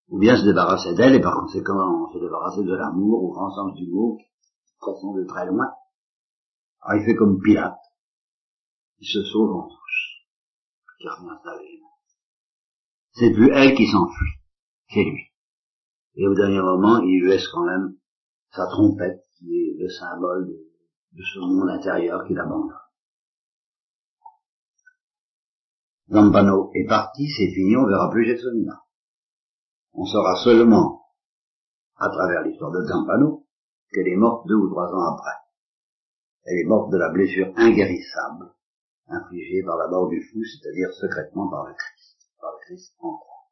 ou 0.10 0.20
bien 0.20 0.38
se 0.38 0.46
débarrasser 0.46 0.96
d'elle 0.96 1.16
et 1.16 1.22
par 1.22 1.36
conséquent 1.36 2.08
se 2.14 2.18
débarrasser 2.18 2.64
de 2.64 2.74
l'amour 2.74 3.24
au 3.24 3.32
grand 3.32 3.52
sens 3.52 3.76
du 3.76 3.88
mot, 3.92 4.18
qui 4.18 5.16
de 5.16 5.26
très 5.28 5.46
loin. 5.46 5.68
Alors 6.82 7.02
il 7.02 7.06
fait 7.06 7.16
comme 7.16 7.40
Pilate. 7.42 7.78
Il 9.00 9.08
se 9.08 9.24
sauve 9.32 9.52
en 9.52 9.68
touche. 9.68 10.26
Qui 11.00 11.08
revient 11.08 11.64
vie. 11.64 11.78
C'est 13.14 13.34
plus 13.34 13.52
elle 13.52 13.76
qui 13.76 13.88
s'enfuit, 13.88 14.42
c'est 14.90 15.04
lui. 15.04 15.24
Et 16.16 16.28
au 16.28 16.34
dernier 16.34 16.62
moment, 16.62 17.00
il 17.02 17.22
lui 17.22 17.30
laisse 17.30 17.48
quand 17.50 17.66
même 17.66 17.96
sa 18.52 18.68
trompette, 18.68 19.24
qui 19.38 19.56
est 19.56 19.76
le 19.80 19.90
symbole 19.90 20.48
de, 20.48 20.54
de 20.54 21.24
ce 21.34 21.40
monde 21.40 21.70
intérieur 21.70 22.26
qu'il 22.28 22.40
abandonne. 22.40 22.74
Zampano 26.10 26.72
est 26.74 26.88
parti, 26.88 27.28
c'est 27.28 27.52
fini, 27.54 27.76
on 27.76 27.86
verra 27.86 28.10
plus 28.10 28.26
Gelsomina. 28.26 28.82
On 29.94 30.06
saura 30.06 30.36
seulement, 30.44 31.02
à 31.98 32.10
travers 32.10 32.44
l'histoire 32.44 32.72
de 32.72 32.86
Zampano, 32.86 33.46
qu'elle 33.92 34.08
est 34.08 34.16
morte 34.16 34.48
deux 34.48 34.56
ou 34.56 34.70
trois 34.70 34.88
ans 34.94 35.14
après. 35.14 35.36
Elle 36.46 36.60
est 36.60 36.68
morte 36.68 36.92
de 36.92 36.98
la 36.98 37.10
blessure 37.10 37.52
inguérissable, 37.58 38.54
infligée 39.08 39.64
par 39.64 39.78
la 39.78 39.88
mort 39.88 40.10
du 40.10 40.22
fou, 40.22 40.44
c'est-à-dire 40.44 40.92
secrètement 40.94 41.50
par 41.50 41.68
le 41.68 41.74
Christ, 41.74 42.18
par 42.40 42.52
le 42.52 42.66
Christ 42.66 42.94
en 43.00 43.18
croix. 43.18 43.44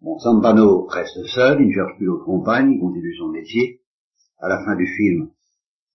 Bon, 0.00 0.18
Zampano 0.18 0.86
reste 0.86 1.26
seul, 1.26 1.60
il 1.60 1.68
ne 1.68 1.74
cherche 1.74 1.96
plus 1.96 2.06
d'autre 2.06 2.24
compagne, 2.24 2.72
il 2.72 2.80
continue 2.80 3.16
son 3.16 3.28
métier. 3.28 3.82
À 4.38 4.48
la 4.48 4.64
fin 4.64 4.76
du 4.76 4.86
film, 4.86 5.30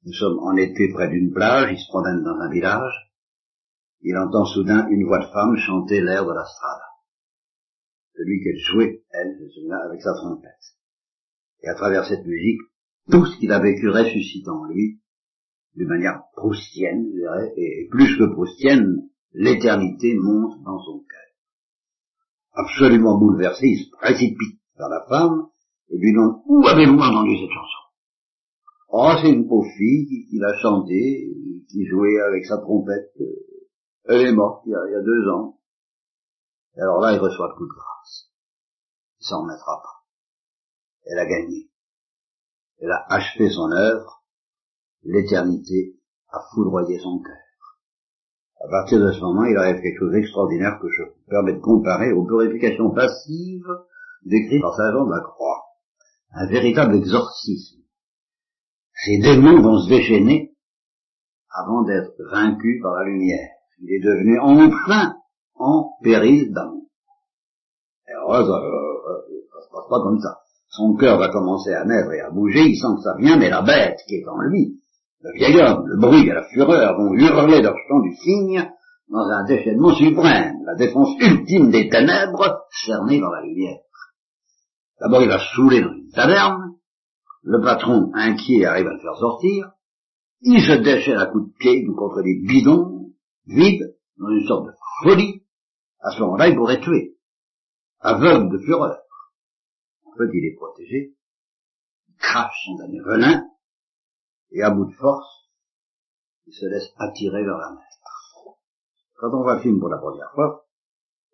nous 0.05 0.13
sommes 0.13 0.39
en 0.39 0.55
été 0.55 0.91
près 0.93 1.09
d'une 1.09 1.31
plage, 1.31 1.71
il 1.71 1.79
se 1.79 1.87
promène 1.89 2.23
dans 2.23 2.39
un 2.39 2.49
village, 2.51 3.11
il 4.01 4.15
entend 4.17 4.45
soudain 4.45 4.87
une 4.89 5.05
voix 5.05 5.19
de 5.19 5.31
femme 5.31 5.57
chanter 5.57 6.01
l'air 6.01 6.25
de 6.25 6.33
la 6.33 6.45
strada 6.45 6.95
celui 8.15 8.41
qu'elle 8.41 8.57
jouait, 8.57 9.03
elle, 9.11 9.37
celui-là, 9.53 9.77
avec 9.85 10.01
sa 10.01 10.13
trompette. 10.13 10.51
Et 11.63 11.67
à 11.67 11.75
travers 11.75 12.05
cette 12.05 12.25
musique, 12.25 12.61
tout 13.11 13.25
ce 13.25 13.37
qu'il 13.37 13.51
a 13.51 13.59
vécu 13.59 13.89
ressuscite 13.89 14.47
en 14.47 14.65
lui, 14.65 15.01
d'une 15.75 15.87
manière 15.87 16.23
proustienne, 16.33 17.05
je 17.11 17.19
dirais, 17.19 17.53
et 17.57 17.87
plus 17.89 18.17
que 18.17 18.33
proustienne, 18.33 19.09
l'éternité 19.33 20.15
monte 20.15 20.61
dans 20.63 20.79
son 20.79 20.99
cœur. 20.99 21.25
Absolument 22.53 23.17
bouleversé, 23.17 23.67
il 23.67 23.85
se 23.85 23.91
précipite 23.91 24.59
vers 24.77 24.89
la 24.89 25.05
femme, 25.07 25.47
et 25.89 25.97
lui 25.97 26.13
demande, 26.13 26.41
où 26.45 26.65
avez-vous 26.65 26.99
entendu 26.99 27.37
cette 27.37 27.51
chanson? 27.51 27.85
Oh, 28.89 29.11
c'est 29.21 29.31
une 29.31 29.47
pauvre 29.47 29.69
fille 29.77 30.07
qui, 30.29 30.37
l'a 30.37 30.57
chantée, 30.61 31.29
qui 31.69 31.85
jouait 31.85 32.21
avec 32.21 32.45
sa 32.45 32.57
trompette. 32.59 33.11
Elle 34.05 34.21
est 34.21 34.31
morte 34.31 34.63
il 34.65 34.71
y 34.71 34.75
a, 34.75 35.01
deux 35.01 35.29
ans. 35.31 35.59
Alors 36.77 37.01
là, 37.01 37.13
il 37.13 37.19
reçoit 37.19 37.49
le 37.49 37.55
coup 37.55 37.65
de 37.65 37.73
grâce. 37.73 38.31
Il 39.19 39.25
s'en 39.25 39.41
remettra 39.41 39.81
pas. 39.81 40.05
Elle 41.05 41.19
a 41.19 41.25
gagné. 41.25 41.69
Elle 42.79 42.91
a 42.91 43.05
achevé 43.09 43.49
son 43.49 43.71
œuvre. 43.71 44.24
L'éternité 45.05 45.95
a 46.29 46.39
foudroyé 46.53 46.99
son 46.99 47.19
cœur. 47.19 47.45
À 48.59 48.67
partir 48.69 48.99
de 48.99 49.11
ce 49.11 49.19
moment, 49.21 49.45
il 49.45 49.55
arrive 49.55 49.81
quelque 49.81 49.99
chose 49.99 50.11
d'extraordinaire 50.11 50.79
que 50.81 50.89
je 50.89 51.03
permets 51.29 51.53
de 51.53 51.59
comparer 51.59 52.11
aux 52.11 52.25
purifications 52.25 52.89
passives 52.89 53.67
décrites 54.23 54.61
par 54.61 54.75
Saint 54.75 54.91
Jean 54.91 55.05
de 55.05 55.11
la 55.11 55.21
Croix. 55.21 55.61
Un 56.31 56.47
véritable 56.47 56.95
exorcisme. 56.95 57.81
Ces 59.05 59.19
démons 59.19 59.61
vont 59.61 59.79
se 59.79 59.89
déchaîner 59.89 60.55
avant 61.49 61.83
d'être 61.83 62.15
vaincus 62.31 62.81
par 62.81 62.95
la 62.95 63.05
lumière. 63.05 63.49
Il 63.81 63.93
est 63.93 64.03
devenu 64.03 64.39
enfin 64.39 65.15
en 65.53 65.91
péril 66.01 66.51
d'amour. 66.51 66.89
Et 68.07 68.13
ça, 68.13 68.43
ça 68.43 69.61
se 69.61 69.71
passe 69.71 69.89
pas 69.89 70.01
comme 70.01 70.19
ça. 70.19 70.39
Son 70.69 70.95
cœur 70.95 71.19
va 71.19 71.29
commencer 71.29 71.73
à 71.73 71.85
naître 71.85 72.11
et 72.11 72.21
à 72.21 72.31
bouger, 72.31 72.63
il 72.63 72.75
sent 72.75 72.95
que 72.97 73.03
ça 73.03 73.15
vient, 73.17 73.37
mais 73.37 73.49
la 73.49 73.61
bête 73.61 73.99
qui 74.07 74.15
est 74.15 74.27
en 74.27 74.39
lui, 74.39 74.81
le 75.25 75.33
vieil 75.33 75.59
homme, 75.59 75.87
le 75.87 75.97
bruit 75.97 76.27
et 76.27 76.33
la 76.33 76.43
fureur 76.43 76.97
vont 76.97 77.11
hurler 77.13 77.61
leur 77.61 77.75
chant 77.87 77.99
du 77.99 78.15
cygne 78.15 78.69
dans 79.09 79.27
un 79.27 79.43
déchaînement 79.45 79.95
suprême, 79.95 80.53
la 80.65 80.75
défense 80.75 81.09
ultime 81.19 81.71
des 81.71 81.89
ténèbres 81.89 82.65
cernée 82.85 83.19
dans 83.19 83.31
la 83.31 83.41
lumière. 83.41 83.79
D'abord 84.99 85.23
il 85.23 85.29
va 85.29 85.39
saouler 85.39 85.81
dans 85.81 85.93
une 85.93 86.11
taverne, 86.11 86.75
le 87.41 87.59
patron, 87.59 88.11
inquiet, 88.13 88.65
arrive 88.65 88.85
à 88.87 88.93
le 88.93 88.99
faire 88.99 89.15
sortir. 89.17 89.71
Il 90.41 90.61
se 90.61 90.73
déchaîne 90.73 91.17
à 91.17 91.25
coups 91.25 91.47
de 91.47 91.57
pied 91.57 91.85
contre 91.85 92.21
des 92.21 92.39
bidons 92.47 93.11
vides, 93.47 93.95
dans 94.17 94.29
une 94.29 94.45
sorte 94.47 94.67
de 94.67 94.73
folie. 95.03 95.43
À 96.01 96.11
ce 96.11 96.19
moment-là, 96.21 96.49
il 96.49 96.55
pourrait 96.55 96.81
tuer. 96.81 97.15
Aveugle 97.99 98.51
de 98.51 98.63
fureur. 98.63 98.97
En 100.05 100.11
fait, 100.17 100.29
il 100.33 100.45
est 100.45 100.55
protégé. 100.55 101.15
Il 102.09 102.15
crache 102.17 102.55
son 102.65 102.75
dernier 102.77 103.01
venin. 103.01 103.43
Et 104.55 104.61
à 104.61 104.69
bout 104.69 104.85
de 104.85 104.93
force, 104.93 105.49
il 106.47 106.53
se 106.53 106.65
laisse 106.65 106.89
attirer 106.97 107.43
vers 107.43 107.57
la 107.57 107.71
mer. 107.71 107.83
Quand 109.15 109.27
on 109.33 109.43
voit 109.43 109.55
le 109.55 109.61
film 109.61 109.79
pour 109.81 109.89
la 109.89 109.97
première 109.97 110.31
fois, 110.33 110.65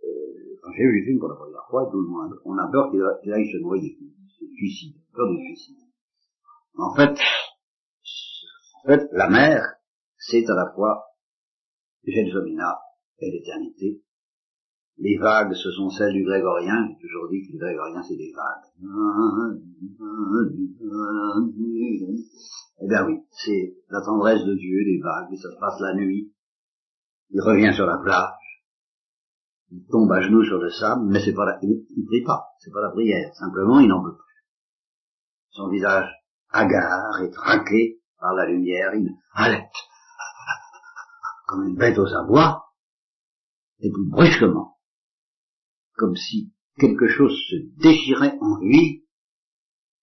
euh, 0.04 0.58
quand 0.64 0.72
j'ai 0.72 0.82
vu 0.82 1.02
le 1.02 1.06
film 1.06 1.20
pour 1.20 1.30
la 1.30 1.36
première 1.36 1.68
fois, 1.70 1.88
tout 1.92 2.02
le 2.02 2.08
monde, 2.08 2.34
on 2.46 2.58
a 2.58 2.68
peur 2.72 2.90
qu'il 2.90 3.32
aille 3.32 3.52
se 3.52 3.58
noyer. 3.62 3.96
C'est 4.40 4.48
suicide, 4.56 4.96
peur 5.14 5.30
du 5.30 5.38
suicide. 5.38 5.78
En 6.80 6.96
fait, 6.96 7.16
en 8.84 8.88
fait, 8.88 9.08
la 9.12 9.30
mer, 9.30 9.62
c'est 10.18 10.50
à 10.50 10.56
la 10.56 10.74
fois 10.74 11.06
Gelsomina 12.04 12.80
et 13.20 13.30
l'éternité. 13.30 14.02
Les 15.02 15.18
vagues, 15.18 15.54
ce 15.54 15.72
sont 15.72 15.90
celles 15.90 16.14
du 16.14 16.24
grégorien. 16.24 16.88
J'ai 16.88 17.08
toujours 17.08 17.28
dit 17.30 17.42
que 17.42 17.54
le 17.54 17.60
grégorien, 17.60 18.04
c'est 18.04 18.16
des 18.16 18.32
vagues. 18.36 18.70
Eh 22.84 22.88
bien 22.88 23.06
oui, 23.08 23.24
c'est 23.32 23.76
la 23.90 24.02
tendresse 24.02 24.44
de 24.44 24.54
Dieu, 24.54 24.84
des 24.86 25.02
vagues, 25.02 25.36
ça 25.36 25.50
se 25.50 25.60
passe 25.60 25.80
la 25.80 25.96
nuit. 25.96 26.32
Il 27.32 27.42
revient 27.42 27.74
sur 27.74 27.88
la 27.88 27.98
plage. 27.98 28.64
Il 29.72 29.86
tombe 29.90 30.12
à 30.12 30.22
genoux 30.22 30.44
sur 30.44 30.60
le 30.60 30.70
sable, 30.70 31.08
mais 31.08 31.20
c'est 31.20 31.34
pas 31.34 31.46
la, 31.46 31.58
il, 31.64 32.06
prie 32.06 32.24
pas, 32.24 32.50
c'est 32.60 32.72
pas 32.72 32.82
la 32.82 32.92
prière. 32.92 33.34
Simplement, 33.34 33.80
il 33.80 33.88
n'en 33.88 34.04
peut 34.04 34.16
plus. 34.16 34.46
Son 35.50 35.70
visage 35.70 36.10
hagard 36.50 37.22
et 37.24 37.32
traqué 37.32 38.02
par 38.20 38.36
la 38.36 38.46
lumière, 38.46 38.94
il 38.94 39.10
halète 39.34 39.72
comme 41.48 41.68
une 41.68 41.76
bête 41.76 41.98
aux 41.98 42.14
abois, 42.14 42.72
et 43.80 43.92
puis 43.92 44.06
brusquement, 44.06 44.78
comme 46.02 46.16
si 46.16 46.52
quelque 46.80 47.08
chose 47.08 47.38
se 47.52 47.58
déchirait 47.80 48.36
en 48.42 48.58
lui, 48.58 49.06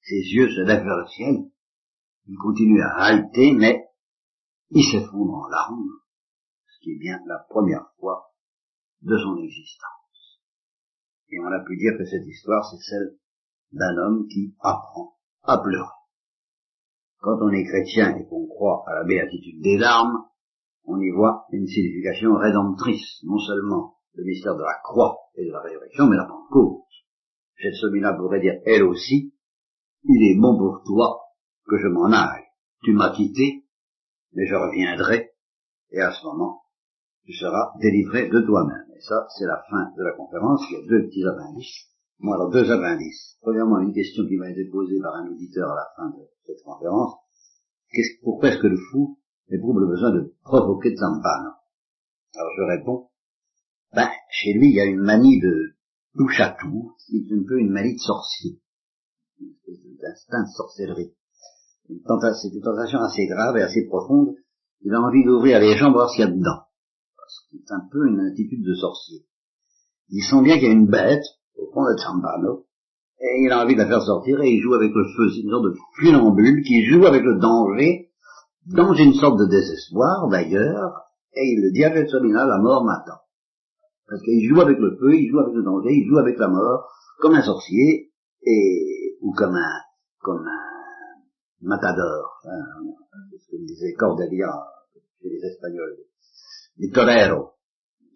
ses 0.01 0.15
yeux 0.15 0.49
se 0.49 0.61
lèvent 0.61 0.85
vers 0.85 0.97
le 0.97 1.09
ciel, 1.09 1.51
il 2.29 2.37
continue 2.39 2.81
à 2.81 2.95
halter, 3.03 3.53
mais 3.53 3.85
il 4.71 4.85
s'effondre 4.85 5.35
en 5.35 5.49
larmes, 5.49 5.91
ce 6.69 6.79
qui 6.85 6.93
est 6.93 7.01
bien 7.01 7.19
la 7.27 7.45
première 7.51 7.91
fois 7.99 8.31
de 9.03 9.19
son 9.19 9.39
existence. 9.39 10.41
Et 11.31 11.41
on 11.41 11.47
a 11.47 11.65
pu 11.67 11.77
dire 11.77 11.99
que 11.99 12.07
cette 12.07 12.27
histoire, 12.29 12.65
c'est 12.71 12.91
celle 12.91 13.19
d'un 13.73 13.97
homme 13.99 14.29
qui 14.29 14.55
apprend 14.61 15.17
à 15.43 15.59
pleurer. 15.59 15.89
Quand 17.19 17.39
on 17.43 17.51
est 17.51 17.65
chrétien 17.65 18.17
et 18.17 18.25
qu'on 18.29 18.47
croit 18.47 18.85
à 18.87 18.95
la 18.95 19.05
béatitude 19.05 19.61
des 19.63 19.79
larmes, 19.79 20.27
on 20.85 21.01
y 21.01 21.11
voit 21.11 21.47
une 21.51 21.67
signification 21.67 22.37
rédemptrice, 22.37 23.21
non 23.25 23.39
seulement 23.41 23.98
le 24.15 24.25
mystère 24.25 24.57
de 24.57 24.63
la 24.63 24.79
croix 24.83 25.17
et 25.35 25.45
de 25.45 25.53
la 25.53 25.61
résurrection, 25.61 26.07
mais 26.07 26.17
la 26.17 26.25
Pentecôte. 26.25 26.83
Cette 27.61 27.75
semina 27.75 28.15
pourrait 28.15 28.41
dire, 28.41 28.61
elle 28.67 28.85
aussi, 28.85 29.35
il 30.05 30.31
est 30.31 30.41
bon 30.41 30.57
pour 30.57 30.83
toi 30.85 31.21
que 31.67 31.77
je 31.79 31.89
m'en 31.89 32.11
aille. 32.13 32.45
Tu 32.85 32.93
m'as 32.93 33.11
quitté, 33.11 33.65
mais 34.33 34.47
je 34.47 34.55
reviendrai, 34.55 35.33
et 35.91 36.01
à 36.01 36.13
ce 36.13 36.25
moment, 36.25 36.63
tu 37.25 37.33
seras 37.33 37.73
délivré 37.81 38.29
de 38.29 38.41
toi-même. 38.41 38.87
Et 38.97 39.01
ça, 39.01 39.27
c'est 39.37 39.47
la 39.47 39.63
fin 39.69 39.93
de 39.97 40.03
la 40.03 40.13
conférence. 40.13 40.63
Il 40.71 40.75
y 40.75 40.83
a 40.83 40.87
deux 40.89 41.07
petits 41.09 41.25
appendices. 41.27 41.89
Moi, 42.21 42.35
alors, 42.35 42.51
deux 42.51 42.71
appendices. 42.71 43.37
Premièrement, 43.43 43.79
une 43.81 43.93
question 43.93 44.27
qui 44.27 44.37
m'a 44.37 44.51
été 44.51 44.65
posée 44.65 45.01
par 45.01 45.15
un 45.17 45.29
auditeur 45.29 45.71
à 45.71 45.75
la 45.75 45.87
fin 45.97 46.09
de 46.11 46.25
cette 46.47 46.63
conférence. 46.65 47.15
pourquoi 48.23 48.49
est-ce 48.49 48.59
que 48.59 48.67
le 48.67 48.79
fou 48.91 49.19
éprouve 49.51 49.81
le 49.81 49.87
besoin 49.87 50.11
de 50.11 50.35
provoquer 50.43 50.97
Zampano 50.97 51.51
Alors, 52.35 52.53
je 52.57 52.63
réponds, 52.63 53.08
ben, 53.95 54.09
chez 54.31 54.53
lui, 54.53 54.69
il 54.69 54.75
y 54.75 54.81
a 54.81 54.85
une 54.85 55.01
manie 55.01 55.41
de 55.41 55.75
touche 56.17 56.41
à 56.41 56.57
tout, 56.61 56.93
qui 57.07 57.17
est 57.17 57.35
un 57.35 57.43
peu 57.47 57.59
une 57.59 57.71
manie 57.71 57.95
de 57.95 58.01
sorcier. 58.01 58.61
Une 59.41 59.51
espèce 59.51 59.97
d'instinct 60.01 60.43
de 60.43 60.53
sorcellerie. 60.57 61.15
C'est 61.87 61.95
une 61.95 62.63
tentation 62.63 62.99
assez 63.01 63.27
grave 63.27 63.57
et 63.57 63.63
assez 63.63 63.87
profonde. 63.87 64.35
Il 64.83 64.95
a 64.95 65.01
envie 65.01 65.25
d'ouvrir 65.25 65.61
les 65.61 65.77
jambes, 65.77 65.95
voir 65.95 66.11
ce 66.11 66.17
qu'il 66.17 66.25
y 66.25 66.29
a 66.29 66.31
dedans. 66.31 66.69
C'est 67.51 67.73
un 67.73 67.89
peu 67.91 68.07
une 68.07 68.21
attitude 68.21 68.65
de 68.65 68.75
sorcier. 68.75 69.27
Il 70.11 70.23
sent 70.23 70.43
bien 70.43 70.55
qu'il 70.55 70.69
y 70.69 70.71
a 70.71 70.75
une 70.75 70.87
bête 70.87 71.25
au 71.57 71.71
fond 71.73 71.83
de 71.83 71.97
Zambano, 71.97 72.67
et 73.21 73.45
il 73.45 73.53
a 73.53 73.63
envie 73.63 73.75
de 73.75 73.81
la 73.81 73.89
faire 73.89 74.03
sortir, 74.03 74.41
et 74.41 74.49
il 74.49 74.61
joue 74.61 74.75
avec 74.75 74.93
le 74.95 75.05
feu. 75.17 75.31
C'est 75.35 75.43
une 75.43 75.51
sorte 75.51 75.65
de 75.65 75.77
funambule 76.01 76.63
qui 76.63 76.85
joue 76.87 77.05
avec 77.05 77.23
le 77.23 77.39
danger, 77.39 78.11
dans 78.67 78.95
une 78.95 79.15
sorte 79.15 79.39
de 79.39 79.47
désespoir 79.47 80.29
d'ailleurs, 80.29 81.09
et 81.35 81.43
il 81.43 81.63
le 81.63 81.73
dit 81.73 81.85
à 81.85 81.95
Gelsomina, 81.95 82.47
la 82.47 82.59
mort 82.59 82.85
m'attend. 82.85 83.21
Parce 84.09 84.23
qu'il 84.23 84.49
joue 84.49 84.61
avec 84.61 84.79
le 84.79 84.97
feu, 84.97 85.15
il 85.15 85.29
joue 85.31 85.39
avec 85.39 85.55
le 85.55 85.63
danger, 85.63 85.91
il 85.93 86.09
joue 86.09 86.19
avec 86.19 86.39
la 86.39 86.49
mort, 86.49 86.89
comme 87.19 87.35
un 87.35 87.43
sorcier, 87.43 88.11
et, 88.43 89.19
ou 89.21 89.33
comme 89.33 89.55
un, 89.55 89.81
comme 90.21 90.47
un 90.47 90.69
matador, 91.61 92.41
hein, 92.45 92.65
ce 93.39 93.51
que 93.51 93.57
disait 93.67 93.93
Cordelia 93.93 94.51
chez 95.21 95.29
les 95.29 95.45
Espagnols, 95.45 95.99
les 96.79 96.91
toreros, 96.91 97.51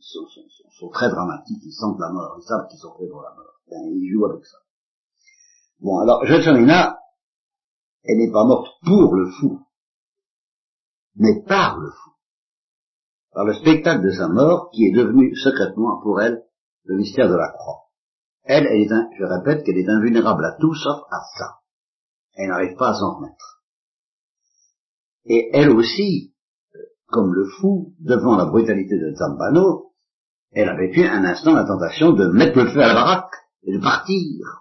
sont, 0.01 0.27
sont, 0.29 0.71
sont, 0.71 0.89
très 0.89 1.11
dramatiques, 1.11 1.63
ils 1.63 1.73
sentent 1.73 2.01
la 2.01 2.11
mort, 2.11 2.37
ils 2.39 2.47
savent 2.47 2.67
qu'ils 2.69 2.79
sont 2.79 2.95
faits 2.99 3.11
pour 3.11 3.23
la 3.23 3.35
mort. 3.35 3.61
Ben, 3.69 3.79
ils 3.93 4.11
jouent 4.13 4.27
avec 4.27 4.45
ça. 4.45 4.59
Bon, 5.81 5.99
alors, 5.99 6.25
Gelsomina, 6.25 6.99
elle 8.05 8.19
n'est 8.19 8.33
pas 8.33 8.45
morte 8.45 8.69
pour 8.85 9.15
le 9.15 9.31
fou, 9.31 9.61
mais 11.17 11.43
par 11.47 11.79
le 11.79 11.91
fou 11.91 12.12
par 13.33 13.45
le 13.45 13.55
spectacle 13.55 14.05
de 14.05 14.11
sa 14.11 14.29
mort 14.29 14.71
qui 14.73 14.87
est 14.87 14.93
devenu 14.93 15.35
secrètement 15.37 16.01
pour 16.03 16.21
elle 16.21 16.43
le 16.85 16.97
mystère 16.97 17.29
de 17.29 17.37
la 17.37 17.51
croix. 17.51 17.89
Elle, 18.45 18.67
elle 18.67 18.81
est 18.81 18.93
un, 18.93 19.09
je 19.19 19.25
répète 19.25 19.65
qu'elle 19.65 19.79
est 19.79 19.89
invulnérable 19.89 20.45
à 20.45 20.57
tout 20.61 20.75
sauf 20.75 21.03
à 21.11 21.21
ça. 21.39 21.61
Elle 22.35 22.49
n'arrive 22.49 22.77
pas 22.77 22.91
à 22.91 22.95
s'en 22.95 23.17
remettre. 23.17 23.63
Et 25.25 25.51
elle 25.53 25.71
aussi, 25.71 26.35
comme 27.07 27.33
le 27.33 27.47
fou, 27.61 27.95
devant 28.01 28.37
la 28.37 28.47
brutalité 28.47 28.99
de 28.99 29.15
Zambano, 29.15 29.93
elle 30.51 30.69
avait 30.69 30.91
eu 30.93 31.05
un 31.05 31.25
instant 31.25 31.55
la 31.55 31.65
tentation 31.65 32.13
de 32.13 32.27
mettre 32.27 32.59
le 32.59 32.69
feu 32.69 32.81
à 32.81 32.89
la 32.89 32.95
baraque 32.95 33.35
et 33.63 33.73
de 33.73 33.81
partir. 33.81 34.19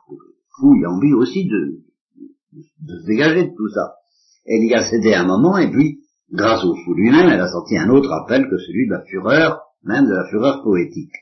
Le 0.10 0.18
fou, 0.56 0.76
il 0.76 0.86
a 0.86 0.92
envie 0.92 1.14
aussi 1.14 1.48
de, 1.48 1.82
de, 2.16 2.62
de 2.82 3.00
se 3.00 3.08
dégager 3.08 3.48
de 3.48 3.56
tout 3.56 3.70
ça. 3.70 3.96
Elle 4.46 4.64
y 4.64 4.74
a 4.74 4.90
cédé 4.90 5.14
un 5.14 5.26
moment 5.26 5.58
et 5.58 5.70
puis 5.70 6.02
Grâce 6.32 6.64
au 6.64 6.76
fou 6.76 6.94
lui-même, 6.94 7.30
elle 7.30 7.42
a 7.42 7.52
senti 7.52 7.78
un 7.78 7.90
autre 7.90 8.12
appel 8.12 8.48
que 8.50 8.58
celui 8.58 8.88
de 8.88 8.94
la 8.94 9.04
fureur, 9.04 9.62
même 9.84 10.06
de 10.06 10.14
la 10.14 10.30
fureur 10.30 10.64
poétique. 10.64 11.14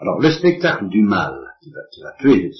Alors 0.00 0.20
le 0.20 0.30
spectacle 0.32 0.88
du 0.88 1.02
mal 1.02 1.34
qui 1.62 1.70
va, 1.72 1.80
qui 1.92 2.02
va 2.02 2.12
tuer 2.18 2.50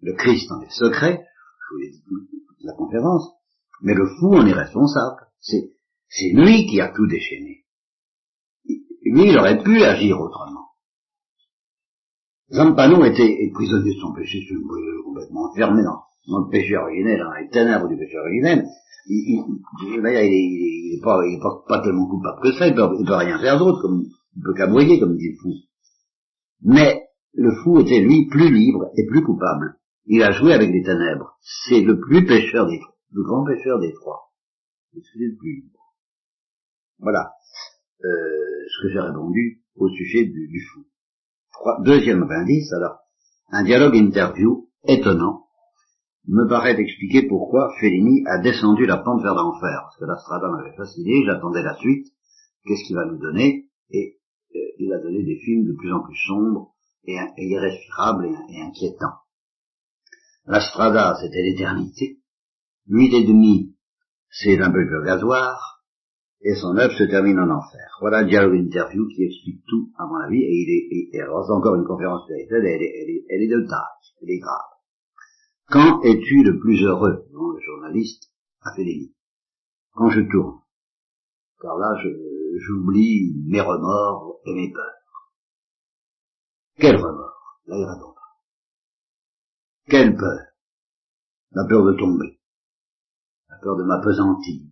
Le 0.00 0.12
Christ 0.14 0.50
en 0.52 0.60
est 0.60 0.70
secret, 0.70 1.26
je 1.26 1.74
vous 1.74 1.80
l'ai 1.80 1.90
dit 1.90 2.02
toute 2.06 2.64
la 2.64 2.74
conférence, 2.74 3.28
mais 3.82 3.94
le 3.94 4.06
fou 4.18 4.34
en 4.34 4.46
est 4.46 4.52
responsable. 4.52 5.26
C'est, 5.40 5.72
c'est 6.08 6.30
lui 6.32 6.66
qui 6.66 6.80
a 6.80 6.88
tout 6.88 7.06
déchaîné. 7.06 7.64
Lui, 8.66 9.28
il 9.28 9.38
aurait 9.38 9.62
pu 9.62 9.82
agir 9.82 10.18
autrement. 10.18 10.68
Zampano 12.50 13.04
était 13.04 13.50
prisonnier 13.52 13.94
de 13.94 14.00
son 14.00 14.14
péché, 14.14 14.46
c'est 14.48 15.02
complètement 15.04 15.50
enfermé 15.50 15.82
dans, 15.82 16.02
dans, 16.28 16.44
le 16.44 16.50
péché 16.50 16.76
originel, 16.76 17.18
dans 17.18 17.32
les 17.34 17.48
ténèbres 17.48 17.88
du 17.88 17.96
péché 17.96 18.18
originel. 18.18 18.66
Il, 19.06 19.16
il, 19.16 19.44
il, 19.82 19.94
il, 19.94 20.98
est 20.98 21.02
pas, 21.02 21.26
il 21.26 21.34
est 21.34 21.68
pas, 21.68 21.82
tellement 21.82 22.08
coupable 22.08 22.40
que 22.42 22.52
ça, 22.52 22.66
il 22.66 22.74
peut, 22.74 22.88
peut 23.04 23.14
rien 23.14 23.38
faire 23.38 23.58
d'autre, 23.58 23.82
comme, 23.82 24.04
il 24.36 24.42
peut 24.42 24.54
qu'aboyer, 24.54 24.98
comme 24.98 25.16
dit 25.16 25.32
le 25.32 25.36
fou. 25.36 25.54
Mais 26.62 27.02
le 27.34 27.54
fou 27.62 27.80
était 27.80 28.00
lui 28.00 28.26
plus 28.28 28.52
libre 28.52 28.90
et 28.96 29.06
plus 29.06 29.22
coupable. 29.22 29.76
Il 30.06 30.22
a 30.22 30.32
joué 30.32 30.52
avec 30.52 30.70
les 30.70 30.82
ténèbres. 30.82 31.38
C'est 31.68 31.80
le 31.80 31.98
plus 32.00 32.24
pécheur 32.24 32.66
des 32.66 32.78
trois, 32.78 32.96
le 33.12 33.22
grand 33.22 33.44
pécheur 33.44 33.78
des 33.80 33.92
trois. 33.92 34.32
C'est 34.92 35.18
le 35.18 35.36
plus 35.36 35.62
libre. 35.62 35.80
Voilà 36.98 37.32
euh, 38.04 38.68
ce 38.68 38.82
que 38.82 38.92
j'ai 38.92 39.00
répondu 39.00 39.62
au 39.76 39.88
sujet 39.88 40.24
du, 40.24 40.48
du 40.48 40.60
fou. 40.60 40.84
deuxième 41.84 42.22
indice, 42.30 42.72
alors, 42.72 42.98
un 43.50 43.64
dialogue 43.64 43.96
interview 43.96 44.68
étonnant 44.84 45.46
me 46.26 46.48
paraît 46.48 46.80
expliquer 46.80 47.26
pourquoi 47.28 47.70
Fellini 47.80 48.24
a 48.26 48.40
descendu 48.40 48.86
la 48.86 48.98
pente 48.98 49.22
vers 49.22 49.34
l'enfer. 49.34 49.80
Parce 49.82 49.96
que 49.98 50.04
la 50.04 50.16
Strada 50.16 50.48
m'avait 50.48 50.76
fasciné, 50.76 51.24
j'attendais 51.26 51.62
la 51.62 51.76
suite, 51.76 52.06
qu'est-ce 52.64 52.86
qu'il 52.86 52.96
va 52.96 53.04
nous 53.04 53.18
donner, 53.18 53.66
et 53.90 54.18
euh, 54.54 54.58
il 54.78 54.92
a 54.92 54.98
donné 54.98 55.22
des 55.22 55.38
films 55.38 55.66
de 55.66 55.74
plus 55.74 55.92
en 55.92 56.00
plus 56.02 56.16
sombres, 56.26 56.74
et, 57.06 57.16
irrespirable 57.36 58.28
et, 58.48 58.60
inquiétant. 58.60 59.14
La 60.46 60.60
strada, 60.60 61.16
c'était 61.20 61.42
l'éternité. 61.42 62.18
Huit 62.86 63.14
et 63.14 63.24
demi, 63.24 63.74
c'est 64.30 64.60
un 64.60 64.70
peu 64.70 64.86
purgatoire, 64.86 65.82
et 66.42 66.54
son 66.54 66.76
œuvre 66.76 66.94
se 66.94 67.04
termine 67.04 67.38
en 67.38 67.48
enfer. 67.48 67.96
Voilà 68.00 68.24
dialogue 68.24 68.58
interview 68.58 69.06
qui 69.08 69.24
explique 69.24 69.64
tout, 69.66 69.90
à 69.98 70.06
mon 70.06 70.16
avis, 70.16 70.42
et 70.42 70.52
il 70.52 71.16
est, 71.16 71.28
encore 71.28 71.76
une 71.76 71.86
conférence 71.86 72.24
spirituelle, 72.24 72.66
elle, 72.66 72.82
est, 72.82 73.24
elle, 73.30 73.42
est, 73.42 73.48
de 73.48 73.66
taille, 73.66 74.22
elle 74.22 74.30
est 74.30 74.38
grave. 74.38 74.73
Quand 75.68 76.02
es-tu 76.02 76.42
le 76.42 76.58
plus 76.58 76.82
heureux, 76.82 77.26
le 77.30 77.60
journaliste 77.60 78.30
a 78.62 78.74
fait 78.74 78.84
des 78.84 79.12
Quand 79.92 80.10
je 80.10 80.20
tourne. 80.20 80.60
Car 81.60 81.78
là, 81.78 81.96
j'oublie 82.58 83.34
mes 83.46 83.60
remords 83.60 84.40
et 84.44 84.54
mes 84.54 84.70
peurs. 84.70 84.92
Quel 86.76 86.96
remords? 86.96 87.60
Là, 87.66 87.76
il 87.78 87.84
répond 87.84 88.12
pas. 88.12 88.20
Quelle 89.88 90.16
peur? 90.16 90.40
La 91.52 91.64
peur 91.68 91.84
de 91.84 91.92
tomber. 91.94 92.38
La 93.48 93.56
peur 93.58 93.76
de 93.76 93.84
m'apesantir. 93.84 94.62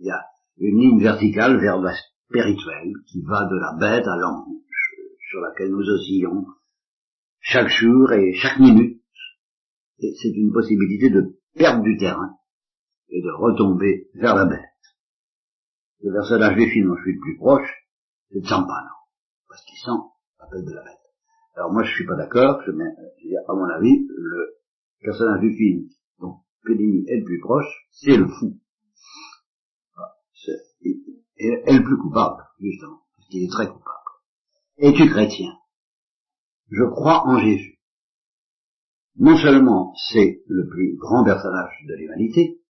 Il 0.00 0.06
y 0.06 0.10
a 0.10 0.24
une 0.58 0.78
ligne 0.78 1.00
verticale 1.00 1.58
vers 1.60 1.78
la 1.78 1.94
spirituelle 1.94 2.92
qui 3.06 3.22
va 3.22 3.44
de 3.44 3.56
la 3.56 3.72
bête 3.78 4.06
à 4.06 4.16
l'ange, 4.16 4.46
sur 5.30 5.40
laquelle 5.40 5.70
nous 5.70 5.88
oscillons 5.88 6.46
chaque 7.40 7.68
jour 7.68 8.12
et 8.12 8.34
chaque 8.34 8.58
minute. 8.58 9.03
Et 9.98 10.14
c'est 10.20 10.30
une 10.30 10.52
possibilité 10.52 11.10
de 11.10 11.38
perdre 11.54 11.82
du 11.82 11.96
terrain 11.96 12.36
et 13.08 13.22
de 13.22 13.30
retomber 13.30 14.08
vers 14.14 14.34
la 14.34 14.44
bête. 14.44 14.60
Le 16.02 16.12
personnage 16.12 16.56
des 16.56 16.68
films 16.70 16.88
dont 16.88 16.96
je 16.96 17.02
suis 17.02 17.14
le 17.14 17.20
plus 17.20 17.36
proche, 17.36 17.70
c'est 18.30 18.40
Zampano, 18.40 18.90
parce 19.48 19.64
qu'il 19.64 19.78
sent 19.78 20.02
l'appel 20.38 20.64
de 20.64 20.74
la 20.74 20.82
bête. 20.82 21.00
Alors 21.56 21.72
moi 21.72 21.84
je 21.84 21.94
suis 21.94 22.06
pas 22.06 22.16
d'accord, 22.16 22.60
je 22.66 22.72
mets, 22.72 22.84
à 23.48 23.54
mon 23.54 23.64
avis, 23.64 24.06
le 24.08 24.56
personnage 25.00 25.40
du 25.40 25.56
film 25.56 25.88
dont 26.18 26.38
Fellini 26.66 27.04
est 27.08 27.18
le 27.18 27.24
plus 27.24 27.40
proche, 27.40 27.86
c'est 27.90 28.16
le 28.16 28.26
fou. 28.28 28.58
Et, 30.80 31.46
est 31.46 31.78
le 31.78 31.84
plus 31.84 31.96
coupable, 31.96 32.42
justement, 32.60 33.00
parce 33.16 33.28
qu'il 33.28 33.44
est 33.44 33.50
très 33.50 33.66
coupable. 33.66 34.04
Es-tu 34.76 35.08
chrétien 35.08 35.52
Je 36.70 36.84
crois 36.84 37.26
en 37.26 37.38
Jésus. 37.38 37.73
Non 39.16 39.36
seulement 39.36 39.94
c'est 40.10 40.42
le 40.48 40.68
plus 40.68 40.96
grand 40.96 41.24
personnage 41.24 41.84
de 41.86 41.94
l'humanité, 41.94 42.60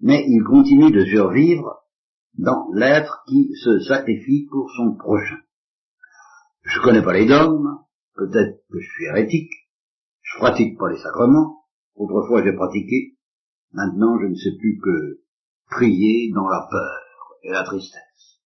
mais 0.00 0.24
il 0.28 0.44
continue 0.44 0.92
de 0.92 1.04
survivre 1.04 1.82
dans 2.34 2.68
l'être 2.74 3.24
qui 3.26 3.50
se 3.56 3.80
sacrifie 3.80 4.46
pour 4.50 4.70
son 4.76 4.94
prochain. 4.94 5.38
Je 6.62 6.80
connais 6.80 7.02
pas 7.02 7.14
les 7.14 7.26
dogmes, 7.26 7.78
peut-être 8.14 8.62
que 8.70 8.78
je 8.78 8.88
suis 8.88 9.04
hérétique, 9.06 9.52
je 10.22 10.38
pratique 10.38 10.78
pas 10.78 10.90
les 10.90 10.98
sacrements, 10.98 11.64
autrefois 11.96 12.44
j'ai 12.44 12.52
pratiqué, 12.52 13.16
maintenant 13.72 14.18
je 14.20 14.26
ne 14.26 14.34
sais 14.34 14.56
plus 14.58 14.78
que 14.78 15.22
prier 15.70 16.30
dans 16.32 16.48
la 16.48 16.68
peur 16.70 17.00
et 17.42 17.50
la 17.50 17.64
tristesse. 17.64 18.40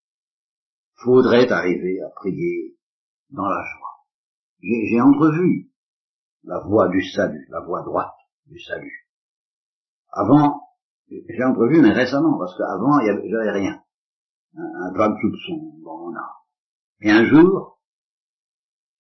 Faudrait 1.03 1.51
arriver 1.51 2.01
à 2.03 2.11
prier 2.11 2.79
dans 3.31 3.49
la 3.49 3.63
joie. 3.65 4.07
J'ai 4.63 5.01
entrevu 5.01 5.70
la 6.45 6.61
voie 6.61 6.89
du 6.89 7.03
salut, 7.03 7.47
la 7.51 7.61
voie 7.61 7.83
droite 7.83 8.15
du 8.47 8.59
salut. 8.61 9.09
Avant, 10.11 10.69
j'ai 11.09 11.45
entrevu, 11.45 11.81
mais 11.81 11.93
récemment, 11.93 12.39
parce 12.39 12.57
qu'avant, 12.57 12.99
avait 12.99 13.51
rien. 13.51 13.83
Un, 14.57 14.63
un 14.63 14.93
vague 14.93 15.17
soupçon 15.21 15.79
dans 15.85 15.99
mon 15.99 16.17
âme. 16.17 16.41
Et 17.01 17.11
un 17.11 17.25
jour, 17.25 17.81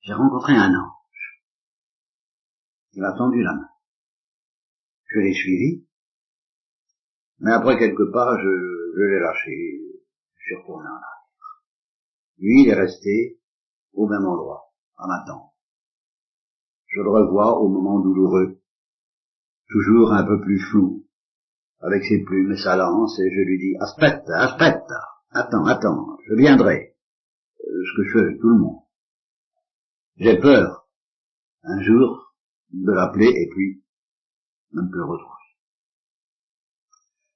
j'ai 0.02 0.12
rencontré 0.14 0.54
un 0.54 0.72
ange. 0.72 1.42
Il 2.92 3.02
m'a 3.02 3.12
tendu 3.12 3.42
la 3.42 3.52
main. 3.54 3.68
Je 5.06 5.18
l'ai 5.18 5.34
suivi, 5.34 5.86
mais 7.40 7.52
après 7.52 7.78
quelques 7.78 8.12
pas, 8.12 8.36
je, 8.38 8.92
je 8.96 9.02
l'ai 9.02 9.18
lâché, 9.18 9.80
je 10.36 10.42
suis 10.42 10.56
retourné 10.56 10.86
en 10.88 10.92
arrière. 10.92 11.64
Lui, 12.38 12.62
il 12.62 12.68
est 12.68 12.74
resté 12.74 13.40
au 13.92 14.06
même 14.06 14.24
endroit, 14.24 14.72
à 14.98 15.06
m'attendre. 15.06 15.49
Je 16.90 17.00
le 17.00 17.08
revois 17.08 17.58
au 17.60 17.68
moment 17.68 18.00
douloureux, 18.00 18.60
toujours 19.68 20.12
un 20.12 20.24
peu 20.24 20.40
plus 20.40 20.58
flou, 20.58 21.06
avec 21.80 22.04
ses 22.04 22.22
plumes 22.24 22.52
et 22.52 22.56
sa 22.56 22.76
lance, 22.76 23.18
et 23.20 23.30
je 23.30 23.40
lui 23.42 23.58
dis, 23.58 23.76
aspetta, 23.78 24.36
aspetta, 24.38 25.00
attends, 25.30 25.64
attends, 25.66 26.18
je 26.28 26.34
viendrai, 26.34 26.96
euh, 27.60 27.82
ce 27.84 27.96
que 27.96 28.08
je 28.08 28.12
fais 28.12 28.24
avec 28.24 28.40
tout 28.40 28.48
le 28.48 28.58
monde. 28.58 28.82
J'ai 30.16 30.38
peur, 30.38 30.88
un 31.62 31.80
jour, 31.82 32.34
de 32.72 32.92
l'appeler 32.92 33.28
et 33.28 33.48
puis 33.50 33.84
me 34.72 34.82
le 34.82 35.04
retrouver. 35.04 35.30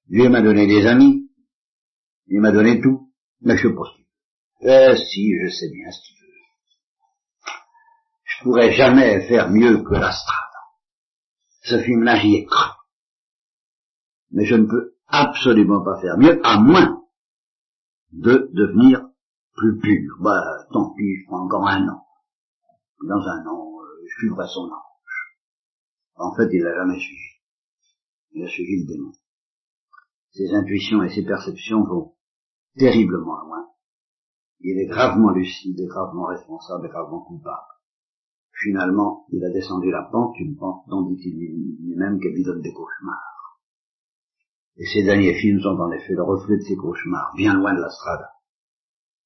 Dieu 0.08 0.28
m'a 0.28 0.42
donné 0.42 0.66
des 0.66 0.86
amis, 0.86 1.30
il 2.26 2.40
m'a 2.40 2.52
donné 2.52 2.80
tout, 2.80 3.12
mais 3.40 3.56
je 3.56 3.68
qu'il 3.68 4.06
Eh 4.62 4.96
si, 4.96 5.32
je 5.38 5.48
sais 5.48 5.70
bien 5.70 5.90
ce. 5.90 6.23
Je 8.44 8.50
pourrais 8.50 8.72
jamais 8.72 9.26
faire 9.26 9.50
mieux 9.50 9.82
que 9.82 9.94
l'Astrade. 9.94 10.54
Ce 11.62 11.82
film-là, 11.82 12.16
j'y 12.16 12.34
ai 12.34 12.44
cru. 12.44 12.70
Mais 14.32 14.44
je 14.44 14.56
ne 14.56 14.66
peux 14.66 14.96
absolument 15.06 15.82
pas 15.82 15.98
faire 16.02 16.18
mieux, 16.18 16.44
à 16.44 16.58
moins 16.58 17.00
de 18.12 18.50
devenir 18.52 19.08
plus 19.56 19.78
pur. 19.80 20.16
Bah, 20.20 20.42
tant 20.70 20.92
pis, 20.94 21.20
je 21.22 21.26
prends 21.26 21.46
encore 21.46 21.66
un 21.66 21.88
an 21.88 22.04
dans 23.02 23.26
un 23.26 23.46
an, 23.46 23.80
euh, 23.80 24.04
je 24.06 24.18
suivrai 24.18 24.46
son 24.46 24.70
ange. 24.70 25.36
En 26.16 26.34
fait, 26.34 26.48
il 26.52 26.62
l'a 26.62 26.74
jamais 26.74 26.98
suivi. 26.98 27.40
Il 28.32 28.44
a 28.44 28.48
suivi 28.48 28.82
le 28.82 28.86
démon. 28.92 29.12
Ses 30.32 30.52
intuitions 30.54 31.02
et 31.02 31.08
ses 31.08 31.24
perceptions 31.24 31.84
vont 31.84 32.14
terriblement 32.76 33.40
loin. 33.44 33.68
Il 34.60 34.78
est 34.78 34.86
gravement 34.86 35.30
lucide 35.30 35.80
et 35.80 35.86
gravement 35.86 36.26
responsable 36.26 36.86
et 36.86 36.90
gravement 36.90 37.20
coupable. 37.20 37.73
Finalement, 38.64 39.26
il 39.30 39.44
a 39.44 39.50
descendu 39.50 39.90
la 39.90 40.08
pente, 40.10 40.38
une 40.40 40.56
pente 40.56 40.88
dont 40.88 41.02
dit-il 41.02 41.36
lui-même 41.36 42.18
qu'elle 42.18 42.32
lui 42.32 42.44
donne 42.44 42.62
des 42.62 42.72
cauchemars. 42.72 43.60
Et 44.78 44.86
ses 44.86 45.04
derniers 45.04 45.34
films 45.34 45.60
sont 45.60 45.76
en 45.78 45.92
effet 45.92 46.14
le 46.14 46.22
reflet 46.22 46.56
de 46.56 46.62
ses 46.62 46.74
cauchemars, 46.74 47.34
bien 47.36 47.54
loin 47.54 47.74
de 47.74 47.80
la 47.80 47.90
strada. 47.90 48.30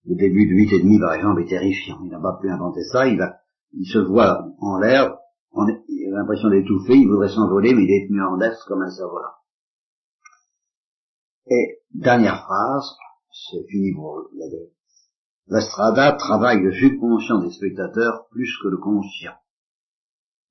Le 0.07 0.17
début 0.17 0.47
de 0.47 0.55
huit 0.55 0.73
et 0.73 0.83
demi, 0.83 0.99
par 0.99 1.13
exemple, 1.13 1.43
est 1.43 1.49
terrifiant. 1.49 2.01
Il 2.03 2.11
n'a 2.11 2.19
pas 2.19 2.37
pu 2.41 2.51
inventer 2.51 2.83
ça, 2.83 3.07
il 3.07 3.87
se 3.87 3.99
voit 3.99 4.45
en 4.59 4.79
l'air, 4.81 5.17
il 5.89 6.13
a 6.13 6.19
l'impression 6.19 6.49
d'étouffer, 6.51 6.97
il 6.97 7.09
voudrait 7.09 7.29
s'envoler, 7.29 7.75
mais 7.75 7.85
il 7.85 7.91
est 7.91 8.09
tenu 8.09 8.21
en 8.21 8.37
laisse 8.37 8.63
comme 8.65 8.83
un 8.83 8.91
cerf-volant. 8.91 9.39
Et 11.47 11.79
dernière 11.95 12.43
phrase, 12.43 12.91
c'est 13.31 13.65
fini 13.69 13.95
pour 13.95 14.29
la. 14.35 14.47
La 15.49 15.63
strada 15.63 16.13
travaille 16.13 16.61
le 16.61 16.73
subconscient 16.73 17.39
des 17.39 17.51
spectateurs 17.51 18.29
plus 18.31 18.55
que 18.63 18.69
le 18.69 18.77
conscient. 18.77 19.33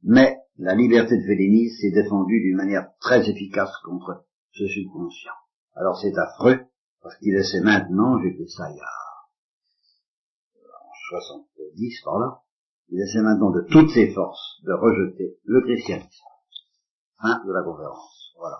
Mais 0.02 0.38
la 0.58 0.74
liberté 0.74 1.18
de 1.18 1.24
Fellini 1.24 1.70
s'est 1.70 1.92
défendue 1.92 2.42
d'une 2.42 2.58
manière 2.58 2.90
très 3.00 3.30
efficace 3.30 3.72
contre 3.86 4.26
ce 4.54 4.66
subconscient. 4.68 5.34
Alors 5.76 6.00
c'est 6.00 6.18
affreux, 6.18 6.66
parce 7.04 7.16
qu'il 7.18 7.36
essaie 7.36 7.62
maintenant, 7.62 8.20
j'ai 8.24 8.36
fait 8.36 8.48
ça 8.48 8.72
il 8.72 8.78
y 8.78 8.82
a 8.82 8.88
en 10.82 11.22
70 11.22 12.02
par 12.04 12.18
là, 12.18 12.42
Il 12.90 13.00
essaie 13.00 13.22
maintenant 13.22 13.52
de 13.52 13.68
toutes 13.70 13.92
ses 13.92 14.12
forces 14.14 14.62
de 14.64 14.74
rejeter 14.74 15.38
le 15.44 15.62
christianisme. 15.62 16.24
Fin 17.22 17.44
de 17.46 17.52
la 17.52 17.64
conférence. 17.64 18.34
Voilà. 18.38 18.58